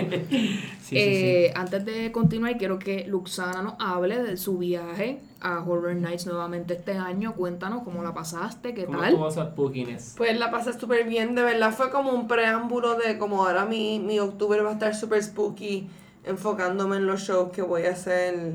Sí, 0.81 0.95
eh, 0.97 1.51
antes 1.55 1.83
de 1.83 2.11
continuar, 2.13 2.57
quiero 2.57 2.79
que 2.79 3.05
Luxana 3.07 3.61
nos 3.61 3.73
hable 3.79 4.21
de 4.23 4.37
su 4.37 4.57
viaje 4.59 5.19
a 5.41 5.59
Horror 5.59 5.95
Nights 5.95 6.25
nuevamente 6.27 6.75
este 6.75 6.93
año. 6.93 7.33
Cuéntanos 7.33 7.83
cómo 7.83 8.01
la 8.03 8.13
pasaste, 8.13 8.73
qué 8.73 8.85
¿Cómo 8.85 8.99
tal. 8.99 9.17
spookiness? 9.31 10.13
Pues 10.15 10.37
la 10.39 10.49
pasé 10.49 10.71
súper 10.79 11.05
bien, 11.05 11.35
de 11.35 11.43
verdad 11.43 11.73
fue 11.73 11.89
como 11.89 12.11
un 12.11 12.27
preámbulo 12.29 12.95
de 12.95 13.17
como 13.17 13.45
ahora 13.45 13.65
mi, 13.65 13.99
mi 13.99 14.19
octubre 14.19 14.61
va 14.61 14.69
a 14.69 14.73
estar 14.73 14.95
súper 14.95 15.21
spooky, 15.21 15.89
enfocándome 16.23 16.95
en 16.97 17.07
los 17.07 17.21
shows 17.21 17.51
que 17.51 17.61
voy 17.63 17.83
a 17.87 17.91
hacer 17.91 18.53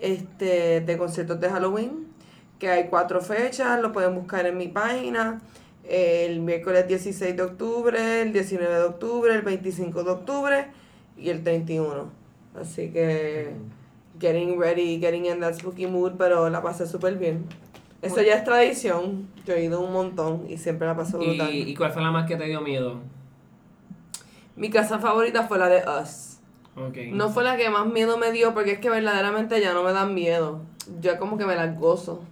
este, 0.00 0.80
de 0.82 0.98
conciertos 0.98 1.40
de 1.40 1.48
Halloween, 1.50 2.06
que 2.58 2.68
hay 2.68 2.88
cuatro 2.88 3.20
fechas, 3.20 3.80
lo 3.80 3.92
pueden 3.92 4.14
buscar 4.14 4.46
en 4.46 4.56
mi 4.56 4.68
página, 4.68 5.40
el 5.88 6.40
miércoles 6.40 6.86
16 6.88 7.36
de 7.36 7.42
octubre, 7.42 8.22
el 8.22 8.32
19 8.32 8.74
de 8.74 8.84
octubre, 8.84 9.34
el 9.34 9.42
25 9.42 10.04
de 10.04 10.10
octubre 10.10 10.66
y 11.16 11.30
el 11.30 11.42
31. 11.42 12.10
Así 12.60 12.90
que 12.90 13.52
getting 14.20 14.58
ready, 14.58 14.98
getting 14.98 15.26
in 15.26 15.40
that 15.40 15.54
spooky 15.54 15.86
mood, 15.86 16.12
pero 16.18 16.48
la 16.50 16.62
pasé 16.62 16.86
súper 16.86 17.16
bien. 17.16 17.44
Eso 18.02 18.22
ya 18.22 18.34
es 18.34 18.44
tradición. 18.44 19.28
Yo 19.44 19.54
he 19.54 19.64
ido 19.64 19.80
un 19.80 19.92
montón 19.92 20.46
y 20.48 20.58
siempre 20.58 20.86
la 20.86 20.96
paso 20.96 21.18
brutal. 21.18 21.52
¿Y, 21.52 21.62
¿Y 21.62 21.74
cuál 21.74 21.92
fue 21.92 22.02
la 22.02 22.10
más 22.10 22.28
que 22.28 22.36
te 22.36 22.44
dio 22.44 22.60
miedo? 22.60 23.00
Mi 24.56 24.70
casa 24.70 24.98
favorita 24.98 25.46
fue 25.46 25.58
la 25.58 25.68
de 25.68 25.82
Us. 26.02 26.38
No 27.12 27.30
fue 27.30 27.42
la 27.42 27.56
que 27.56 27.70
más 27.70 27.86
miedo 27.86 28.18
me 28.18 28.30
dio 28.30 28.54
porque 28.54 28.72
es 28.72 28.78
que 28.78 28.88
verdaderamente 28.88 29.60
ya 29.60 29.72
no 29.72 29.82
me 29.82 29.92
dan 29.92 30.14
miedo. 30.14 30.60
Ya 31.00 31.18
como 31.18 31.36
que 31.38 31.44
me 31.44 31.56
las 31.56 31.76
gozo. 31.78 32.22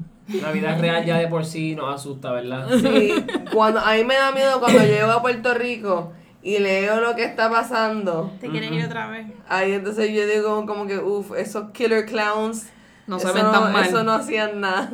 La 0.43 0.51
vida 0.53 0.75
real 0.77 1.05
ya 1.05 1.19
de 1.19 1.29
por 1.29 1.45
sí 1.45 1.75
nos 1.77 1.95
asusta, 1.95 2.33
¿verdad? 2.33 2.69
Sí, 2.81 3.13
cuando, 3.53 3.81
a 3.81 3.95
mí 3.95 4.05
me 4.05 4.15
da 4.15 4.33
miedo 4.33 4.59
cuando 4.61 4.81
llego 4.83 5.11
a 5.13 5.23
Puerto 5.23 5.55
Rico 5.55 6.13
y 6.43 6.59
leo 6.59 7.01
lo 7.01 7.15
que 7.15 7.25
está 7.25 7.49
pasando. 7.51 8.33
¿Te 8.41 8.49
quieres 8.49 8.73
ir 8.73 8.85
otra 8.85 9.09
vez? 9.09 9.27
Ahí 9.49 9.73
entonces 9.73 10.11
yo 10.13 10.27
digo 10.27 10.67
como 10.67 10.87
que, 10.87 10.99
uff, 10.99 11.33
esos 11.37 11.71
killer 11.73 12.07
clowns. 12.07 12.71
No 13.07 13.21
se 13.21 13.27
eso 13.27 13.35
ven 13.35 13.45
tan 13.53 13.73
mal. 13.73 13.87
Eso 13.87 14.03
no 14.03 14.13
hacían 14.13 14.61
nada. 14.61 14.91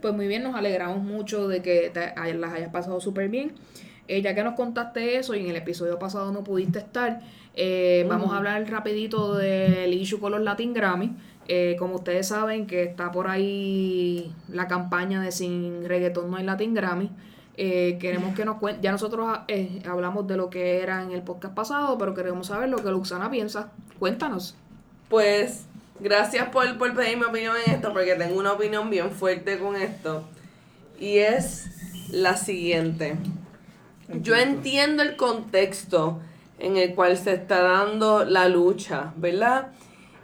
Pues 0.00 0.14
muy 0.14 0.28
bien, 0.28 0.42
nos 0.44 0.54
alegramos 0.54 1.02
mucho 1.02 1.48
de 1.48 1.60
que 1.62 1.90
te- 1.92 2.14
las 2.34 2.52
hayas 2.52 2.70
pasado 2.70 3.00
súper 3.00 3.28
bien. 3.28 3.52
Eh, 4.06 4.22
ya 4.22 4.34
que 4.34 4.42
nos 4.42 4.54
contaste 4.54 5.16
eso 5.18 5.34
y 5.34 5.40
en 5.40 5.50
el 5.50 5.56
episodio 5.56 5.98
pasado 5.98 6.32
no 6.32 6.42
pudiste 6.42 6.78
estar, 6.78 7.20
eh, 7.54 8.06
vamos 8.08 8.32
a 8.32 8.38
hablar 8.38 8.64
rapidito 8.70 9.34
del 9.36 9.92
issue 9.92 10.18
con 10.18 10.32
los 10.32 10.40
Latin 10.40 10.72
Grammy. 10.72 11.12
Eh, 11.50 11.76
como 11.78 11.96
ustedes 11.96 12.28
saben 12.28 12.66
que 12.66 12.82
está 12.82 13.10
por 13.10 13.26
ahí 13.26 14.34
la 14.48 14.68
campaña 14.68 15.22
de 15.22 15.32
sin 15.32 15.88
reggaetón 15.88 16.30
no 16.30 16.36
hay 16.36 16.44
Latin 16.44 16.74
Grammy. 16.74 17.10
Eh, 17.56 17.96
queremos 18.00 18.36
que 18.36 18.44
nos 18.44 18.58
cuente, 18.58 18.82
ya 18.82 18.92
nosotros 18.92 19.36
eh, 19.48 19.82
hablamos 19.88 20.26
de 20.28 20.36
lo 20.36 20.50
que 20.50 20.80
era 20.80 21.02
en 21.02 21.10
el 21.10 21.22
podcast 21.22 21.54
pasado, 21.54 21.98
pero 21.98 22.14
queremos 22.14 22.46
saber 22.48 22.68
lo 22.68 22.76
que 22.84 22.90
Luxana 22.90 23.30
piensa. 23.30 23.72
Cuéntanos. 23.98 24.56
Pues 25.08 25.64
gracias 25.98 26.50
por, 26.50 26.78
por 26.78 26.94
pedir 26.94 27.16
mi 27.16 27.24
opinión 27.24 27.56
en 27.66 27.74
esto, 27.74 27.92
porque 27.92 28.14
tengo 28.14 28.38
una 28.38 28.52
opinión 28.52 28.90
bien 28.90 29.10
fuerte 29.10 29.58
con 29.58 29.74
esto. 29.74 30.24
Y 31.00 31.18
es 31.18 31.66
la 32.10 32.36
siguiente. 32.36 33.16
Yo 34.20 34.36
entiendo 34.36 35.02
el 35.02 35.16
contexto 35.16 36.20
en 36.58 36.76
el 36.76 36.94
cual 36.94 37.16
se 37.16 37.34
está 37.34 37.62
dando 37.62 38.24
la 38.24 38.48
lucha, 38.48 39.12
¿verdad? 39.16 39.72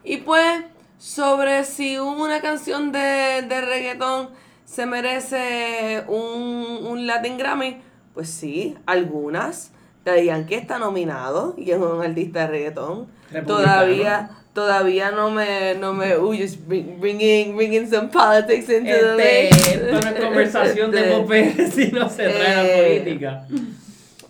Y 0.03 0.19
pues, 0.19 0.65
sobre 0.99 1.65
si 1.65 1.99
una 1.99 2.41
canción 2.41 2.93
de, 2.93 3.43
de 3.49 3.61
reggaetón 3.61 4.31
se 4.65 4.87
merece 4.87 6.05
un, 6.09 6.87
un 6.87 7.07
Latin 7.07 7.37
Grammy, 7.39 7.79
pues 8.15 8.29
sí, 8.31 8.77
algunas. 8.87 9.71
Daddy 10.05 10.27
Yankee 10.27 10.55
está 10.57 10.79
nominado 10.79 11.55
y 11.57 11.71
es 11.71 11.79
un 11.79 12.03
artista 12.03 12.41
de 12.41 12.47
reggaetón. 12.49 13.07
Todavía, 13.47 14.31
todavía 14.53 15.11
no 15.11 15.31
me, 15.31 15.75
no 15.77 15.95
me, 15.95 16.19
uy, 16.19 16.41
just 16.43 16.59
bring- 16.69 17.01
bringing, 17.01 17.57
bringing 17.57 17.89
some 17.89 18.09
politics 18.09 18.69
into 18.69 18.93
the 19.17 19.49
Este, 19.49 19.75
esto 19.75 20.01
no 20.01 20.09
es 20.17 20.21
conversación 20.25 20.91
de 20.91 21.01
Este, 21.05 21.17
popes, 21.17 21.71
sino 21.75 22.09
se 22.11 22.29
trae 22.29 22.55
la 22.55 22.65
eh, 22.67 23.01
política. 23.01 23.47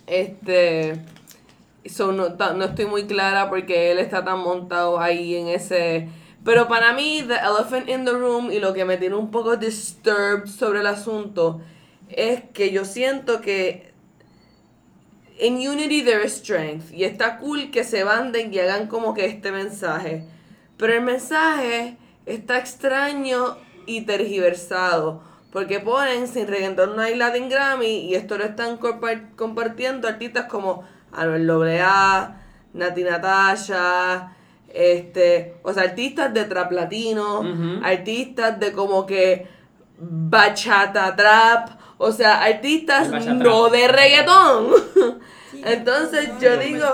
Este, 0.07 1.01
so 1.87 2.12
no, 2.12 2.29
no 2.31 2.65
estoy 2.65 2.87
muy 2.87 3.05
clara 3.05 3.49
porque 3.51 3.91
él 3.91 3.99
está 3.99 4.25
tan 4.25 4.39
montado 4.41 5.01
ahí 5.01 5.37
en 5.37 5.49
ese... 5.49 6.09
Pero 6.45 6.68
para 6.68 6.92
mí, 6.92 7.24
The 7.26 7.36
Elephant 7.36 7.88
in 7.88 8.05
the 8.05 8.12
Room 8.12 8.53
y 8.53 8.59
lo 8.61 8.74
que 8.74 8.84
me 8.84 8.97
tiene 8.99 9.14
un 9.16 9.30
poco 9.30 9.57
disturbed 9.57 10.47
sobre 10.47 10.80
el 10.80 10.86
asunto 10.86 11.62
es 12.11 12.42
que 12.53 12.70
yo 12.70 12.84
siento 12.84 13.40
que 13.40 13.92
en 15.38 15.55
Unity 15.55 16.03
there 16.03 16.24
is 16.24 16.34
strength 16.34 16.92
y 16.92 17.05
está 17.05 17.38
cool 17.38 17.70
que 17.70 17.82
se 17.82 18.05
banden 18.05 18.53
y 18.53 18.59
hagan 18.59 18.86
como 18.88 19.14
que 19.14 19.24
este 19.24 19.51
mensaje. 19.53 20.26
Pero 20.76 20.92
el 20.92 21.01
mensaje 21.03 21.97
está 22.26 22.59
extraño 22.59 23.57
y 23.86 24.03
tergiversado. 24.03 25.22
Porque 25.51 25.78
ponen 25.80 26.26
sin 26.26 26.47
reggaetón 26.49 26.97
no 26.97 27.03
hay 27.03 27.14
Latin 27.14 27.49
Grammy 27.49 28.01
y 28.09 28.14
esto 28.16 28.36
lo 28.36 28.45
están 28.45 28.78
compa- 28.78 29.34
compartiendo 29.36 30.09
artistas 30.09 30.47
como 30.47 30.84
Anuel 31.12 31.49
AA, 31.80 32.40
Nati 32.72 33.05
Natasha, 33.05 34.36
este, 34.75 35.55
o 35.62 35.72
sea, 35.72 35.85
artistas 35.85 36.35
de 36.35 36.45
trap 36.45 36.72
latino, 36.72 37.43
artistas 37.83 38.59
de 38.61 38.72
como 38.72 39.07
que 39.07 39.47
bachata 39.99 41.14
trap, 41.16 41.70
o 41.99 42.12
sea, 42.12 42.43
artistas 42.43 43.09
no 43.27 43.68
de 43.70 43.89
reggaetón. 43.89 44.66
Sí, 45.55 45.62
Entonces 45.64 46.31
no, 46.35 46.41
yo 46.41 46.57
no, 46.57 46.62
digo, 46.62 46.87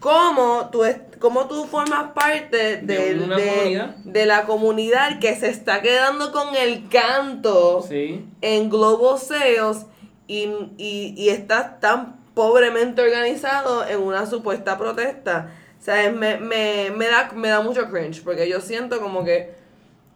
cómo 0.00 0.70
tú, 0.72 0.84
es- 0.84 0.96
cómo 1.18 1.46
tú 1.46 1.66
formas 1.66 2.12
parte 2.14 2.78
De 2.78 3.14
de, 3.14 3.18
comunidad. 3.18 3.96
de 3.96 4.24
la 4.26 4.44
comunidad 4.44 5.18
que 5.18 5.34
se 5.36 5.50
está 5.50 5.82
quedando 5.82 6.32
con 6.32 6.54
el 6.56 6.88
canto 6.88 7.82
Sí. 7.86 8.24
en 8.40 8.70
Global 8.70 9.18
Sales 9.18 9.84
y, 10.26 10.44
y, 10.78 11.14
y 11.18 11.28
estás 11.28 11.78
tan 11.80 12.16
pobremente 12.32 13.02
organizado 13.02 13.86
en 13.86 14.00
una 14.02 14.24
supuesta 14.24 14.78
protesta. 14.78 15.50
Sea, 15.80 16.10
me, 16.10 16.36
me, 16.38 16.90
me, 16.94 17.06
da, 17.06 17.30
me 17.34 17.48
da 17.48 17.60
mucho 17.60 17.88
cringe 17.90 18.22
porque 18.22 18.48
yo 18.48 18.60
siento 18.60 19.00
como 19.00 19.24
que 19.24 19.54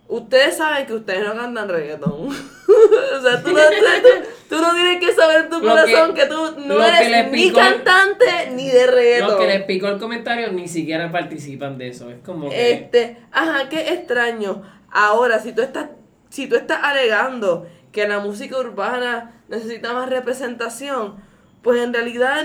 ustedes 0.09 0.57
saben 0.57 0.87
que 0.87 0.95
ustedes 0.95 1.25
no 1.25 1.35
cantan 1.35 1.69
reggaetón. 1.69 2.29
o 2.29 3.21
sea, 3.23 3.43
tú 3.43 3.51
no, 3.53 3.61
tú, 3.61 4.09
tú 4.57 4.61
no 4.61 4.75
tienes 4.75 4.99
que 5.01 5.13
saber 5.15 5.45
en 5.45 5.51
tu 5.51 5.61
corazón 5.61 6.15
que- 6.15 6.23
que, 6.23 6.27
tú 6.27 6.55
no 6.67 6.77
que 6.79 7.07
eres 7.07 7.31
ni 7.31 7.53
cantante 7.53 8.51
ni 8.53 8.69
de 8.69 8.87
reggaetón. 8.89 9.29
Los 9.29 9.39
que 9.39 9.47
les 9.47 9.63
picó 9.65 9.87
el 9.89 9.99
comentario 9.99 10.51
ni 10.53 10.67
siquiera 10.67 11.13
participan 11.13 11.79
de 11.79 11.89
eso. 11.89 12.11
Es 12.11 12.19
como 12.25 12.51
que. 12.51 12.73
Este, 12.73 13.19
ajá, 13.31 13.69
qué 13.69 13.93
extraño. 13.93 14.63
Ahora, 14.91 15.39
si 15.39 15.53
tú 15.53 15.63
estás, 15.63 15.91
si 16.31 16.49
tú 16.49 16.57
estás 16.57 16.81
alegando 16.83 17.69
que 17.93 18.09
la 18.09 18.19
música 18.19 18.59
urbana 18.59 19.41
necesita 19.49 19.93
más 19.93 20.09
representación, 20.11 21.17
pues 21.63 21.81
en 21.81 21.93
realidad 21.93 22.45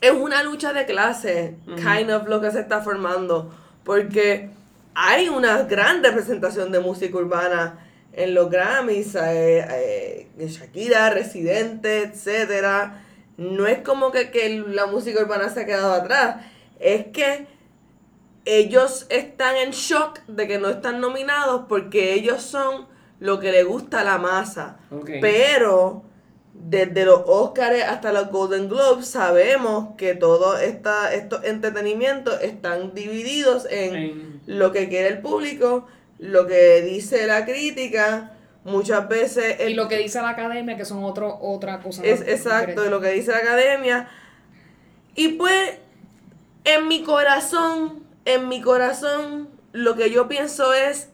es 0.00 0.12
una 0.12 0.42
lucha 0.42 0.72
de 0.72 0.86
clase, 0.86 1.56
kind 1.76 2.10
of 2.10 2.28
lo 2.28 2.40
que 2.40 2.50
se 2.50 2.60
está 2.60 2.82
formando, 2.82 3.54
porque 3.84 4.50
hay 4.94 5.28
una 5.28 5.62
gran 5.62 6.02
representación 6.02 6.72
de 6.72 6.80
música 6.80 7.16
urbana 7.16 7.86
en 8.12 8.34
los 8.34 8.50
Grammys, 8.50 9.14
eh, 9.14 10.26
eh, 10.38 10.48
Shakira, 10.48 11.10
Residente, 11.10 12.02
etcétera. 12.02 13.04
No 13.36 13.66
es 13.66 13.80
como 13.80 14.10
que, 14.10 14.30
que 14.30 14.64
la 14.66 14.86
música 14.86 15.20
urbana 15.20 15.50
se 15.50 15.60
ha 15.60 15.66
quedado 15.66 15.92
atrás, 15.92 16.36
es 16.80 17.06
que 17.08 17.46
ellos 18.46 19.06
están 19.10 19.56
en 19.56 19.72
shock 19.72 20.20
de 20.26 20.46
que 20.46 20.58
no 20.58 20.70
están 20.70 21.00
nominados 21.00 21.66
porque 21.68 22.14
ellos 22.14 22.42
son 22.42 22.86
lo 23.20 23.38
que 23.40 23.52
le 23.52 23.64
gusta 23.64 24.00
a 24.00 24.04
la 24.04 24.18
masa. 24.18 24.78
Pero 25.20 26.05
desde 26.58 27.04
los 27.04 27.22
Oscars 27.26 27.82
hasta 27.84 28.12
los 28.12 28.30
Golden 28.30 28.68
Globes 28.68 29.06
sabemos 29.06 29.94
que 29.96 30.14
todos 30.14 30.60
esta, 30.60 31.14
estos 31.14 31.44
entretenimientos 31.44 32.40
están 32.42 32.94
divididos 32.94 33.66
en 33.70 33.94
En- 33.94 34.40
lo 34.46 34.72
que 34.72 34.88
quiere 34.88 35.08
el 35.08 35.18
público, 35.20 35.86
lo 36.18 36.46
que 36.46 36.82
dice 36.82 37.26
la 37.26 37.44
crítica, 37.44 38.32
muchas 38.64 39.08
veces 39.08 39.56
el 39.60 39.72
Y 39.72 39.74
lo 39.74 39.86
que 39.88 39.98
dice 39.98 40.20
la 40.22 40.30
academia, 40.30 40.76
que 40.76 40.84
son 40.84 41.04
otro, 41.04 41.38
otra 41.40 41.80
cosa. 41.80 42.02
es 42.04 42.20
exacto 42.22 42.84
lo 42.86 43.00
que 43.00 43.10
dice 43.10 43.30
la 43.32 43.38
academia. 43.38 44.08
Y 45.14 45.28
pues, 45.28 45.74
en 46.64 46.88
mi 46.88 47.02
corazón, 47.04 48.02
en 48.24 48.48
mi 48.48 48.60
corazón, 48.60 49.48
lo 49.72 49.94
que 49.94 50.10
yo 50.10 50.26
pienso 50.28 50.72
es, 50.74 51.08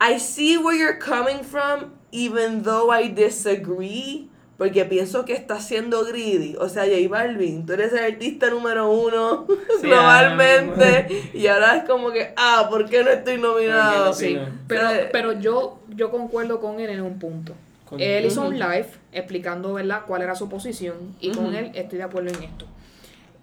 I 0.00 0.18
see 0.20 0.58
where 0.58 0.78
you're 0.78 0.98
coming 0.98 1.42
from, 1.42 1.94
even 2.12 2.62
though 2.62 2.92
I 2.92 3.08
disagree, 3.08 4.28
porque 4.58 4.84
pienso 4.86 5.24
que 5.24 5.34
estás 5.34 5.66
siendo 5.66 6.04
greedy. 6.04 6.56
O 6.58 6.68
sea, 6.68 6.84
J 6.84 7.08
Balvin, 7.08 7.66
tú 7.66 7.74
eres 7.74 7.92
el 7.92 8.14
artista 8.14 8.48
número 8.50 8.90
uno 8.90 9.46
Sí, 9.80 9.86
globalmente, 9.86 11.30
y 11.34 11.46
ahora 11.46 11.76
es 11.76 11.84
como 11.84 12.10
que, 12.10 12.32
ah, 12.36 12.66
¿por 12.70 12.88
qué 12.88 13.04
no 13.04 13.10
estoy 13.10 13.38
nominado? 13.38 14.06
no 14.06 14.12
Sí, 14.12 14.38
pero, 14.66 14.88
pero 15.12 15.32
yo, 15.38 15.78
yo 15.94 16.10
concuerdo 16.10 16.60
con 16.60 16.80
él 16.80 16.90
en 16.90 17.02
un 17.02 17.18
punto. 17.18 17.52
Con- 17.84 18.00
Él 18.00 18.24
hizo 18.24 18.42
un 18.42 18.58
live 18.58 18.88
explicando, 19.12 19.74
¿verdad?, 19.74 20.02
cuál 20.06 20.22
era 20.22 20.34
su 20.34 20.48
posición 20.48 21.14
y 21.20 21.30
con 21.30 21.54
él 21.54 21.70
estoy 21.74 21.98
de 21.98 22.04
acuerdo 22.04 22.30
en 22.30 22.42
esto. 22.42 22.66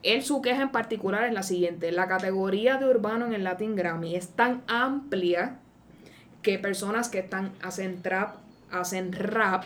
Él 0.02 0.22
su 0.22 0.42
queja 0.42 0.64
en 0.64 0.72
particular 0.72 1.24
es 1.26 1.34
la 1.34 1.44
siguiente, 1.44 1.90
la 1.94 2.10
categoría 2.10 2.76
de 2.78 2.86
urbano 2.90 3.26
en 3.26 3.34
el 3.34 3.46
Latin 3.46 3.76
Grammy 3.78 4.16
es 4.18 4.28
tan 4.30 4.62
amplia 4.68 5.60
que 6.42 6.60
personas 6.60 7.08
que 7.08 7.20
están 7.20 7.54
hacen 7.62 8.02
trap, 8.02 8.36
hacen 8.70 9.14
rap, 9.14 9.64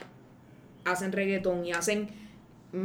hacen 0.92 1.12
reggaetón 1.12 1.66
y 1.66 1.72
hacen 1.74 2.10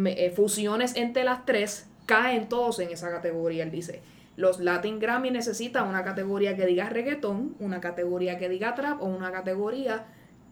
eh, 0.07 0.33
fusiones 0.35 0.95
entre 0.97 1.25
las 1.25 1.45
tres, 1.45 1.89
caen 2.07 2.49
todos 2.49 2.79
en 2.81 2.91
esa 2.91 3.11
categoría, 3.11 3.63
él 3.65 3.71
dice. 3.71 4.03
Los 4.37 4.61
Latin 4.61 4.99
Grammy 4.99 5.31
necesitan 5.31 5.87
una 5.89 6.05
categoría 6.05 6.57
que 6.57 6.65
diga 6.67 6.89
reggaetón, 6.89 7.55
una 7.59 7.81
categoría 7.81 8.39
que 8.39 8.49
diga 8.49 8.75
trap 8.75 9.03
o 9.03 9.07
una 9.07 9.31
categoría 9.31 10.07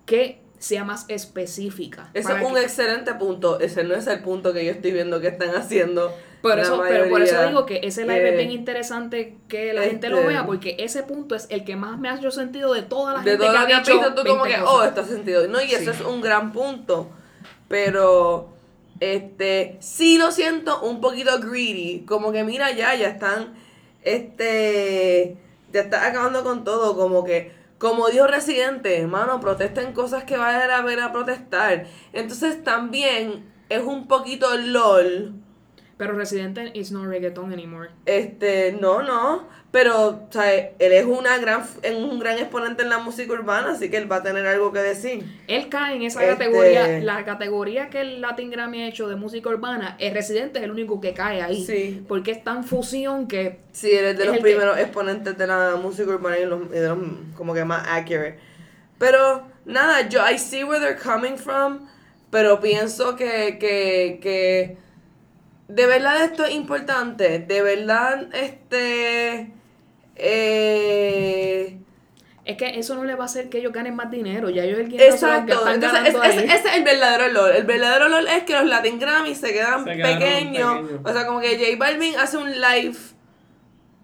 que 0.04 0.42
sea 0.58 0.84
más 0.84 1.06
específica. 1.08 2.10
Eso 2.12 2.28
para 2.28 2.42
es 2.42 2.46
un 2.48 2.54
que- 2.54 2.60
excelente 2.62 3.14
punto. 3.14 3.58
Ese 3.60 3.82
no 3.84 3.94
es 3.94 4.06
el 4.06 4.20
punto 4.20 4.52
que 4.52 4.64
yo 4.66 4.72
estoy 4.72 4.92
viendo 4.92 5.20
que 5.20 5.28
están 5.28 5.50
haciendo. 5.56 6.12
Por 6.42 6.56
la 6.56 6.62
eso, 6.62 6.82
pero 6.86 7.08
por 7.10 7.22
eso 7.22 7.46
digo 7.48 7.64
que 7.66 7.80
ese 7.82 8.02
live 8.02 8.30
es 8.30 8.36
bien 8.36 8.50
interesante 8.50 9.36
que 9.48 9.72
la 9.74 9.82
gente 9.82 10.08
lo 10.10 10.16
Este- 10.18 10.28
vea, 10.28 10.46
porque 10.46 10.76
ese 10.78 11.02
punto 11.02 11.34
es 11.34 11.46
el 11.50 11.64
que 11.64 11.76
más 11.76 11.98
me 11.98 12.08
ha 12.10 12.16
hecho 12.16 12.30
sentido 12.30 12.72
de 12.74 12.82
toda 12.82 13.12
la 13.14 13.20
de 13.22 13.30
gente 13.32 13.46
que 13.46 13.52
lo 13.52 13.58
ha 13.58 13.66
dicho 13.66 14.14
tú 14.14 14.22
como 14.26 14.42
20 14.44 14.58
que, 14.58 14.64
oh, 14.66 14.82
está 14.84 15.04
sentido. 15.04 15.46
No, 15.48 15.60
y 15.62 15.72
eso 15.72 15.92
Sí. 15.92 16.00
es 16.00 16.06
un 16.06 16.20
gran 16.20 16.52
punto. 16.52 17.10
Pero, 17.70 18.48
este, 18.98 19.76
sí 19.78 20.18
lo 20.18 20.32
siento 20.32 20.80
un 20.82 21.00
poquito 21.00 21.38
greedy. 21.38 22.04
Como 22.04 22.32
que, 22.32 22.42
mira, 22.42 22.72
ya, 22.72 22.96
ya 22.96 23.06
están, 23.06 23.54
este, 24.02 25.36
ya 25.72 25.82
está 25.82 26.04
acabando 26.08 26.42
con 26.42 26.64
todo. 26.64 26.96
Como 26.96 27.22
que, 27.22 27.52
como 27.78 28.08
dijo 28.08 28.26
Residente, 28.26 28.98
hermano, 28.98 29.38
protesten 29.38 29.92
cosas 29.92 30.24
que 30.24 30.36
vale 30.36 30.66
la 30.66 30.84
pena 30.84 31.12
protestar. 31.12 31.86
Entonces 32.12 32.64
también 32.64 33.48
es 33.68 33.84
un 33.84 34.08
poquito 34.08 34.48
LOL. 34.56 35.34
Pero 36.00 36.14
Residente 36.14 36.70
is 36.72 36.92
no 36.92 37.04
reggaeton 37.04 37.52
anymore. 37.52 37.90
Este, 38.06 38.72
no, 38.80 39.02
no, 39.02 39.46
pero, 39.70 40.08
o 40.08 40.28
sea, 40.30 40.50
él 40.56 40.72
es 40.78 41.04
una 41.04 41.36
gran, 41.36 41.62
un 41.94 42.18
gran 42.18 42.38
exponente 42.38 42.82
en 42.84 42.88
la 42.88 42.96
música 43.00 43.34
urbana, 43.34 43.72
así 43.72 43.90
que 43.90 43.98
él 43.98 44.10
va 44.10 44.16
a 44.16 44.22
tener 44.22 44.46
algo 44.46 44.72
que 44.72 44.78
decir. 44.78 45.22
Él 45.46 45.68
cae 45.68 45.96
en 45.96 46.02
esa 46.04 46.24
Este- 46.24 46.38
categoría, 46.38 47.00
la 47.00 47.22
categoría 47.26 47.90
que 47.90 48.00
el 48.00 48.22
Latin 48.22 48.50
Grammy 48.50 48.80
ha 48.80 48.88
hecho 48.88 49.10
de 49.10 49.16
música 49.16 49.50
urbana, 49.50 49.96
el 49.98 50.14
Residente 50.14 50.58
es 50.60 50.64
el 50.64 50.70
único 50.70 51.02
que 51.02 51.12
cae 51.12 51.42
ahí. 51.42 51.66
Sí. 51.66 52.02
Porque 52.08 52.30
es 52.30 52.42
tan 52.42 52.64
fusión 52.64 53.28
que 53.28 53.58
Sí, 53.72 53.90
él 53.92 54.06
es 54.06 54.16
de 54.16 54.22
Es 54.22 54.26
los 54.28 54.36
que- 54.38 54.42
primeros 54.42 54.78
exponentes 54.78 55.36
de 55.36 55.46
la 55.46 55.76
música 55.76 56.08
urbana 56.08 56.38
y, 56.38 56.46
los, 56.46 56.62
y 56.70 56.78
de 56.78 56.88
los 56.88 56.98
como 57.36 57.52
que 57.52 57.62
más 57.66 57.86
accurate. 57.86 58.38
Pero, 58.96 59.42
nada, 59.66 60.08
yo, 60.08 60.20
I 60.26 60.38
see 60.38 60.64
where 60.64 60.80
they're 60.80 60.98
coming 60.98 61.36
from, 61.36 61.88
pero 62.30 62.58
pienso 62.58 63.16
que, 63.16 63.58
que, 63.60 64.18
que, 64.22 64.78
de 65.70 65.86
verdad 65.86 66.22
esto 66.24 66.44
es 66.44 66.52
importante, 66.54 67.38
de 67.38 67.62
verdad, 67.62 68.28
este, 68.34 69.52
eh... 70.16 71.78
es 72.44 72.56
que 72.56 72.78
eso 72.78 72.94
no 72.94 73.04
le 73.04 73.14
va 73.14 73.24
a 73.24 73.26
hacer 73.26 73.48
que 73.48 73.58
ellos 73.58 73.72
ganen 73.72 73.94
más 73.94 74.10
dinero. 74.10 74.50
Ya 74.50 74.64
ellos 74.64 74.78
el 74.80 74.88
dinero 74.88 75.12
Exacto, 75.12 75.52
están 75.54 75.74
entonces 75.74 76.00
es- 76.08 76.14
es- 76.14 76.20
ahí. 76.20 76.44
ese 76.44 76.68
es 76.68 76.76
el 76.76 76.84
verdadero 76.84 77.28
LOL. 77.32 77.50
El 77.52 77.64
verdadero 77.64 78.08
LOL 78.08 78.26
es 78.28 78.42
que 78.44 78.54
los 78.54 78.64
Latin 78.66 78.98
Grammy 78.98 79.34
se 79.34 79.52
quedan 79.52 79.84
Se 79.84 79.90
pequeños. 79.90 80.18
pequeños. 80.18 80.80
O 81.04 81.12
sea, 81.12 81.26
como 81.26 81.40
que 81.40 81.56
J 81.58 81.76
Balvin 81.78 82.16
hace 82.16 82.36
un 82.36 82.50
live. 82.50 82.96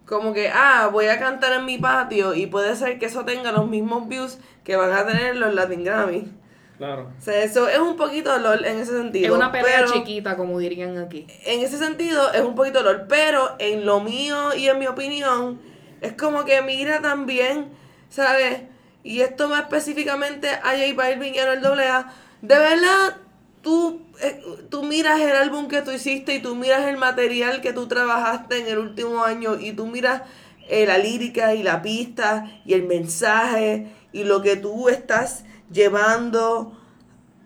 Como 0.05 0.33
que, 0.33 0.49
ah, 0.53 0.89
voy 0.91 1.07
a 1.07 1.19
cantar 1.19 1.51
en 1.53 1.65
mi 1.65 1.77
patio. 1.77 2.33
Y 2.33 2.45
puede 2.47 2.75
ser 2.77 2.97
que 2.99 3.07
eso 3.07 3.25
tenga 3.25 3.51
los 3.51 3.67
mismos 3.67 4.07
views 4.07 4.37
que 4.63 4.75
van 4.77 4.91
a 4.93 5.05
tener 5.05 5.35
los 5.35 5.53
Latin 5.53 5.83
Grammy. 5.83 6.31
Claro. 6.77 7.11
O 7.17 7.21
sea, 7.21 7.43
eso 7.43 7.67
es 7.67 7.79
un 7.79 7.97
poquito 7.97 8.37
LOL 8.37 8.63
en 8.65 8.79
ese 8.79 8.91
sentido. 8.95 9.25
Es 9.25 9.31
una 9.31 9.51
pelea 9.51 9.77
pero- 9.81 9.93
chiquita, 9.93 10.37
como 10.37 10.59
dirían 10.59 10.97
aquí. 10.97 11.25
en 11.45 11.61
ese 11.61 11.77
sentido 11.77 12.31
es 12.33 12.41
un 12.41 12.55
poquito 12.55 12.83
LOL, 12.83 13.07
pero 13.07 13.55
en 13.59 13.85
lo 13.85 13.99
mío 13.99 14.53
y 14.55 14.67
en 14.67 14.77
mi 14.77 14.87
opinión, 14.87 15.59
es 16.01 16.13
como 16.13 16.45
que 16.45 16.61
mira 16.61 17.01
también, 17.01 17.69
¿sabes? 18.09 18.61
Y 19.03 19.21
esto 19.21 19.47
más 19.49 19.61
específicamente 19.63 20.49
a 20.49 20.71
J 20.77 20.93
Balvin 20.95 21.33
y 21.33 21.39
a 21.39 21.51
AA, 21.51 22.13
de 22.41 22.59
verdad, 22.59 23.17
tú, 23.63 24.01
eh, 24.21 24.39
tú 24.69 24.83
miras 24.83 25.19
el 25.19 25.35
álbum 25.35 25.67
que 25.67 25.81
tú 25.81 25.91
hiciste 25.91 26.35
y 26.35 26.41
tú 26.41 26.55
miras 26.55 26.85
el 26.85 26.97
material 26.97 27.61
que 27.61 27.73
tú 27.73 27.87
trabajaste 27.87 28.59
en 28.59 28.67
el 28.67 28.77
último 28.77 29.23
año 29.23 29.59
y 29.59 29.71
tú 29.71 29.87
miras 29.87 30.21
eh, 30.69 30.85
la 30.85 30.97
lírica 30.99 31.55
y 31.55 31.63
la 31.63 31.81
pista 31.81 32.45
y 32.65 32.73
el 32.73 32.83
mensaje 32.83 33.87
y 34.13 34.25
lo 34.25 34.41
que 34.41 34.57
tú 34.57 34.89
estás 34.89 35.43
llevando 35.71 36.77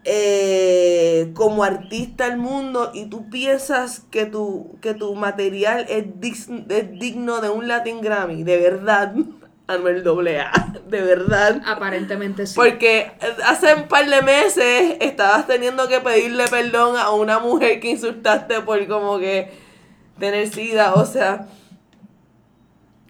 eh, 0.04 1.32
como 1.36 1.64
artista 1.64 2.26
al 2.26 2.38
mundo 2.38 2.92
y 2.94 3.06
tú 3.06 3.30
piensas 3.30 4.02
que 4.10 4.26
tu, 4.26 4.78
que 4.82 4.94
tu 4.94 5.14
material 5.16 5.86
es, 5.90 6.06
digno 7.00 7.42
de 7.42 7.50
un 7.50 7.68
Latin 7.68 8.02
Grammy, 8.02 8.44
de 8.44 8.58
verdad. 8.58 9.14
Anuel 9.68 10.06
AA, 10.06 10.74
de 10.88 11.02
verdad. 11.02 11.62
Aparentemente 11.66 12.46
sí. 12.46 12.56
Porque 12.56 13.12
hace 13.46 13.74
un 13.74 13.88
par 13.88 14.10
de 14.10 14.22
meses 14.22 14.98
estabas 15.00 15.48
teniendo 15.48 15.88
que 15.88 16.02
pedirle 16.02 16.46
perdón 16.50 16.98
a 16.98 17.12
una 17.12 17.40
mujer 17.40 17.80
que 17.80 17.92
insultaste 17.92 18.60
por 18.62 18.86
como 18.88 19.18
que 19.18 19.50
tener 20.20 20.50
sida, 20.50 20.94
o 20.94 21.06
sea, 21.06 21.48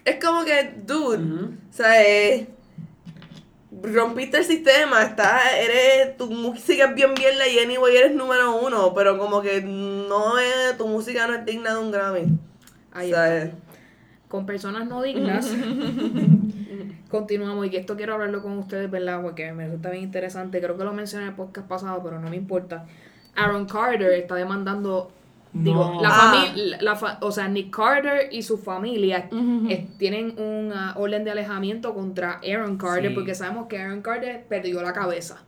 es 0.05 0.23
como 0.23 0.43
que, 0.43 0.73
dude, 0.85 1.17
Ujú. 1.17 1.45
o 1.69 1.73
sea, 1.73 2.03
eh, 2.03 2.47
rompiste 3.83 4.37
el 4.37 4.45
sistema, 4.45 5.03
está, 5.03 5.39
eres, 5.57 6.17
tu 6.17 6.29
música 6.29 6.85
es 6.85 6.95
bien 6.95 7.13
bien 7.13 7.35
y 7.53 7.59
anyway 7.59 7.95
eres 7.95 8.13
número 8.13 8.59
uno, 8.61 8.93
pero 8.93 9.17
como 9.17 9.41
que 9.41 9.61
no 9.61 10.39
es, 10.39 10.77
tu 10.77 10.87
música 10.87 11.27
no 11.27 11.35
es 11.35 11.45
digna 11.45 11.73
de 11.73 11.79
un 11.79 11.91
Grammy. 11.91 12.39
Ahí 12.93 13.11
eh, 13.15 13.51
con 14.27 14.45
personas 14.45 14.87
no 14.87 15.01
dignas. 15.01 15.51
Continuamos 17.09 17.67
y 17.67 17.69
que 17.69 17.77
esto 17.77 17.97
quiero 17.97 18.13
hablarlo 18.13 18.41
con 18.41 18.57
ustedes, 18.57 18.89
¿verdad? 18.89 19.21
Porque 19.21 19.51
me 19.51 19.65
resulta 19.65 19.89
bien 19.89 20.03
interesante. 20.05 20.61
Creo 20.61 20.77
que 20.77 20.85
lo 20.85 20.93
mencioné 20.93 21.25
en 21.25 21.31
el 21.31 21.35
podcast 21.35 21.67
pasado, 21.67 22.01
pero 22.01 22.19
no 22.19 22.29
me 22.29 22.37
importa. 22.37 22.85
Aaron 23.35 23.65
Carter 23.65 24.11
está 24.13 24.35
demandando, 24.35 25.11
digo, 25.53 25.93
No. 25.95 26.01
la 26.01 26.09
Ah. 26.09 26.33
familia, 26.45 26.77
la 26.81 26.95
fa- 26.95 27.17
o 27.21 27.31
sea, 27.31 27.47
Nick 27.47 27.75
Carter 27.75 28.29
y 28.31 28.41
su 28.43 28.57
familia 28.57 29.29
tienen 29.97 30.35
una 30.39 30.93
orden 30.97 31.23
de 31.23 31.31
alejamiento 31.31 31.93
contra 31.93 32.39
Aaron 32.47 32.77
Carter 32.77 33.09
Sí. 33.09 33.15
porque 33.15 33.35
sabemos 33.35 33.67
que 33.67 33.77
Aaron 33.79 34.01
Carter 34.01 34.45
perdió 34.47 34.81
la 34.81 34.93
cabeza. 34.93 35.43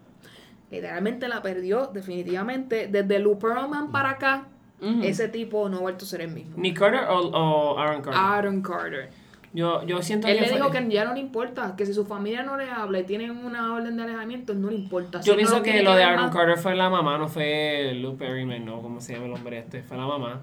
Literalmente 0.72 1.28
la 1.28 1.42
perdió 1.42 1.88
definitivamente. 1.94 2.88
Desde 2.88 3.20
Lou 3.20 3.38
Pearlman 3.38 3.92
para 3.92 4.10
acá, 4.12 4.48
ese 5.02 5.30
tipo 5.30 5.70
no 5.70 5.78
ha 5.78 5.82
vuelto 5.82 6.04
a 6.04 6.08
ser 6.08 6.22
el 6.22 6.32
mismo. 6.32 6.56
¿Nick 6.58 6.78
Carter 6.80 7.06
o, 7.10 7.20
o 7.30 7.80
Aaron 7.80 8.02
Carter? 8.02 8.22
Aaron 8.22 8.62
Carter. 8.62 9.10
Yo, 9.54 9.84
yo 9.86 10.02
siento 10.02 10.28
Él 10.28 10.36
que 10.36 10.42
le 10.42 10.48
fue- 10.48 10.58
dijo 10.58 10.72
que 10.72 10.90
ya 10.90 11.06
no 11.06 11.14
le 11.14 11.20
importa, 11.20 11.76
que 11.76 11.86
si 11.86 11.94
su 11.94 12.06
familia 12.06 12.44
no 12.44 12.58
le 12.58 12.70
habla 12.70 13.00
y 13.00 13.04
tienen 13.04 13.32
una 13.32 13.74
orden 13.74 13.96
de 13.98 14.04
alejamiento, 14.04 14.54
no 14.54 14.70
le 14.70 14.76
importa. 14.76 15.22
Yo 15.22 15.34
él 15.34 15.38
pienso 15.38 15.62
que 15.62 15.84
lo 15.84 15.96
de 15.96 16.04
Aaron 16.04 16.26
más, 16.26 16.36
Carter 16.36 16.58
fue 16.58 16.76
la 16.76 16.90
mamá, 16.90 17.18
no 17.18 17.28
fue 17.28 17.94
Lou 17.96 18.16
Perryman, 18.18 18.66
no, 18.66 18.82
¿cómo 18.82 19.00
se 19.00 19.14
llama 19.14 19.26
el 19.28 19.34
hombre 19.34 19.60
este? 19.60 19.84
Fue 19.84 19.96
la 19.98 20.06
mamá. 20.08 20.42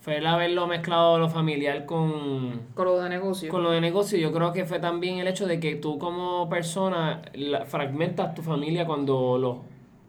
Fue 0.00 0.18
el 0.18 0.26
haberlo 0.26 0.66
mezclado 0.66 1.18
lo 1.18 1.30
familiar 1.30 1.86
con, 1.86 2.60
Con 2.74 2.84
lo 2.84 3.00
de 3.00 3.08
negocio. 3.08 3.50
con 3.50 3.62
lo 3.62 3.70
de 3.70 3.80
negocio. 3.80 4.18
Yo 4.18 4.32
creo 4.32 4.52
que 4.52 4.66
fue 4.66 4.78
también 4.78 5.16
el 5.18 5.26
hecho 5.26 5.46
de 5.46 5.58
que 5.58 5.76
tú 5.76 5.98
como 5.98 6.46
persona 6.50 7.22
la- 7.32 7.64
fragmentas 7.64 8.34
tu 8.34 8.42
familia 8.42 8.84
cuando 8.86 9.38
los 9.38 9.56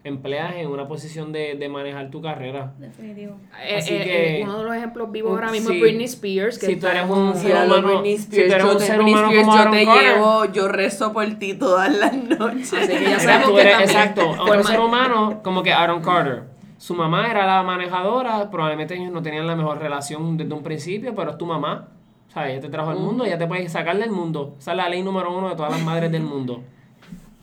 empleas 0.06 0.54
en 0.56 0.68
una 0.68 0.88
posición 0.88 1.32
de, 1.32 1.56
de 1.56 1.68
manejar 1.68 2.10
tu 2.12 2.22
carrera. 2.22 2.74
Definitivo. 2.78 3.38
Eh, 3.68 3.78
Así 3.78 3.94
eh, 3.96 4.04
que- 4.04 4.40
eh, 4.40 4.44
uno 4.44 4.60
de 4.60 4.64
los 4.64 4.76
ejemplos 4.76 5.12
vivos 5.12 5.32
Uh, 5.32 5.36
ahora 5.36 5.52
mismo 5.52 5.70
sí. 5.70 5.76
es 5.76 5.82
Britney 5.82 6.06
Spears. 6.06 6.60
Que 6.60 6.66
Si 6.68 6.76
tú 6.76 6.88
eres 6.88 7.10
un 7.10 7.36
ser 7.36 7.56
humano, 7.66 8.04
si 8.06 8.28
tú 8.30 8.36
eres 8.38 8.64
un 8.64 8.80
ser 8.80 9.02
humano 9.02 9.28
Spears, 9.32 9.46
como 9.48 9.58
yo 9.64 9.70
te 9.72 9.86
llevo, 9.86 10.46
yo 10.54 10.68
rezo 10.68 11.12
por 11.12 11.26
ti 11.36 11.54
todas 11.56 11.92
las 11.98 12.14
noches. 12.14 12.72
Así 12.74 12.88
que 12.88 13.04
ya 13.04 13.20
sabemos 13.20 13.50
tú 13.50 13.56
que 13.56 13.62
eres, 13.62 13.80
exacto, 13.82 14.30
otro 14.40 14.64
ser 14.64 14.80
humano 14.80 15.42
como 15.44 15.64
que 15.64 15.74
Aaron 15.74 16.02
Carter. 16.02 16.44
Su 16.78 16.94
mamá 16.94 17.32
era 17.32 17.46
la 17.48 17.64
manejadora, 17.64 18.52
probablemente 18.52 18.94
ellos 18.96 19.12
no 19.12 19.22
tenían 19.24 19.48
la 19.48 19.56
mejor 19.56 19.80
relación 19.80 20.38
desde 20.38 20.54
un 20.54 20.62
principio, 20.62 21.16
pero 21.16 21.32
es 21.32 21.38
tu 21.38 21.46
mamá. 21.46 21.88
O 22.28 22.32
sea, 22.32 22.50
ella 22.52 22.60
te 22.62 22.70
trajo 22.70 22.90
al 22.92 23.00
mundo, 23.00 23.26
ella 23.26 23.38
te 23.38 23.48
puede 23.48 23.68
sacar 23.70 23.98
del 23.98 24.12
mundo. 24.12 24.56
Esa 24.60 24.72
es 24.72 24.78
la 24.78 24.90
ley 24.90 25.02
número 25.02 25.36
uno 25.36 25.50
de 25.50 25.56
todas 25.56 25.72
las 25.72 25.82
madres 25.82 26.12
del 26.12 26.24
mundo. 26.24 26.62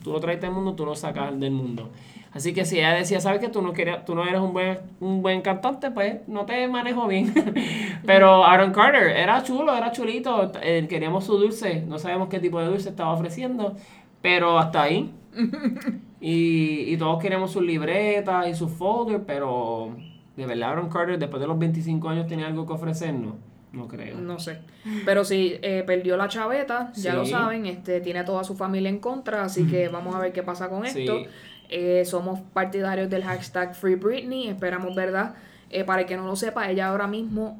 Tú 0.03 0.11
lo 0.11 0.19
traes 0.19 0.39
del 0.39 0.51
mundo, 0.51 0.73
tú 0.73 0.85
lo 0.85 0.95
sacas 0.95 1.37
del 1.39 1.51
mundo. 1.51 1.89
Así 2.33 2.53
que 2.53 2.65
si 2.65 2.79
ella 2.79 2.93
decía, 2.93 3.19
sabes 3.21 3.39
que 3.39 3.49
tú 3.49 3.61
no 3.61 3.73
querías, 3.73 4.05
tú 4.05 4.15
no 4.15 4.25
eres 4.25 4.41
un 4.41 4.53
buen, 4.53 4.79
un 4.99 5.21
buen 5.21 5.41
cantante, 5.41 5.91
pues 5.91 6.27
no 6.27 6.45
te 6.45 6.67
manejo 6.67 7.07
bien. 7.07 7.31
Pero 8.05 8.43
Aaron 8.43 8.71
Carter 8.71 9.15
era 9.15 9.43
chulo, 9.43 9.75
era 9.75 9.91
chulito, 9.91 10.51
eh, 10.61 10.85
queríamos 10.89 11.25
su 11.25 11.37
dulce, 11.37 11.81
no 11.87 11.99
sabemos 11.99 12.29
qué 12.29 12.39
tipo 12.39 12.59
de 12.59 12.65
dulce 12.67 12.89
estaba 12.89 13.13
ofreciendo, 13.13 13.75
pero 14.21 14.57
hasta 14.57 14.81
ahí. 14.83 15.11
Y, 16.25 16.85
y 16.93 16.95
todos 16.95 17.21
queremos 17.21 17.51
sus 17.51 17.63
libretas 17.63 18.47
y 18.47 18.53
sus 18.55 18.71
folders, 18.71 19.23
pero 19.27 19.93
de 20.37 20.45
verdad 20.45 20.69
Aaron 20.71 20.87
Carter 20.87 21.19
después 21.19 21.41
de 21.41 21.47
los 21.47 21.59
25 21.59 22.07
años 22.07 22.27
tiene 22.27 22.45
algo 22.45 22.65
que 22.65 22.71
ofrecernos. 22.71 23.33
No 23.73 23.89
creo. 23.89 24.17
No 24.21 24.39
sé. 24.39 24.59
Pero 25.03 25.25
si 25.25 25.55
eh, 25.61 25.83
perdió 25.85 26.15
la 26.15 26.29
chaveta, 26.29 26.93
ya 26.95 27.13
lo 27.15 27.25
saben, 27.25 27.65
este 27.65 27.99
tiene 27.99 28.19
a 28.19 28.25
toda 28.25 28.45
su 28.45 28.55
familia 28.55 28.87
en 28.89 28.99
contra, 28.99 29.43
así 29.43 29.65
que 29.67 29.89
vamos 29.89 30.15
a 30.15 30.19
ver 30.19 30.31
qué 30.31 30.43
pasa 30.43 30.69
con 30.69 30.85
Sí. 30.85 31.01
esto. 31.01 31.17
Eh, 31.69 32.03
somos 32.05 32.39
partidarios 32.53 33.09
del 33.09 33.23
hashtag 33.23 33.73
Free 33.75 33.95
Britney, 33.95 34.47
esperamos, 34.49 34.95
¿verdad? 34.95 35.35
Eh, 35.69 35.83
para 35.83 36.01
el 36.01 36.07
que 36.07 36.17
no 36.17 36.25
lo 36.27 36.35
sepa, 36.35 36.69
ella 36.69 36.89
ahora 36.89 37.07
mismo, 37.07 37.59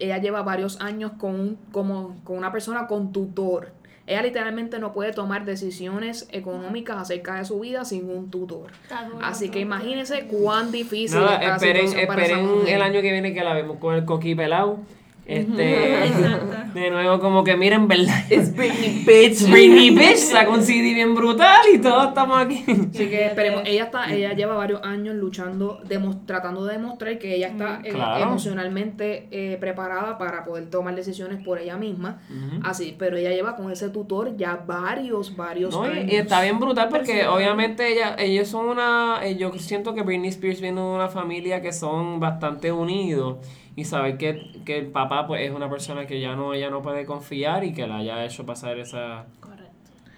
ella 0.00 0.18
lleva 0.18 0.42
varios 0.42 0.80
años 0.80 1.12
con, 1.18 1.34
un- 1.38 1.58
como, 1.70 2.16
con 2.24 2.36
una 2.36 2.50
persona 2.50 2.86
con 2.88 3.12
tutor. 3.12 3.72
Ella 4.06 4.22
literalmente 4.22 4.78
no 4.78 4.92
puede 4.92 5.12
tomar 5.12 5.44
decisiones 5.46 6.28
económicas 6.30 6.96
acerca 6.98 7.36
de 7.36 7.44
su 7.46 7.60
vida 7.60 7.84
sin 7.86 8.10
un 8.10 8.30
tutor. 8.30 8.66
Duro, 9.10 9.18
Así 9.24 9.48
que 9.48 9.60
imagínense 9.60 10.26
cuán 10.26 10.72
difícil 10.72 11.20
Nada, 11.20 11.36
está 11.36 11.46
la 11.48 11.54
esperen, 11.54 11.76
situación 11.88 12.06
para 12.08 12.22
esa 12.24 12.32
esperen 12.34 12.54
mujer. 12.58 12.74
el 12.74 12.82
año 12.82 13.00
que 13.00 13.12
viene 13.12 13.32
que 13.32 13.42
la 13.44 13.54
vemos 13.54 13.78
con 13.78 13.94
el 13.94 14.04
coqui 14.04 14.34
pelado. 14.34 14.78
Este, 15.26 16.04
Exacto. 16.06 16.54
de 16.74 16.90
nuevo 16.90 17.18
como 17.18 17.44
que 17.44 17.56
miren, 17.56 17.88
¿verdad? 17.88 18.24
It's 18.30 18.52
Britney, 18.56 19.04
bitch. 19.06 19.48
Britney 19.50 19.90
Bitch, 19.90 20.16
sacó 20.18 20.52
un 20.52 20.62
CD 20.62 20.92
bien 20.92 21.14
brutal 21.14 21.62
y 21.72 21.78
todos 21.78 22.08
estamos 22.08 22.38
aquí. 22.38 22.62
Así 22.68 23.08
que 23.08 23.26
esperemos, 23.26 23.62
ella 23.64 23.84
está, 23.84 24.12
ella 24.12 24.32
lleva 24.34 24.54
varios 24.54 24.82
años 24.82 25.14
luchando, 25.14 25.80
tratando 26.26 26.64
de 26.66 26.74
demostrar 26.74 27.18
que 27.18 27.34
ella 27.36 27.48
está 27.48 27.80
eh, 27.84 27.90
Claro. 27.90 28.24
emocionalmente 28.24 29.28
eh, 29.30 29.56
preparada 29.60 30.18
para 30.18 30.44
poder 30.44 30.68
tomar 30.68 30.94
decisiones 30.94 31.42
por 31.44 31.58
ella 31.58 31.76
misma. 31.76 32.20
Así, 32.62 32.94
pero 32.98 33.16
ella 33.16 33.30
lleva 33.30 33.56
con 33.56 33.70
ese 33.70 33.88
tutor 33.90 34.36
ya 34.36 34.56
varios, 34.66 35.34
varios 35.36 35.74
No, 35.74 35.86
y, 35.86 35.98
años. 35.98 36.12
y 36.12 36.16
está 36.16 36.42
bien 36.42 36.58
brutal 36.58 36.88
porque 36.90 37.26
obviamente 37.26 37.92
ella, 37.92 38.16
ellos 38.18 38.48
son 38.48 38.68
una, 38.68 39.20
eh, 39.22 39.36
yo 39.36 39.52
siento 39.58 39.94
que 39.94 40.02
Britney 40.02 40.28
Spears 40.30 40.60
viene 40.60 40.80
de 40.80 40.86
una 40.86 41.08
familia 41.08 41.62
que 41.62 41.72
son 41.72 42.20
bastante 42.20 42.72
unidos 42.72 43.38
y 43.76 43.84
saber 43.84 44.18
que, 44.18 44.52
que 44.64 44.78
el 44.78 44.86
papá 44.86 45.26
pues 45.26 45.42
es 45.42 45.50
una 45.54 45.68
persona 45.68 46.06
que 46.06 46.20
ya 46.20 46.36
no, 46.36 46.54
ella 46.54 46.70
no 46.70 46.82
puede 46.82 47.04
confiar 47.06 47.64
y 47.64 47.72
que 47.72 47.86
la 47.86 47.98
haya 47.98 48.24
hecho 48.24 48.46
pasar 48.46 48.78
esa, 48.78 49.26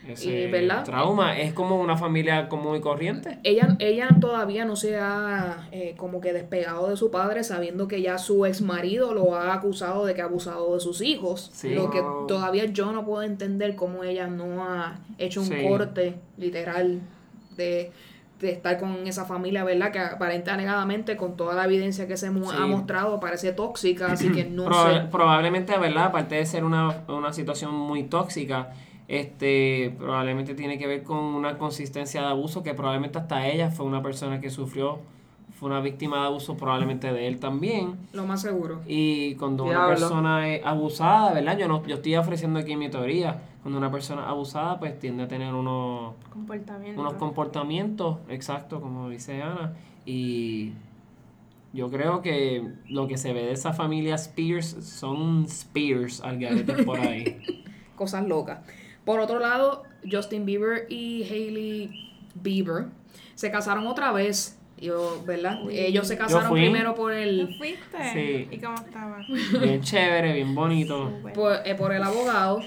ese 0.07 0.51
trauma. 0.85 1.39
Es 1.39 1.53
como 1.53 1.81
una 1.81 1.97
familia 1.97 2.49
común 2.49 2.77
y 2.77 2.81
corriente. 2.81 3.39
Ella, 3.43 3.77
ella 3.79 4.09
todavía 4.21 4.65
no 4.65 4.77
se 4.77 4.97
ha 4.97 5.69
eh, 5.73 5.95
como 5.97 6.21
que 6.21 6.33
despegado 6.33 6.89
de 6.89 6.97
su 6.97 7.11
padre 7.11 7.43
sabiendo 7.45 7.89
que 7.89 8.03
ya 8.03 8.19
su 8.19 8.47
ex 8.47 8.61
marido 8.61 9.15
lo 9.15 9.35
ha 9.35 9.53
acusado 9.55 10.05
de 10.07 10.15
que 10.15 10.23
ha 10.23 10.27
abusado 10.27 10.75
de 10.75 10.81
sus 10.81 11.01
hijos. 11.01 11.51
Sí. 11.53 11.75
Lo 11.75 11.91
que 11.91 12.01
todavía 12.29 12.67
yo 12.67 12.93
no 12.93 13.05
puedo 13.05 13.23
entender 13.23 13.75
cómo 13.75 14.05
ella 14.05 14.27
no 14.27 14.65
ha 14.65 14.99
hecho 15.19 15.41
un 15.41 15.47
Sí. 15.49 15.67
corte 15.67 16.15
literal 16.37 17.01
de, 17.57 17.91
de 18.41 18.51
estar 18.51 18.79
con 18.79 19.07
esa 19.07 19.25
familia, 19.25 19.65
¿verdad? 19.65 19.91
Que 19.93 19.99
aparente 19.99 20.51
alegadamente 20.51 21.17
con 21.17 21.37
toda 21.37 21.55
la 21.55 21.65
evidencia 21.65 22.07
que 22.07 22.17
se 22.19 22.31
mu- 22.31 22.51
Sí. 22.51 22.57
ha 22.61 22.67
mostrado 22.67 23.19
parece 23.19 23.53
tóxica, 23.53 24.13
así 24.13 24.31
que 24.31 24.45
no 24.45 24.65
sé. 24.65 25.01
Probablemente, 25.11 25.77
¿verdad? 25.79 26.05
Aparte 26.07 26.35
de 26.35 26.45
ser 26.47 26.63
una, 26.65 27.03
una 27.09 27.33
situación 27.33 27.75
muy 27.75 28.03
tóxica, 28.05 28.73
este 29.09 29.95
probablemente 29.99 30.55
tiene 30.55 30.79
que 30.79 30.87
ver 30.87 31.03
con 31.03 31.19
una 31.19 31.57
consistencia 31.59 32.21
de 32.23 32.27
abuso 32.29 32.63
que 32.63 32.75
probablemente 32.75 33.19
hasta 33.19 33.47
ella 33.47 33.71
fue 33.71 33.87
una 33.87 34.03
persona 34.03 34.41
que 34.41 34.51
sufrió, 34.51 34.99
fue 35.57 35.71
una 35.71 35.81
víctima 35.81 36.21
de 36.21 36.27
abuso 36.27 36.57
probablemente 36.57 37.13
de 37.13 37.27
él 37.27 37.41
también. 37.41 37.97
Lo 38.13 38.27
más 38.27 38.43
seguro. 38.43 38.83
Y 38.87 39.35
cuando 39.37 39.65
una 39.65 39.87
persona 39.89 40.49
es 40.55 40.65
abusada, 40.65 41.33
¿verdad? 41.33 41.57
Yo 41.59 41.67
no 41.67 41.85
yo 41.87 41.97
estoy 41.97 42.15
ofreciendo 42.17 42.59
aquí 42.59 42.77
mi 42.77 42.91
teoría. 42.91 43.43
Cuando 43.63 43.79
una 43.79 43.91
persona 43.91 44.29
abusada, 44.29 44.79
pues 44.79 44.99
tiende 45.01 45.25
a 45.25 45.29
tener 45.29 45.53
unos, 45.53 46.15
Comportamiento. 46.31 47.01
unos 47.01 47.15
comportamientos, 47.15 48.19
exacto, 48.29 48.81
como 48.81 49.09
dice 49.09 49.43
Ana. 49.43 49.73
Y 50.05 50.73
yo 51.73 51.91
creo 51.91 52.23
que 52.23 52.71
lo 52.89 53.09
que 53.09 53.17
se 53.17 53.33
ve 53.33 53.43
de 53.47 53.53
esa 53.53 53.73
familia 53.73 54.15
Spears 54.15 54.67
son 54.83 55.47
Spears 55.47 56.21
al 56.21 56.39
garete 56.39 56.85
por 56.85 57.01
ahí. 57.01 57.65
Cosas 57.97 58.27
locas. 58.27 58.61
Por 59.05 59.21
otro 59.21 59.39
lado, 59.39 59.85
Justin 60.09 60.45
Bieber 60.45 60.87
y 60.91 61.25
Hailey 61.25 62.13
Bieber 62.35 62.87
se 63.35 63.51
casaron 63.51 63.87
otra 63.87 64.13
vez. 64.13 64.59
Yo, 64.79 65.23
¿verdad? 65.25 65.61
Ellos 65.71 66.07
se 66.07 66.19
casaron 66.19 66.53
primero 66.53 66.95
por 66.95 67.13
¿Tú 67.13 67.19
el 67.19 67.55
fuiste? 67.57 67.97
Sí. 68.13 68.49
¿Y 68.55 68.59
cómo 68.59 68.77
estaba? 68.77 69.19
Bien 69.61 69.81
chévere, 69.81 70.35
bien 70.35 70.55
bonito. 70.55 71.11
Por, 71.35 71.57
eh, 71.65 71.75
por 71.75 71.93
el 71.95 72.03
abogado 72.03 72.61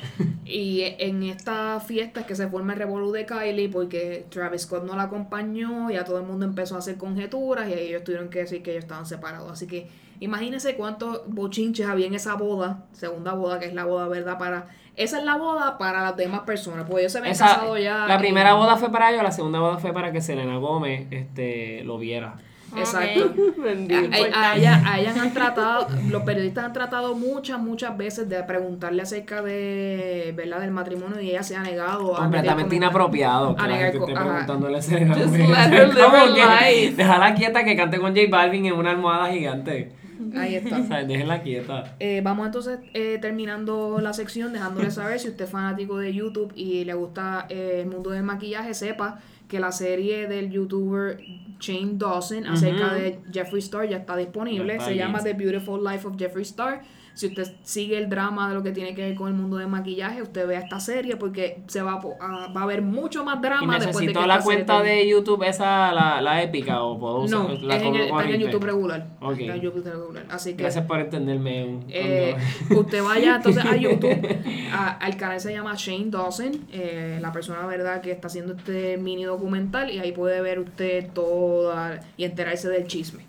y 0.49 0.81
en 0.97 1.21
esta 1.21 1.79
fiesta 1.79 2.21
es 2.21 2.25
que 2.25 2.35
se 2.35 2.47
forma 2.47 2.73
el 2.73 2.79
revolú 2.79 3.11
de 3.11 3.27
Kylie 3.27 3.69
porque 3.69 4.25
Travis 4.29 4.63
Scott 4.63 4.83
no 4.83 4.95
la 4.95 5.03
acompañó 5.03 5.91
ya 5.91 6.03
todo 6.03 6.17
el 6.17 6.25
mundo 6.25 6.45
empezó 6.45 6.75
a 6.75 6.79
hacer 6.79 6.97
conjeturas 6.97 7.69
y 7.69 7.73
ellos 7.73 8.03
tuvieron 8.03 8.29
que 8.29 8.39
decir 8.39 8.63
que 8.63 8.71
ellos 8.71 8.83
estaban 8.83 9.05
separados 9.05 9.51
así 9.51 9.67
que 9.67 9.87
imagínense 10.19 10.75
cuántos 10.75 11.21
bochinches 11.27 11.85
había 11.85 12.07
en 12.07 12.15
esa 12.15 12.33
boda 12.33 12.85
segunda 12.93 13.33
boda 13.33 13.59
que 13.59 13.67
es 13.67 13.73
la 13.75 13.85
boda 13.85 14.07
verdad 14.07 14.39
para 14.39 14.69
esa 14.99 15.17
es 15.19 15.23
la 15.23 15.37
boda 15.37 15.77
para 15.77 16.01
las 16.03 16.17
demás 16.17 16.41
personas 16.41 16.85
porque 16.85 17.01
ellos 17.01 17.11
se 17.13 17.19
habían 17.19 17.31
Esa- 17.31 17.45
casado 17.47 17.77
ya 17.77 18.05
la 18.05 18.17
primera 18.17 18.53
boda 18.53 18.75
fue 18.75 18.91
para 18.91 19.09
ellos, 19.11 19.23
la 19.23 19.31
segunda 19.31 19.59
boda 19.59 19.77
fue 19.77 19.93
para 19.93 20.11
que 20.11 20.21
Selena 20.21 20.57
Gómez 20.57 21.07
este, 21.11 21.83
lo 21.85 21.97
viera. 21.97 22.35
Exacto. 22.75 23.33
Bendito. 23.57 24.15
A, 24.35 24.51
a 24.51 24.55
ella, 24.55 24.83
a 24.85 24.99
ella 24.99 25.13
han 25.19 25.33
tratado, 25.33 25.87
los 26.09 26.21
periodistas 26.23 26.65
han 26.65 26.73
tratado 26.73 27.15
muchas, 27.15 27.59
muchas 27.59 27.97
veces 27.97 28.29
de 28.29 28.43
preguntarle 28.43 29.01
acerca 29.01 29.41
de, 29.41 30.33
¿verdad? 30.35 30.59
del 30.59 30.71
matrimonio 30.71 31.19
y 31.21 31.31
ella 31.31 31.43
se 31.43 31.55
ha 31.55 31.61
negado 31.61 32.15
a 32.15 32.19
Completamente 32.19 32.75
inapropiado 32.75 33.55
que 33.55 33.61
A 33.61 33.67
la 33.67 33.73
negar 33.75 33.91
gente 33.91 34.05
esté 34.11 34.21
preguntándole 34.21 34.77
a 34.77 34.81
Selena 34.81 35.15
que 35.15 36.81
life. 36.81 36.95
Déjala 36.95 37.33
quieta 37.35 37.63
que 37.63 37.75
cante 37.75 37.99
con 37.99 38.15
J 38.15 38.27
Balvin 38.29 38.65
en 38.65 38.73
una 38.73 38.91
almohada 38.91 39.31
gigante. 39.31 39.91
Ahí 40.35 40.55
está. 40.55 40.79
O 40.81 40.85
sea, 40.87 41.03
déjenla 41.03 41.41
quieta. 41.41 41.95
Eh, 41.99 42.21
vamos 42.23 42.45
entonces 42.45 42.79
eh, 42.93 43.17
terminando 43.21 43.99
la 44.01 44.13
sección 44.13 44.53
dejándole 44.53 44.91
saber 44.91 45.19
si 45.19 45.29
usted 45.29 45.45
es 45.45 45.51
fanático 45.51 45.97
de 45.97 46.13
YouTube 46.13 46.51
y 46.55 46.85
le 46.85 46.93
gusta 46.93 47.45
eh, 47.49 47.81
el 47.83 47.87
mundo 47.87 48.11
del 48.11 48.23
maquillaje, 48.23 48.73
sepa 48.73 49.19
que 49.47 49.59
la 49.59 49.71
serie 49.71 50.27
del 50.27 50.51
youtuber 50.51 51.19
Shane 51.59 51.93
Dawson 51.93 52.45
acerca 52.45 52.93
de 52.93 53.19
Jeffree 53.33 53.59
Star 53.59 53.89
ya 53.89 53.97
está 53.97 54.15
disponible. 54.15 54.73
Está 54.73 54.85
Se 54.85 54.93
bien. 54.93 55.07
llama 55.07 55.23
The 55.23 55.33
Beautiful 55.33 55.83
Life 55.83 56.07
of 56.07 56.15
Jeffree 56.17 56.43
Star. 56.43 56.83
Si 57.19 57.27
usted 57.27 57.51
sigue 57.63 57.97
el 57.97 58.07
drama 58.07 58.47
de 58.47 58.55
lo 58.55 58.63
que 58.63 58.71
tiene 58.71 58.95
que 58.95 59.01
ver 59.01 59.15
con 59.15 59.27
el 59.27 59.33
mundo 59.33 59.57
del 59.57 59.67
maquillaje, 59.67 60.21
usted 60.21 60.47
vea 60.47 60.59
esta 60.61 60.79
serie 60.79 61.17
porque 61.17 61.63
se 61.67 61.81
va 61.81 61.95
a, 61.95 61.99
po- 61.99 62.15
a- 62.21 62.47
va 62.53 62.61
a 62.61 62.63
haber 62.63 62.81
mucho 62.81 63.25
más 63.25 63.39
Y 63.39 63.41
drama 63.41 63.77
después 63.77 64.05
de 64.07 64.13
que 64.13 64.25
la 64.25 64.39
cuenta 64.41 64.81
de 64.81 65.05
YouTube, 65.09 65.43
esa, 65.43 65.91
la, 65.91 66.21
la 66.21 66.41
épica, 66.41 66.81
o 66.81 66.97
puedo 66.97 67.17
usar 67.23 67.39
No, 67.41 67.49
la 67.49 67.75
es 67.75 67.83
en 67.83 67.95
está 67.95 68.23
en? 68.29 68.39
YouTube 68.39 68.63
regular. 68.63 69.07
Ok. 69.19 69.39
Está 69.39 69.55
en 69.55 69.61
YouTube 69.61 69.83
regular. 69.91 70.25
Así 70.29 70.51
que 70.55 70.63
Gracias 70.63 70.85
por 70.85 70.99
entenderme. 71.01 71.79
eh, 71.89 72.37
usted 72.69 73.03
vaya 73.03 73.35
entonces 73.43 73.65
a 73.65 73.75
YouTube, 73.75 74.37
a- 74.71 74.91
al 74.97 75.17
canal 75.17 75.41
se 75.41 75.51
llama 75.51 75.73
Shane 75.75 76.05
Dawson, 76.11 76.51
eh, 76.71 77.17
la 77.21 77.33
persona 77.33 77.65
verdad 77.67 77.99
que 77.99 78.11
está 78.11 78.27
haciendo 78.27 78.53
este 78.53 78.97
mini 78.97 79.25
documental 79.25 79.91
y 79.91 79.99
ahí 79.99 80.13
puede 80.13 80.39
ver 80.41 80.59
usted 80.59 81.09
toda 81.13 81.99
y 82.15 82.23
enterarse 82.23 82.69
del 82.69 82.87
chisme. 82.87 83.27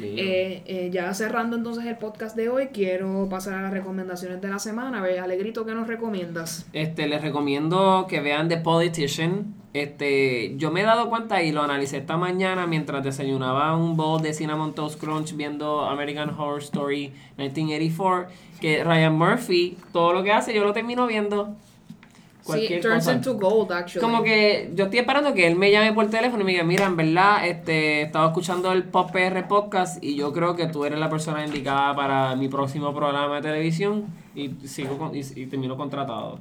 Eh, 0.00 0.62
eh, 0.66 0.90
ya 0.92 1.12
cerrando 1.14 1.56
entonces 1.56 1.84
el 1.86 1.96
podcast 1.96 2.36
de 2.36 2.48
hoy, 2.48 2.68
quiero 2.68 3.28
pasar 3.28 3.54
a 3.54 3.62
las 3.62 3.72
recomendaciones 3.72 4.40
de 4.40 4.48
la 4.48 4.58
semana. 4.58 4.98
A 4.98 5.02
ver, 5.02 5.20
Alegrito, 5.20 5.64
¿qué 5.66 5.74
nos 5.74 5.86
recomiendas? 5.86 6.66
Este, 6.72 7.08
les 7.08 7.22
recomiendo 7.22 8.06
que 8.08 8.20
vean 8.20 8.48
The 8.48 8.58
Politician. 8.58 9.54
Este, 9.74 10.56
yo 10.56 10.70
me 10.70 10.80
he 10.80 10.84
dado 10.84 11.08
cuenta 11.10 11.42
y 11.42 11.52
lo 11.52 11.62
analicé 11.62 11.98
esta 11.98 12.16
mañana 12.16 12.66
mientras 12.66 13.04
desayunaba 13.04 13.76
un 13.76 13.96
bowl 13.96 14.20
de 14.22 14.32
Cinnamon 14.32 14.74
Toast 14.74 14.98
Crunch 14.98 15.36
viendo 15.36 15.82
American 15.82 16.30
Horror 16.30 16.62
Story 16.62 17.12
1984, 17.36 18.28
que 18.60 18.82
Ryan 18.82 19.16
Murphy, 19.16 19.76
todo 19.92 20.12
lo 20.12 20.22
que 20.22 20.32
hace 20.32 20.54
yo 20.54 20.64
lo 20.64 20.72
termino 20.72 21.06
viendo. 21.06 21.54
Sí, 22.48 22.52
Cualquier 22.52 22.80
turns 22.80 23.04
cosa. 23.04 23.12
into 23.12 23.34
gold, 23.34 23.70
actually. 23.72 24.00
Como 24.00 24.22
que 24.22 24.70
yo 24.74 24.84
estoy 24.84 25.00
esperando 25.00 25.34
que 25.34 25.46
él 25.46 25.56
me 25.56 25.70
llame 25.70 25.92
por 25.92 26.08
teléfono 26.08 26.40
y 26.42 26.44
me 26.46 26.52
diga, 26.52 26.64
mira, 26.64 26.86
en 26.86 26.96
verdad, 26.96 27.46
este, 27.46 28.02
estaba 28.02 28.28
escuchando 28.28 28.72
el 28.72 28.84
Pop 28.84 29.10
PR 29.12 29.46
Podcast 29.46 30.02
y 30.02 30.14
yo 30.16 30.32
creo 30.32 30.56
que 30.56 30.66
tú 30.66 30.84
eres 30.84 30.98
la 30.98 31.10
persona 31.10 31.44
indicada 31.44 31.94
para 31.94 32.34
mi 32.36 32.48
próximo 32.48 32.94
programa 32.94 33.36
de 33.36 33.42
televisión 33.42 34.06
y 34.34 34.50
sigo 34.64 34.96
con- 34.96 35.14
y, 35.14 35.20
y 35.20 35.46
termino 35.46 35.76
contratado. 35.76 36.38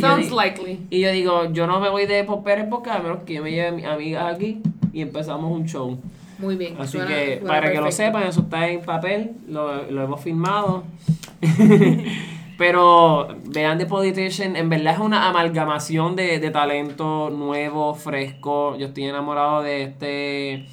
Sounds 0.00 0.26
Y 0.26 0.30
yo 0.30 0.36
likely. 0.36 0.86
Y 0.90 1.00
yo 1.00 1.10
digo, 1.12 1.52
yo 1.52 1.66
no 1.66 1.80
me 1.80 1.88
voy 1.88 2.06
de 2.06 2.22
Pop 2.24 2.44
PR 2.44 2.68
Podcast 2.68 3.00
a 3.00 3.02
menos 3.02 3.18
que 3.24 3.34
yo 3.34 3.42
me 3.42 3.50
lleve 3.50 3.68
a 3.68 3.72
mis 3.72 3.84
amigas 3.86 4.34
aquí 4.34 4.60
y 4.92 5.00
empezamos 5.00 5.50
un 5.50 5.64
show. 5.66 5.98
Muy 6.38 6.56
bien. 6.56 6.74
Así 6.78 6.98
suena- 6.98 7.06
que 7.08 7.38
suena 7.38 7.46
para 7.48 7.68
que 7.70 7.76
lo 7.78 7.84
perfecto. 7.84 8.04
sepan, 8.18 8.22
eso 8.28 8.40
está 8.40 8.68
en 8.68 8.80
papel, 8.82 9.30
lo, 9.48 9.90
lo 9.90 10.02
hemos 10.02 10.20
filmado. 10.20 10.84
Pero 12.56 13.28
vean 13.46 13.78
The 13.78 13.86
Politician, 13.86 14.54
en 14.54 14.68
verdad 14.68 14.94
es 14.94 15.00
una 15.00 15.28
amalgamación 15.28 16.14
de, 16.14 16.38
de 16.38 16.50
talento 16.50 17.30
nuevo, 17.30 17.94
fresco. 17.94 18.76
Yo 18.76 18.86
estoy 18.86 19.04
enamorado 19.04 19.62
de 19.62 19.82
este 19.82 20.66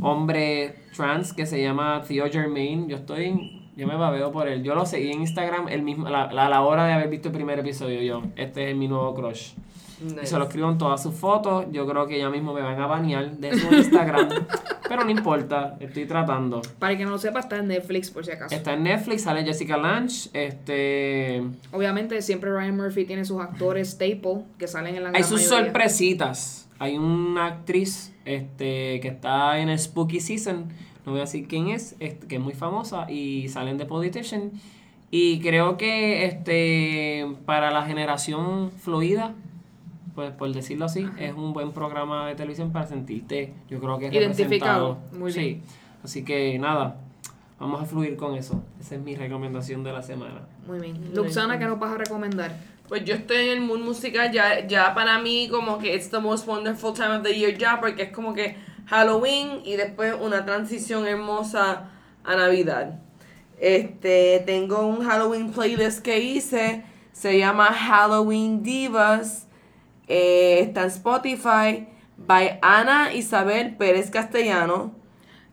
hombre 0.00 0.76
trans 0.96 1.32
que 1.34 1.44
se 1.44 1.62
llama 1.62 2.02
Theo 2.08 2.30
Germain. 2.30 2.88
Yo 2.88 2.96
estoy, 2.96 3.68
yo 3.76 3.86
me 3.86 3.96
babeo 3.96 4.32
por 4.32 4.48
él. 4.48 4.62
Yo 4.62 4.74
lo 4.74 4.86
seguí 4.86 5.12
en 5.12 5.20
Instagram 5.20 5.68
el 5.68 5.82
mismo, 5.82 6.08
la- 6.08 6.32
la- 6.32 6.46
a 6.46 6.48
la 6.48 6.62
hora 6.62 6.86
de 6.86 6.92
haber 6.94 7.08
visto 7.08 7.28
el 7.28 7.34
primer 7.34 7.58
episodio. 7.58 8.00
Yo, 8.02 8.22
este 8.36 8.70
es 8.70 8.76
mi 8.76 8.88
nuevo 8.88 9.14
crush. 9.14 9.50
Y 10.22 10.26
se 10.26 10.38
lo 10.38 10.44
escribo 10.44 10.70
en 10.70 10.78
todas 10.78 11.02
sus 11.02 11.14
fotos. 11.14 11.66
Yo 11.72 11.86
creo 11.86 12.06
que 12.06 12.18
ya 12.18 12.30
mismo 12.30 12.54
me 12.54 12.62
van 12.62 12.80
a 12.80 12.86
banear 12.86 13.30
de 13.32 13.58
su 13.58 13.66
Instagram. 13.74 14.28
pero 14.88 15.04
no 15.04 15.10
importa, 15.10 15.76
estoy 15.80 16.06
tratando. 16.06 16.62
Para 16.78 16.92
el 16.92 16.98
que 16.98 17.04
no 17.04 17.10
lo 17.10 17.18
sepa, 17.18 17.40
está 17.40 17.58
en 17.58 17.68
Netflix, 17.68 18.10
por 18.10 18.24
si 18.24 18.30
acaso. 18.32 18.54
Está 18.54 18.72
en 18.74 18.84
Netflix, 18.84 19.22
sale 19.22 19.44
Jessica 19.44 19.76
Lange. 19.76 20.30
Este. 20.32 21.42
Obviamente, 21.72 22.22
siempre 22.22 22.50
Ryan 22.50 22.76
Murphy 22.76 23.04
tiene 23.04 23.24
sus 23.24 23.40
actores 23.40 23.90
staple 23.90 24.44
que 24.58 24.66
salen 24.68 24.96
en 24.96 25.04
la 25.04 25.10
Hay 25.10 25.22
sus 25.22 25.42
mayoría. 25.42 25.64
sorpresitas. 25.66 26.68
Hay 26.78 26.96
una 26.96 27.46
actriz 27.46 28.12
este, 28.24 29.00
que 29.00 29.08
está 29.08 29.58
en 29.58 29.68
el 29.68 29.78
Spooky 29.78 30.20
Season. 30.20 30.64
No 31.04 31.12
voy 31.12 31.20
a 31.20 31.24
decir 31.24 31.46
quién 31.46 31.68
es, 31.68 31.94
este, 32.00 32.26
que 32.26 32.36
es 32.36 32.40
muy 32.40 32.54
famosa. 32.54 33.10
Y 33.10 33.48
salen 33.48 33.76
de 33.76 33.84
Politician. 33.86 34.52
Y 35.10 35.40
creo 35.40 35.76
que 35.76 36.24
este 36.24 37.26
para 37.44 37.70
la 37.70 37.82
generación 37.84 38.70
fluida, 38.70 39.34
pues 40.14 40.32
por 40.32 40.52
decirlo 40.52 40.86
así, 40.86 41.08
es 41.18 41.34
un 41.34 41.52
buen 41.52 41.72
programa 41.72 42.28
de 42.28 42.34
televisión 42.34 42.72
para 42.72 42.86
sentirte, 42.86 43.54
yo 43.68 43.80
creo 43.80 43.98
que 43.98 44.06
Identificado. 44.06 44.98
Muy 45.12 45.32
bien. 45.32 45.62
Sí. 45.62 45.62
Así 46.02 46.24
que 46.24 46.58
nada, 46.58 46.96
vamos 47.58 47.82
a 47.82 47.84
fluir 47.84 48.16
con 48.16 48.34
eso. 48.34 48.62
Esa 48.80 48.96
es 48.96 49.00
mi 49.00 49.14
recomendación 49.14 49.84
de 49.84 49.92
la 49.92 50.02
semana. 50.02 50.42
Muy 50.66 50.80
bien. 50.80 51.14
Luxana, 51.14 51.58
¿qué 51.58 51.66
nos 51.66 51.78
vas 51.78 51.92
a 51.92 51.98
recomendar? 51.98 52.56
Pues 52.88 53.04
yo 53.04 53.14
estoy 53.14 53.36
en 53.36 53.48
el 53.50 53.60
mood 53.60 53.80
musical 53.80 54.32
ya, 54.32 54.66
ya 54.66 54.94
para 54.94 55.20
mí 55.20 55.48
como 55.48 55.78
que 55.78 55.94
it's 55.94 56.10
the 56.10 56.18
most 56.18 56.46
wonderful 56.48 56.92
time 56.92 57.18
of 57.18 57.22
the 57.22 57.32
year 57.32 57.56
ya 57.56 57.78
porque 57.80 58.02
es 58.02 58.12
como 58.12 58.34
que 58.34 58.56
Halloween 58.86 59.60
y 59.64 59.76
después 59.76 60.14
una 60.20 60.44
transición 60.44 61.06
hermosa 61.06 61.90
a 62.24 62.34
Navidad. 62.34 62.98
Este, 63.60 64.42
tengo 64.46 64.86
un 64.86 65.04
Halloween 65.04 65.52
playlist 65.52 66.02
que 66.02 66.18
hice, 66.18 66.82
se 67.12 67.38
llama 67.38 67.66
Halloween 67.66 68.62
Divas, 68.62 69.46
eh, 70.10 70.60
está 70.60 70.82
en 70.82 70.88
Spotify, 70.88 71.86
by 72.18 72.58
Ana 72.60 73.14
Isabel 73.14 73.76
Pérez 73.76 74.10
Castellano. 74.10 74.92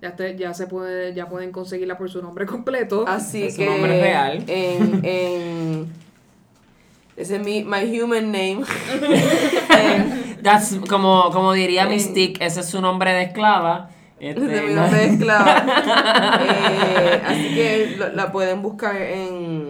Ya, 0.02 0.16
te- 0.16 0.36
ya 0.38 0.54
se 0.54 0.68
puede, 0.68 1.14
ya 1.16 1.28
pueden 1.28 1.52
conseguirla 1.52 1.98
por 1.98 2.10
su 2.10 2.22
nombre 2.22 2.46
completo. 2.46 3.06
Así 3.08 3.44
Es 3.44 3.54
su 3.56 3.62
que 3.62 3.66
nombre 3.68 4.00
real. 4.02 4.44
En, 4.48 5.02
en 5.04 5.88
ese 7.16 7.38
es 7.38 7.42
mi 7.44 7.64
my 7.64 8.00
human 8.00 8.26
name. 8.32 8.62
En- 9.70 10.28
That's, 10.44 10.78
como, 10.88 11.32
como 11.32 11.54
diría. 11.54 11.88
Mystique, 11.88 12.46
ese 12.46 12.60
es 12.60 12.70
su 12.70 12.80
nombre 12.80 13.12
de 13.12 13.24
esclava. 13.24 13.90
Este, 14.20 14.46
ese 14.46 14.56
es 14.58 14.64
mi 14.70 14.74
no- 14.76 14.82
nombre 14.82 15.00
de 15.00 15.14
esclava. 15.14 15.66
Eh, 16.42 17.22
así 17.26 17.56
que 17.56 17.96
lo- 17.98 18.10
la 18.14 18.32
pueden 18.32 18.62
buscar 18.62 18.96
en 19.02 19.67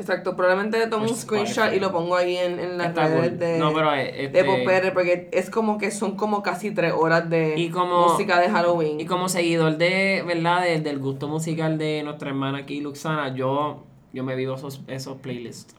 Exacto, 0.00 0.34
probablemente 0.34 0.78
le 0.78 0.86
tomo 0.86 1.04
Por 1.04 1.12
un 1.12 1.16
screenshot 1.18 1.72
y 1.74 1.78
lo 1.80 1.92
pongo 1.92 2.16
ahí 2.16 2.36
en, 2.36 2.58
en 2.58 2.78
las 2.78 2.88
Está 2.88 3.06
redes 3.08 3.28
cool. 3.30 3.38
de, 3.38 3.58
No, 3.58 3.72
pero, 3.74 3.94
eh, 3.94 4.12
de 4.12 4.24
este- 4.24 4.44
Popr, 4.44 4.92
porque 4.94 5.28
es 5.30 5.50
como 5.50 5.76
que 5.78 5.90
son 5.90 6.16
como 6.16 6.42
casi 6.42 6.70
tres 6.70 6.92
horas 6.96 7.28
de 7.28 7.54
Y 7.58 7.70
como- 7.70 8.08
música 8.08 8.40
de 8.40 8.48
Halloween. 8.48 8.98
Y 8.98 9.04
como 9.06 9.28
seguidor 9.28 9.76
de, 9.76 10.24
¿verdad? 10.26 10.62
De- 10.62 10.80
del 10.80 10.98
gusto 10.98 11.28
musical 11.28 11.76
de 11.78 12.02
nuestra 12.02 12.30
hermana 12.30 12.58
aquí, 12.58 12.80
Luxana, 12.80 13.34
yo, 13.34 13.84
yo 14.12 14.24
me 14.24 14.34
vivo 14.36 14.54
esos, 14.54 14.80
esos 14.88 15.18
playlists. 15.18 15.74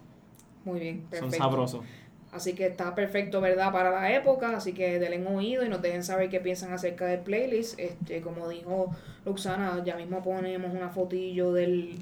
Muy 0.63 0.79
bien, 0.79 1.01
Son 1.01 1.09
perfecto. 1.09 1.37
sabrosos. 1.37 1.81
Así 2.31 2.53
que 2.53 2.67
está 2.67 2.95
perfecto, 2.95 3.41
¿verdad? 3.41 3.73
Para 3.73 3.89
la 3.91 4.13
época. 4.15 4.55
Así 4.55 4.71
que 4.73 4.99
denle 4.99 5.17
un 5.25 5.35
oído 5.35 5.65
y 5.65 5.69
nos 5.69 5.81
dejen 5.81 6.01
saber 6.03 6.29
qué 6.29 6.39
piensan 6.39 6.71
acerca 6.71 7.05
del 7.07 7.19
playlist. 7.21 7.77
Este, 7.77 8.21
como 8.21 8.47
dijo 8.47 8.91
Luxana, 9.25 9.81
ya 9.83 9.97
mismo 9.97 10.21
ponemos 10.23 10.71
una 10.73 10.89
fotillo 10.89 11.51
del, 11.51 11.95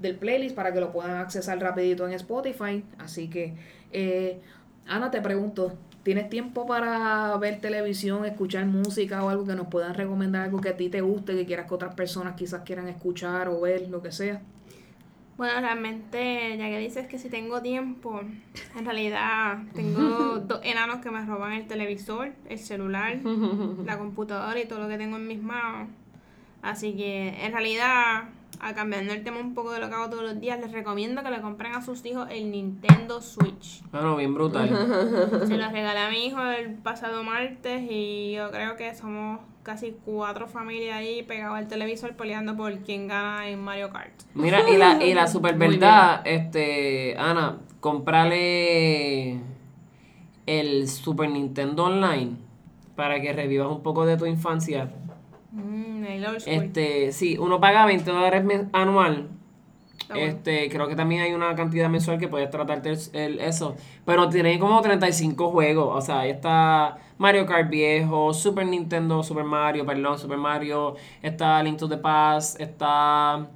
del 0.00 0.16
playlist 0.16 0.54
para 0.54 0.72
que 0.72 0.80
lo 0.80 0.92
puedan 0.92 1.16
accesar 1.16 1.58
rapidito 1.60 2.06
en 2.06 2.14
Spotify. 2.14 2.84
Así 2.98 3.28
que, 3.28 3.54
eh, 3.92 4.40
Ana, 4.86 5.10
te 5.10 5.20
pregunto, 5.20 5.72
¿tienes 6.02 6.28
tiempo 6.28 6.66
para 6.66 7.36
ver 7.38 7.60
televisión, 7.60 8.24
escuchar 8.24 8.66
música 8.66 9.22
o 9.22 9.28
algo 9.28 9.46
que 9.46 9.54
nos 9.54 9.68
puedan 9.68 9.94
recomendar, 9.94 10.42
algo 10.42 10.60
que 10.60 10.70
a 10.70 10.76
ti 10.76 10.88
te 10.88 11.00
guste, 11.00 11.34
que 11.34 11.46
quieras 11.46 11.66
que 11.66 11.74
otras 11.74 11.94
personas 11.94 12.34
quizás 12.34 12.62
quieran 12.62 12.88
escuchar 12.88 13.48
o 13.48 13.60
ver, 13.60 13.88
lo 13.88 14.02
que 14.02 14.10
sea? 14.12 14.40
Bueno, 15.36 15.58
realmente, 15.60 16.58
ya 16.58 16.68
que 16.68 16.78
dices 16.78 17.06
que 17.06 17.18
si 17.18 17.30
tengo 17.30 17.62
tiempo, 17.62 18.20
en 18.76 18.84
realidad 18.84 19.62
tengo 19.74 20.38
dos 20.40 20.60
enanos 20.62 21.00
que 21.00 21.10
me 21.10 21.24
roban 21.24 21.52
el 21.52 21.66
televisor, 21.66 22.32
el 22.48 22.58
celular, 22.58 23.18
la 23.86 23.98
computadora 23.98 24.60
y 24.60 24.66
todo 24.66 24.80
lo 24.80 24.88
que 24.88 24.98
tengo 24.98 25.16
en 25.16 25.26
mis 25.26 25.42
manos. 25.42 25.88
Así 26.62 26.94
que, 26.94 27.42
en 27.42 27.52
realidad, 27.52 28.24
a 28.60 28.74
cambiando 28.74 29.12
el 29.12 29.24
tema 29.24 29.38
un 29.40 29.54
poco 29.54 29.72
de 29.72 29.80
lo 29.80 29.88
que 29.88 29.94
hago 29.94 30.10
todos 30.10 30.22
los 30.22 30.40
días, 30.40 30.60
les 30.60 30.72
recomiendo 30.72 31.22
que 31.22 31.30
le 31.30 31.40
compren 31.40 31.74
a 31.74 31.82
sus 31.82 32.04
hijos 32.04 32.28
el 32.30 32.50
Nintendo 32.50 33.20
Switch. 33.20 33.82
Bueno, 33.90 34.16
bien 34.16 34.34
brutal. 34.34 34.68
Se 35.46 35.56
lo 35.56 35.68
regalé 35.70 36.00
a 36.00 36.10
mi 36.10 36.26
hijo 36.26 36.42
el 36.42 36.74
pasado 36.74 37.22
martes 37.22 37.82
y 37.90 38.32
yo 38.32 38.50
creo 38.50 38.76
que 38.76 38.94
somos 38.94 39.40
casi 39.62 39.96
cuatro 40.04 40.46
familias 40.46 40.96
ahí 40.96 41.22
pegados 41.22 41.56
al 41.56 41.68
televisor 41.68 42.14
peleando 42.16 42.56
por 42.56 42.78
quién 42.78 43.08
gana 43.08 43.48
en 43.48 43.60
Mario 43.60 43.90
Kart. 43.90 44.12
Mira, 44.34 44.68
y 44.68 44.76
la, 44.76 45.02
y 45.04 45.14
la 45.14 45.26
super 45.28 45.56
verdad, 45.56 46.22
este, 46.24 47.16
Ana, 47.18 47.58
comprale 47.80 49.40
el 50.46 50.88
Super 50.88 51.30
Nintendo 51.30 51.84
Online 51.84 52.36
para 52.96 53.20
que 53.20 53.32
revivas 53.32 53.68
un 53.68 53.82
poco 53.82 54.04
de 54.04 54.16
tu 54.16 54.26
infancia. 54.26 54.90
El 56.20 56.26
old 56.26 56.40
school. 56.40 56.54
Este, 56.54 57.12
sí, 57.12 57.36
uno 57.38 57.60
paga 57.60 57.86
20 57.86 58.10
dólares 58.10 58.44
anual. 58.72 59.28
Bueno. 60.08 60.22
Este, 60.24 60.68
creo 60.70 60.88
que 60.88 60.96
también 60.96 61.22
hay 61.22 61.32
una 61.34 61.54
cantidad 61.54 61.88
mensual 61.88 62.18
que 62.18 62.26
puedes 62.26 62.50
tratarte 62.50 62.90
el, 62.90 62.98
el- 63.12 63.38
eso. 63.40 63.76
Pero 64.04 64.28
tiene 64.28 64.58
como 64.58 64.80
35 64.80 65.50
juegos. 65.50 65.88
O 65.96 66.00
sea, 66.00 66.20
ahí 66.20 66.30
está 66.30 66.98
Mario 67.18 67.46
Kart 67.46 67.70
viejo, 67.70 68.34
Super 68.34 68.66
Nintendo, 68.66 69.22
Super 69.22 69.44
Mario, 69.44 69.86
perdón, 69.86 70.18
Super 70.18 70.38
Mario. 70.38 70.96
Está 71.22 71.62
Link 71.62 71.76
to 71.78 71.88
the 71.88 71.98
Past, 71.98 72.60
está 72.60 73.46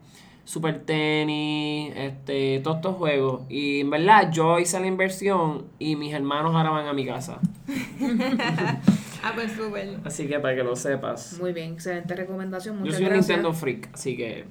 Super 0.44 0.78
Tennis, 0.84 1.92
este, 1.96 2.60
todos 2.60 2.76
estos 2.76 2.96
juegos. 2.98 3.40
Y 3.48 3.80
en 3.80 3.90
verdad, 3.90 4.30
yo 4.30 4.60
hice 4.60 4.78
la 4.78 4.86
inversión 4.86 5.64
y 5.80 5.96
mis 5.96 6.12
hermanos 6.14 6.54
ahora 6.54 6.70
van 6.70 6.86
a 6.86 6.92
mi 6.92 7.04
casa. 7.04 7.40
Ah, 9.24 9.32
pues 9.34 9.52
súper. 9.52 9.96
Así 10.04 10.26
que 10.28 10.38
para 10.40 10.54
que 10.54 10.62
lo 10.62 10.76
sepas. 10.76 11.38
Muy 11.40 11.52
bien, 11.52 11.72
excelente 11.72 12.14
recomendación. 12.14 12.76
Yo 12.76 12.80
Muchas 12.80 12.96
soy 12.96 13.04
un 13.04 13.10
gracias. 13.10 13.28
Nintendo 13.28 13.52
freak, 13.54 13.90
así 13.94 14.16
que 14.16 14.44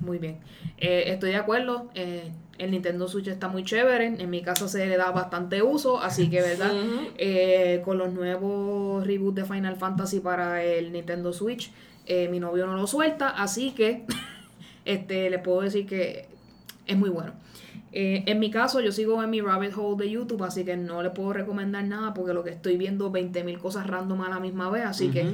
Muy 0.00 0.18
bien. 0.18 0.38
Eh, 0.78 1.04
estoy 1.06 1.30
de 1.30 1.36
acuerdo. 1.36 1.90
eh, 1.94 2.32
el 2.58 2.70
Nintendo 2.70 3.06
Switch 3.06 3.28
está 3.28 3.48
muy 3.48 3.64
chévere. 3.64 4.06
En 4.06 4.30
mi 4.30 4.40
caso 4.42 4.66
se 4.66 4.86
le 4.86 4.96
da 4.96 5.10
bastante 5.10 5.62
uso. 5.62 6.00
Así 6.00 6.28
que, 6.30 6.40
¿verdad? 6.40 6.72
Eh, 7.18 7.82
con 7.84 7.98
los 7.98 8.12
nuevos 8.12 9.06
reboots 9.06 9.36
de 9.36 9.44
Final 9.44 9.76
Fantasy 9.76 10.20
para 10.20 10.62
el 10.62 10.90
Nintendo 10.92 11.32
Switch, 11.32 11.70
eh, 12.06 12.28
mi 12.28 12.40
novio 12.40 12.66
no 12.66 12.74
lo 12.76 12.86
suelta. 12.86 13.28
Así 13.30 13.72
que 13.72 14.04
este 14.84 15.30
le 15.30 15.38
puedo 15.38 15.60
decir 15.62 15.86
que 15.86 16.26
es 16.86 16.96
muy 16.96 17.10
bueno. 17.10 17.32
Eh, 17.98 18.24
en 18.26 18.38
mi 18.40 18.50
caso, 18.50 18.80
yo 18.80 18.92
sigo 18.92 19.22
en 19.22 19.30
mi 19.30 19.40
rabbit 19.40 19.72
hole 19.74 20.04
de 20.04 20.10
YouTube, 20.10 20.42
así 20.44 20.64
que 20.66 20.76
no 20.76 21.02
le 21.02 21.08
puedo 21.10 21.32
recomendar 21.32 21.82
nada 21.84 22.12
porque 22.12 22.34
lo 22.34 22.44
que 22.44 22.50
estoy 22.50 22.76
viendo 22.76 23.10
20.000 23.10 23.58
cosas 23.58 23.86
random 23.86 24.20
a 24.20 24.28
la 24.28 24.38
misma 24.38 24.68
vez, 24.68 24.84
así 24.84 25.08
que, 25.08 25.24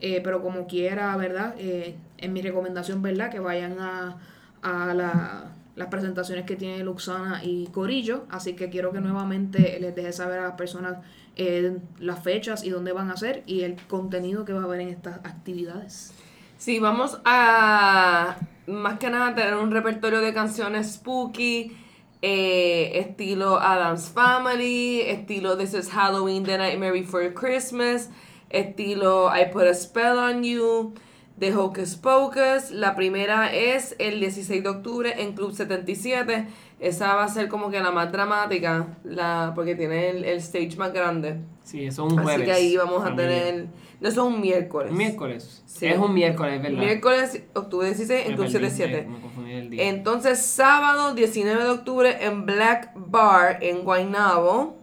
eh, 0.00 0.20
pero 0.22 0.40
como 0.40 0.68
quiera, 0.68 1.16
¿verdad? 1.16 1.54
Eh, 1.58 1.96
en 2.18 2.32
mi 2.32 2.40
recomendación, 2.40 3.02
¿verdad? 3.02 3.28
Que 3.30 3.40
vayan 3.40 3.76
a, 3.80 4.18
a 4.62 4.94
la- 4.94 5.52
las 5.74 5.88
presentaciones 5.88 6.44
que 6.44 6.54
tiene 6.54 6.84
Luxana 6.84 7.42
y 7.42 7.66
Corillo, 7.72 8.24
así 8.30 8.52
que 8.54 8.68
quiero 8.70 8.92
que 8.92 9.00
nuevamente 9.00 9.78
les 9.80 9.92
deje 9.96 10.12
saber 10.12 10.38
a 10.38 10.42
las 10.42 10.52
personas 10.52 10.98
eh, 11.34 11.78
las 11.98 12.22
fechas 12.22 12.62
y 12.62 12.70
dónde 12.70 12.92
van 12.92 13.10
a 13.10 13.16
ser 13.16 13.42
y 13.46 13.62
el 13.62 13.74
contenido 13.88 14.44
que 14.44 14.52
va 14.52 14.60
a 14.60 14.64
haber 14.64 14.80
en 14.80 14.90
estas 14.90 15.16
actividades. 15.24 16.12
Sí, 16.58 16.78
vamos 16.78 17.18
a 17.24 18.36
más 18.66 18.98
que 18.98 19.10
nada 19.10 19.34
tener 19.34 19.54
un 19.54 19.70
repertorio 19.72 20.20
de 20.20 20.32
canciones 20.32 20.92
spooky, 20.92 21.76
eh, 22.22 23.00
estilo 23.00 23.58
Adam's 23.60 24.08
Family, 24.08 25.02
estilo 25.02 25.56
This 25.56 25.74
is 25.74 25.90
Halloween, 25.90 26.44
The 26.44 26.56
Nightmare 26.56 26.92
Before 26.92 27.28
Christmas, 27.34 28.08
estilo 28.48 29.28
I 29.28 29.46
Put 29.46 29.66
a 29.66 29.74
Spell 29.74 30.18
on 30.18 30.44
You, 30.44 30.94
The 31.38 31.50
Hocus 31.50 31.96
Pocus. 31.96 32.70
La 32.70 32.94
primera 32.94 33.52
es 33.52 33.96
el 33.98 34.20
16 34.20 34.62
de 34.62 34.68
octubre 34.68 35.20
en 35.20 35.32
Club 35.32 35.52
77. 35.52 36.46
Esa 36.82 37.14
va 37.14 37.24
a 37.24 37.28
ser 37.28 37.48
como 37.48 37.70
que 37.70 37.78
la 37.80 37.92
más 37.92 38.10
dramática, 38.10 38.88
la, 39.04 39.52
porque 39.54 39.76
tiene 39.76 40.10
el, 40.10 40.24
el 40.24 40.38
stage 40.38 40.76
más 40.76 40.92
grande. 40.92 41.36
sí, 41.62 41.84
eso 41.86 42.04
es 42.06 42.12
un 42.12 42.18
Así 42.18 42.24
jueves. 42.26 42.44
que 42.46 42.52
ahí 42.52 42.76
vamos 42.76 43.04
a 43.06 43.14
tener... 43.14 43.66
No, 44.00 44.08
eso 44.08 44.26
es 44.28 44.34
un 44.34 44.40
miércoles. 44.40 44.90
Miércoles. 44.92 45.62
Sí. 45.64 45.86
Es 45.86 45.96
un 45.96 46.12
miércoles, 46.12 46.60
¿verdad? 46.60 46.76
Miércoles, 46.80 47.40
octubre 47.54 47.86
16 47.86 48.20
en 48.26 48.26
Club 48.34 48.38
perdí, 48.50 48.52
77. 48.52 49.02
me- 49.08 49.14
me 49.16 49.20
confundí 49.22 49.52
el 49.52 49.70
día. 49.70 49.88
Entonces, 49.88 50.40
sábado 50.44 51.14
19 51.14 51.62
de 51.62 51.70
octubre 51.70 52.16
en 52.26 52.44
Black 52.46 52.90
Bar 52.96 53.58
en 53.62 53.84
Guaynabo. 53.84 54.76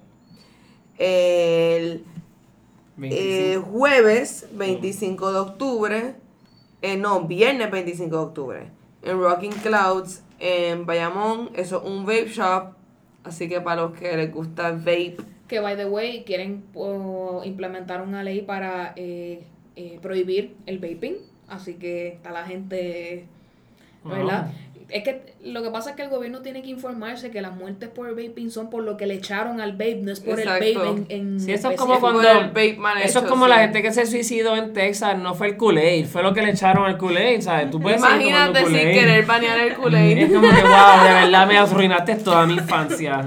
El 0.97 2.05
25. 2.97 3.21
eh, 3.29 3.57
jueves 3.71 4.47
25 4.53 5.31
de 5.33 5.39
octubre. 5.39 6.15
eh, 6.81 6.95
no, 6.97 7.21
viernes 7.23 7.69
25 7.71 8.15
de 8.15 8.21
octubre. 8.23 8.69
En 9.03 9.19
Rocking 9.19 9.51
Clouds 9.51 10.23
en 10.39 10.85
Bayamón. 10.85 11.49
Eso 11.55 11.81
es 11.83 11.89
un 11.89 12.05
vape 12.05 12.29
shop. 12.29 12.73
Así 13.23 13.49
que 13.49 13.61
para 13.61 13.81
los 13.81 13.93
que 13.93 14.15
les 14.15 14.31
gusta 14.31 14.71
vape. 14.71 15.17
Que, 15.47 15.59
by 15.59 15.75
the 15.75 15.85
way, 15.85 16.23
quieren 16.23 16.63
oh, 16.73 17.41
implementar 17.43 18.01
una 18.01 18.23
ley 18.23 18.41
para 18.41 18.93
eh, 18.95 19.43
eh, 19.75 19.99
prohibir 20.01 20.55
el 20.65 20.79
vaping. 20.79 21.17
Así 21.47 21.75
que 21.75 22.09
está 22.09 22.31
la 22.31 22.45
gente, 22.45 23.25
¿verdad? 24.03 24.51
Es 24.89 25.03
que 25.03 25.33
lo 25.43 25.61
que 25.61 25.69
pasa 25.69 25.91
es 25.91 25.95
que 25.95 26.01
el 26.03 26.09
gobierno 26.09 26.41
tiene 26.41 26.61
que 26.61 26.69
informarse 26.69 27.31
que 27.31 27.41
las 27.41 27.55
muertes 27.55 27.89
por 27.89 28.09
vaping 28.09 28.49
son 28.51 28.69
por 28.69 28.83
lo 28.83 28.97
que 28.97 29.05
le 29.05 29.15
echaron 29.15 29.61
al 29.61 29.73
vape, 29.73 29.99
no 30.01 30.11
es 30.11 30.19
por 30.19 30.39
Exacto. 30.39 30.65
el 30.65 30.77
vape 30.77 30.89
en, 30.89 31.05
en 31.09 31.39
Sí, 31.39 31.51
eso 31.51 31.69
es 31.71 31.77
como 31.77 31.99
cuando. 31.99 32.21
El 32.21 32.47
vape 32.47 32.75
mal 32.77 33.01
eso 33.01 33.19
es 33.19 33.25
como 33.25 33.45
sí. 33.45 33.49
la 33.49 33.59
gente 33.59 33.81
que 33.81 33.93
se 33.93 34.05
suicidó 34.05 34.55
en 34.55 34.73
Texas, 34.73 35.17
no 35.17 35.35
fue 35.35 35.47
el 35.49 35.57
Kool-Aid, 35.57 36.05
fue 36.05 36.23
lo 36.23 36.33
que 36.33 36.41
le 36.41 36.51
echaron 36.51 36.85
al 36.85 36.97
Kool-Aid, 36.97 37.41
¿sabes? 37.41 37.69
Tú 37.69 37.79
puedes 37.79 37.99
Imagínate 37.99 38.65
sin 38.65 38.73
querer 38.73 39.25
banear 39.25 39.59
el 39.59 39.71
Es 39.73 39.77
Kool-Aid. 39.77 40.33
como 40.33 40.49
que, 40.49 40.61
wow, 40.61 41.03
de 41.03 41.13
verdad 41.13 41.47
me 41.47 41.57
arruinaste 41.57 42.15
toda 42.15 42.45
mi 42.45 42.55
infancia. 42.55 43.25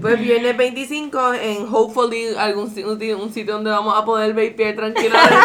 Pues 0.00 0.20
viernes 0.20 0.56
25 0.56 1.34
en 1.34 1.66
hopefully 1.72 2.34
algún 2.36 2.66
un 2.66 3.32
sitio 3.32 3.54
donde 3.54 3.70
vamos 3.70 3.94
a 3.96 4.04
poder 4.04 4.34
vapear 4.34 4.76
tranquilamente. 4.76 5.36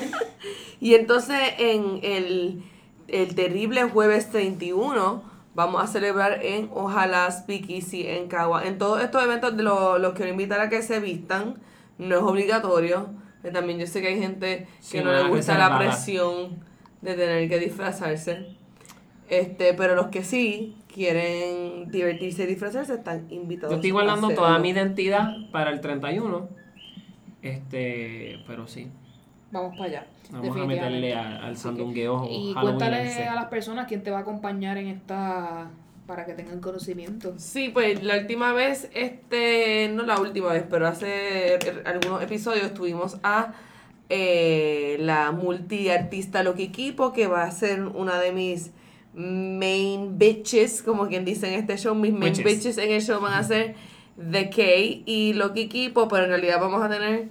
y 0.80 0.94
entonces 0.94 1.38
en 1.58 2.00
el, 2.02 2.62
el 3.08 3.34
terrible 3.34 3.84
jueves 3.84 4.30
31 4.30 5.22
vamos 5.54 5.82
a 5.82 5.86
celebrar 5.86 6.40
en 6.44 6.68
Ojalá 6.74 7.30
Speakeasy 7.30 8.06
en 8.06 8.28
Cagua. 8.28 8.66
En 8.66 8.78
todos 8.78 9.02
estos 9.02 9.22
eventos 9.22 9.56
de 9.56 9.62
lo- 9.62 9.98
los 9.98 10.12
quiero 10.14 10.30
invitar 10.30 10.60
a 10.60 10.68
que 10.68 10.82
se 10.82 11.00
vistan. 11.00 11.54
No 11.98 12.16
es 12.16 12.22
obligatorio. 12.22 13.08
Eh, 13.42 13.50
También 13.50 13.78
yo 13.78 13.86
sé 13.86 14.02
que 14.02 14.08
hay 14.08 14.18
gente 14.18 14.66
que 14.90 14.98
Sí, 14.98 15.00
no 15.02 15.12
le 15.12 15.28
gusta 15.28 15.56
la 15.56 15.78
presión 15.78 16.58
de 17.00 17.14
tener 17.14 17.48
que 17.48 17.58
disfrazarse. 17.58 18.54
Este, 19.28 19.72
pero 19.74 19.94
los 19.94 20.06
que 20.08 20.22
sí 20.24 20.76
quieren 20.92 21.90
divertirse 21.90 22.44
y 22.44 22.46
disfrazarse 22.46 22.94
están 22.94 23.26
invitados. 23.30 23.70
Yo 23.72 23.76
estoy 23.76 23.90
guardando 23.92 24.28
toda 24.30 24.58
mi 24.58 24.70
identidad 24.70 25.30
para 25.52 25.70
el 25.70 25.80
31. 25.80 26.48
Este, 27.42 28.38
pero 28.46 28.66
sí. 28.66 28.88
Vamos 29.52 29.72
para 29.76 29.84
allá. 29.84 30.06
Vamos 30.30 30.44
a 30.56 30.60
definitivamente. 30.60 30.84
meterle 30.84 31.14
a- 31.14 31.46
al 31.46 31.56
sandungueo 31.56 32.26
Y 32.30 32.54
cuéntale 32.54 33.24
a 33.24 33.34
las 33.34 33.46
personas 33.46 33.86
quién 33.86 34.02
te 34.02 34.10
va 34.10 34.18
a 34.18 34.20
acompañar 34.22 34.76
en 34.78 34.88
esta. 34.88 35.70
para 36.06 36.24
que 36.24 36.34
tengan 36.34 36.60
conocimiento. 36.60 37.34
Sí, 37.36 37.68
pues 37.70 38.00
la 38.04 38.16
última 38.18 38.52
vez, 38.52 38.88
este, 38.94 39.90
no 39.92 40.04
la 40.04 40.20
última 40.20 40.52
vez, 40.52 40.62
pero 40.70 40.86
hace 40.86 41.58
algunos 41.84 42.22
episodios 42.22 42.72
tuvimos 42.74 43.18
a 43.24 43.54
eh, 44.08 44.98
la 45.00 45.32
multiartista 45.32 46.44
Loki 46.44 46.68
Kipo, 46.68 47.12
que 47.12 47.26
va 47.26 47.42
a 47.42 47.50
ser 47.50 47.82
una 47.82 48.20
de 48.20 48.30
mis 48.30 48.70
main 49.14 50.16
bitches, 50.16 50.82
como 50.82 51.08
quien 51.08 51.24
dice 51.24 51.48
en 51.52 51.58
este 51.60 51.76
show, 51.76 51.94
mis 51.96 52.12
main 52.12 52.32
bitches 52.44 52.78
en 52.78 52.92
el 52.92 53.02
show 53.02 53.20
van 53.20 53.32
a 53.34 53.42
ser 53.42 53.74
The 54.30 54.48
K 54.50 54.62
y 55.06 55.32
Loki 55.34 55.66
Kipo, 55.68 56.06
pero 56.06 56.22
en 56.24 56.30
realidad 56.30 56.60
vamos 56.60 56.82
a 56.84 56.88
tener 56.88 57.28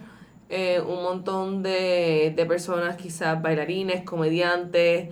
eh, 0.50 0.80
un 0.82 1.04
montón 1.04 1.64
de, 1.64 2.34
de 2.36 2.46
personas, 2.46 2.96
quizás 2.98 3.42
bailarines, 3.42 4.04
comediantes. 4.04 5.10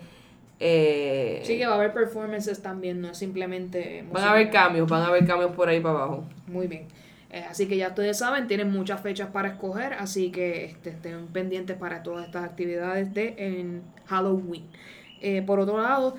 Eh, 0.60 1.42
Sí 1.44 1.58
que 1.58 1.66
va 1.66 1.74
a 1.74 1.76
haber 1.76 1.94
performances 1.94 2.62
también, 2.62 3.02
no 3.02 3.10
es 3.10 3.18
simplemente. 3.18 4.06
Van 4.12 4.24
a 4.24 4.32
haber 4.32 4.50
cambios, 4.50 4.90
van 4.90 5.02
a 5.02 5.08
haber 5.08 5.26
cambios 5.26 5.52
por 5.52 5.68
ahí 5.68 5.80
para 5.80 5.96
abajo. 5.96 6.24
Muy 6.48 6.68
bien. 6.68 6.88
Eh, 7.32 7.44
así 7.50 7.68
que 7.68 7.76
ya 7.76 7.88
ustedes 7.90 8.20
saben, 8.20 8.48
tienen 8.48 8.72
muchas 8.72 9.02
fechas 9.02 9.30
para 9.30 9.50
escoger, 9.50 9.94
así 9.94 10.32
que 10.32 10.66
este, 10.66 10.92
estén 10.92 11.26
pendientes 11.28 11.76
para 11.76 12.04
todas 12.04 12.28
estas 12.28 12.44
actividades 12.44 13.12
de 13.16 13.34
en 13.40 13.82
Halloween. 14.06 14.68
Eh, 15.20 15.42
por 15.42 15.60
otro 15.60 15.82
lado, 15.82 16.16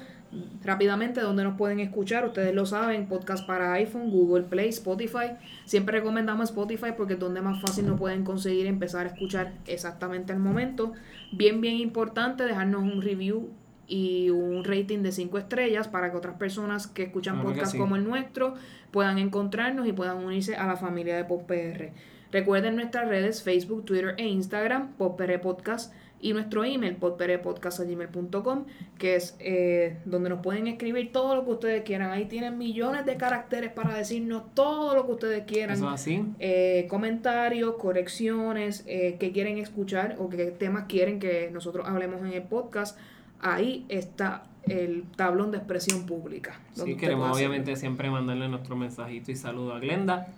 rápidamente, 0.62 1.20
donde 1.20 1.44
nos 1.44 1.56
pueden 1.56 1.80
escuchar, 1.80 2.24
ustedes 2.24 2.54
lo 2.54 2.66
saben, 2.66 3.06
podcast 3.06 3.46
para 3.46 3.72
iPhone, 3.74 4.10
Google 4.10 4.44
Play, 4.44 4.68
Spotify. 4.68 5.32
Siempre 5.64 5.98
recomendamos 5.98 6.50
Spotify 6.50 6.92
porque 6.96 7.14
es 7.14 7.20
donde 7.20 7.40
más 7.40 7.60
fácil 7.60 7.86
nos 7.86 7.98
pueden 7.98 8.24
conseguir 8.24 8.66
empezar 8.66 9.06
a 9.06 9.10
escuchar 9.10 9.52
exactamente 9.66 10.32
al 10.32 10.38
momento. 10.38 10.92
Bien, 11.32 11.60
bien 11.60 11.76
importante 11.76 12.44
dejarnos 12.44 12.82
un 12.82 13.02
review 13.02 13.50
y 13.86 14.30
un 14.30 14.64
rating 14.64 15.00
de 15.02 15.12
5 15.12 15.38
estrellas 15.38 15.88
para 15.88 16.10
que 16.10 16.16
otras 16.16 16.36
personas 16.36 16.86
que 16.86 17.04
escuchan 17.04 17.34
Claro 17.34 17.50
podcasts 17.50 17.72
sí. 17.72 17.78
como 17.78 17.96
el 17.96 18.04
nuestro 18.04 18.54
puedan 18.90 19.18
encontrarnos 19.18 19.86
y 19.86 19.92
puedan 19.92 20.24
unirse 20.24 20.56
a 20.56 20.66
la 20.66 20.76
familia 20.76 21.16
de 21.16 21.24
PopPR. 21.24 21.92
Recuerden 22.32 22.76
nuestras 22.76 23.08
redes 23.08 23.42
Facebook, 23.42 23.84
Twitter 23.84 24.14
e 24.18 24.26
Instagram, 24.26 24.94
PopPR 24.94 25.40
Podcast 25.40 25.94
y 26.20 26.32
nuestro 26.32 26.64
email, 26.64 26.96
podprpodcast.gmail.com, 26.96 28.64
que 28.98 29.16
es 29.16 29.36
eh, 29.40 29.98
donde 30.04 30.30
nos 30.30 30.40
pueden 30.40 30.66
escribir 30.68 31.12
todo 31.12 31.34
lo 31.34 31.44
que 31.44 31.50
ustedes 31.50 31.82
quieran. 31.82 32.10
Ahí 32.10 32.24
tienen 32.24 32.56
millones 32.56 33.04
de 33.04 33.16
caracteres 33.16 33.70
para 33.72 33.94
decirnos 33.94 34.42
todo 34.54 34.94
lo 34.94 35.04
que 35.06 35.12
ustedes 35.12 35.44
quieran. 35.44 35.76
Eso 35.76 35.88
es 35.88 35.94
así. 35.94 36.24
Eh, 36.38 36.86
comentarios, 36.88 37.74
correcciones, 37.74 38.84
eh, 38.86 39.16
que 39.20 39.32
quieren 39.32 39.58
escuchar 39.58 40.16
o 40.18 40.28
qué 40.30 40.46
temas 40.46 40.84
quieren 40.88 41.18
que 41.18 41.50
nosotros 41.52 41.86
hablemos 41.86 42.20
en 42.22 42.32
el 42.32 42.42
podcast. 42.42 42.98
Ahí 43.40 43.84
está 43.90 44.44
el 44.62 45.04
tablón 45.16 45.50
de 45.50 45.58
expresión 45.58 46.06
pública. 46.06 46.58
Sí, 46.72 46.96
queremos 46.96 47.36
obviamente 47.36 47.76
siempre 47.76 48.10
mandarle 48.10 48.48
nuestro 48.48 48.76
mensajito 48.76 49.30
y 49.30 49.36
saludo 49.36 49.74
a 49.74 49.78
Glenda. 49.78 50.28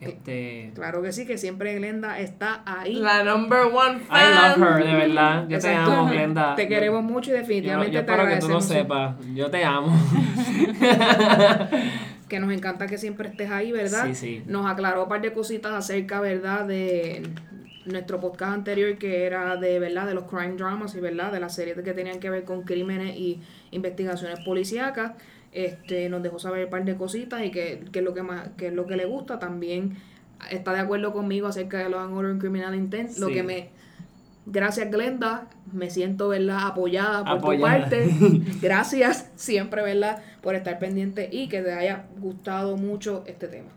Este, 0.00 0.70
Claro 0.74 1.02
que 1.02 1.12
sí, 1.12 1.26
que 1.26 1.36
siempre 1.36 1.74
Glenda 1.74 2.18
está 2.20 2.62
ahí. 2.64 2.94
La 2.94 3.22
number 3.22 3.64
one 3.72 3.98
I 3.98 4.04
fan. 4.06 4.60
love 4.60 4.70
her, 4.78 4.84
de 4.86 4.94
verdad. 4.94 5.46
Yo 5.48 5.56
Exacto. 5.56 5.90
te 5.90 5.96
amo, 5.96 6.06
Glenda. 6.10 6.54
Te 6.54 6.62
Yo- 6.62 6.68
queremos 6.70 7.02
mucho 7.04 7.30
y 7.30 7.34
Yo, 7.34 7.38
definitivamente 7.40 7.92
yo 7.92 8.04
te 8.04 8.10
espero 8.12 8.28
que 8.28 8.36
tú 8.40 8.48
lo 8.48 8.60
sepas. 8.62 9.16
Yo 9.34 9.50
te 9.50 9.62
amo. 9.64 9.92
que 12.28 12.38
nos 12.40 12.52
encanta 12.52 12.86
que 12.86 12.98
siempre 12.98 13.28
estés 13.28 13.50
ahí, 13.50 13.72
¿verdad? 13.72 14.06
Sí, 14.06 14.14
sí. 14.14 14.42
Nos 14.46 14.66
aclaró 14.66 15.04
un 15.04 15.08
par 15.08 15.20
de 15.20 15.32
cositas 15.32 15.72
acerca, 15.72 16.20
¿verdad? 16.20 16.66
De 16.66 17.22
nuestro 17.86 18.20
podcast 18.20 18.52
anterior 18.54 18.96
que 18.98 19.24
era 19.24 19.56
de, 19.56 19.78
¿verdad? 19.80 20.06
De 20.06 20.14
los 20.14 20.24
crime 20.24 20.54
dramas 20.56 20.94
y, 20.94 21.00
¿verdad? 21.00 21.32
De 21.32 21.40
las 21.40 21.54
series 21.54 21.76
que 21.82 21.92
tenían 21.92 22.20
que 22.20 22.30
ver 22.30 22.44
con 22.44 22.62
crímenes 22.62 23.16
y 23.16 23.40
investigaciones 23.72 24.38
policíacas. 24.44 25.12
Este, 25.52 26.08
nos 26.08 26.22
dejó 26.22 26.38
saber 26.38 26.64
un 26.64 26.70
par 26.70 26.84
de 26.84 26.96
cositas 26.96 27.44
y 27.44 27.50
que, 27.50 27.84
que 27.90 27.98
es 27.98 28.04
lo 28.04 28.14
que 28.14 28.22
más, 28.22 28.50
que 28.56 28.68
es 28.68 28.72
lo 28.72 28.86
que 28.86 28.96
le 28.96 29.04
gusta. 29.04 29.38
También 29.38 29.96
está 30.50 30.72
de 30.72 30.80
acuerdo 30.80 31.12
conmigo 31.12 31.46
acerca 31.48 31.78
de 31.78 31.88
los 31.88 32.10
Order 32.10 32.38
Criminal 32.38 32.74
Intent, 32.74 33.16
lo 33.18 33.28
que 33.28 33.42
me 33.42 33.70
Gracias 34.46 34.90
Glenda, 34.90 35.46
me 35.72 35.90
siento 35.90 36.28
¿verdad? 36.28 36.66
apoyada 36.66 37.24
por 37.24 37.38
Apoyada. 37.38 37.84
tu 37.84 37.90
parte. 37.90 38.10
Gracias 38.62 39.30
siempre, 39.36 39.82
¿verdad? 39.82 40.22
Por 40.40 40.54
estar 40.54 40.78
pendiente 40.78 41.28
y 41.30 41.48
que 41.48 41.60
te 41.60 41.72
haya 41.72 42.06
gustado 42.18 42.76
mucho 42.76 43.22
este 43.26 43.48
tema. 43.48 43.68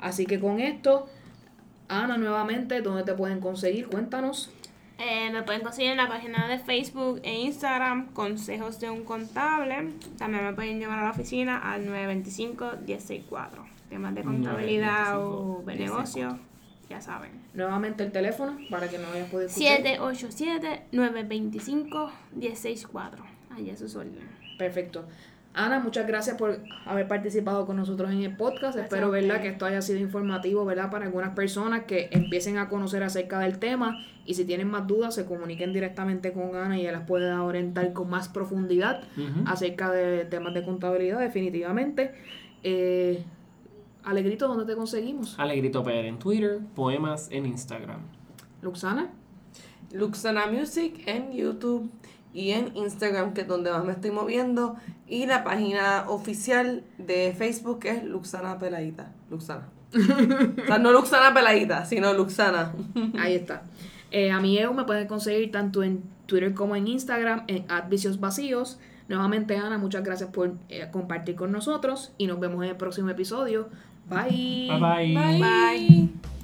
Así 0.00 0.24
que 0.24 0.38
con 0.38 0.60
esto, 0.60 1.06
Ana, 1.88 2.16
nuevamente, 2.16 2.80
¿dónde 2.80 3.02
te 3.02 3.14
pueden 3.14 3.40
conseguir? 3.40 3.88
Cuéntanos. 3.88 4.50
Eh, 4.98 5.30
me 5.30 5.42
pueden 5.42 5.62
conseguir 5.62 5.90
en 5.90 5.98
la 5.98 6.08
página 6.08 6.48
de 6.48 6.58
Facebook 6.58 7.20
e 7.22 7.40
Instagram, 7.40 8.12
Consejos 8.14 8.80
de 8.80 8.88
un 8.90 9.04
Contable. 9.04 9.90
También 10.16 10.44
me 10.44 10.52
pueden 10.54 10.80
llamar 10.80 11.00
a 11.00 11.04
la 11.04 11.10
oficina 11.10 11.58
al 11.58 11.86
925-164. 11.86 13.48
Temas 13.90 14.14
de 14.14 14.22
contabilidad 14.22 15.20
o 15.20 15.62
de 15.66 15.74
925-164. 15.74 15.78
negocio, 15.78 16.38
ya 16.88 17.00
saben. 17.00 17.30
Nuevamente 17.54 18.04
el 18.04 18.12
teléfono 18.12 18.56
para 18.70 18.88
que 18.88 18.98
no 18.98 19.08
hayas 19.08 19.28
podido 19.28 19.48
escuchar. 19.48 19.82
787-925-164. 20.92 23.10
Allí 23.54 23.70
es 23.70 23.78
su 23.78 23.98
orden. 23.98 24.18
Perfecto. 24.58 25.04
Ana, 25.56 25.80
muchas 25.80 26.06
gracias 26.06 26.36
por 26.36 26.60
haber 26.84 27.08
participado 27.08 27.64
con 27.64 27.76
nosotros 27.76 28.10
en 28.10 28.20
el 28.20 28.36
podcast. 28.36 28.76
Gracias 28.76 28.84
Espero, 28.84 29.10
¿verdad?, 29.10 29.40
que 29.40 29.48
esto 29.48 29.64
haya 29.64 29.80
sido 29.80 29.98
informativo, 29.98 30.66
¿verdad?, 30.66 30.90
para 30.90 31.06
algunas 31.06 31.30
personas 31.30 31.84
que 31.84 32.10
empiecen 32.12 32.58
a 32.58 32.68
conocer 32.68 33.02
acerca 33.02 33.38
del 33.38 33.58
tema 33.58 34.04
y 34.26 34.34
si 34.34 34.44
tienen 34.44 34.68
más 34.68 34.86
dudas, 34.86 35.14
se 35.14 35.24
comuniquen 35.24 35.72
directamente 35.72 36.34
con 36.34 36.54
Ana 36.56 36.76
y 36.76 36.82
ella 36.82 36.92
las 36.92 37.06
puede 37.06 37.32
orientar 37.32 37.94
con 37.94 38.10
más 38.10 38.28
profundidad 38.28 39.04
acerca 39.46 39.90
de 39.90 40.26
temas 40.26 40.52
de 40.52 40.62
contabilidad, 40.62 41.20
definitivamente. 41.20 42.12
Eh, 42.62 43.24
Alegrito, 44.04 44.48
¿dónde 44.48 44.66
te 44.66 44.76
conseguimos? 44.76 45.38
Alegrito 45.38 45.82
PR 45.82 46.06
en 46.06 46.18
Twitter, 46.18 46.60
poemas 46.74 47.28
en 47.30 47.46
Instagram. 47.46 48.00
Luxana. 48.60 49.10
Luxana 49.92 50.48
Music 50.48 51.02
en 51.06 51.32
YouTube 51.32 51.90
y 52.36 52.50
en 52.50 52.76
Instagram, 52.76 53.32
que 53.32 53.40
es 53.40 53.48
donde 53.48 53.70
más 53.70 53.82
me 53.82 53.92
estoy 53.92 54.10
moviendo. 54.10 54.76
Y 55.08 55.24
la 55.24 55.42
página 55.42 56.04
oficial 56.06 56.84
de 56.98 57.34
Facebook 57.36 57.80
es 57.84 58.04
Luxana 58.04 58.58
Peladita. 58.58 59.10
Luxana. 59.30 59.70
o 59.94 60.66
sea, 60.66 60.78
no 60.78 60.92
Luxana 60.92 61.32
Peladita, 61.32 61.86
sino 61.86 62.12
Luxana. 62.12 62.74
Ahí 63.18 63.36
está. 63.36 63.62
Eh, 64.10 64.30
a 64.30 64.38
mi 64.38 64.58
EU 64.58 64.74
me 64.74 64.84
pueden 64.84 65.08
conseguir 65.08 65.50
tanto 65.50 65.82
en 65.82 66.02
Twitter 66.26 66.52
como 66.52 66.76
en 66.76 66.88
Instagram, 66.88 67.44
en 67.46 67.64
Vicios 67.88 68.20
Vacíos. 68.20 68.78
Nuevamente, 69.08 69.56
Ana, 69.56 69.78
muchas 69.78 70.04
gracias 70.04 70.28
por 70.28 70.56
eh, 70.68 70.86
compartir 70.92 71.36
con 71.36 71.52
nosotros 71.52 72.12
y 72.18 72.26
nos 72.26 72.38
vemos 72.38 72.62
en 72.64 72.70
el 72.70 72.76
próximo 72.76 73.08
episodio. 73.08 73.70
Bye. 74.10 74.68
Bye 74.68 74.78
bye. 74.78 75.14
Bye. 75.14 75.40
Bye. 75.40 76.35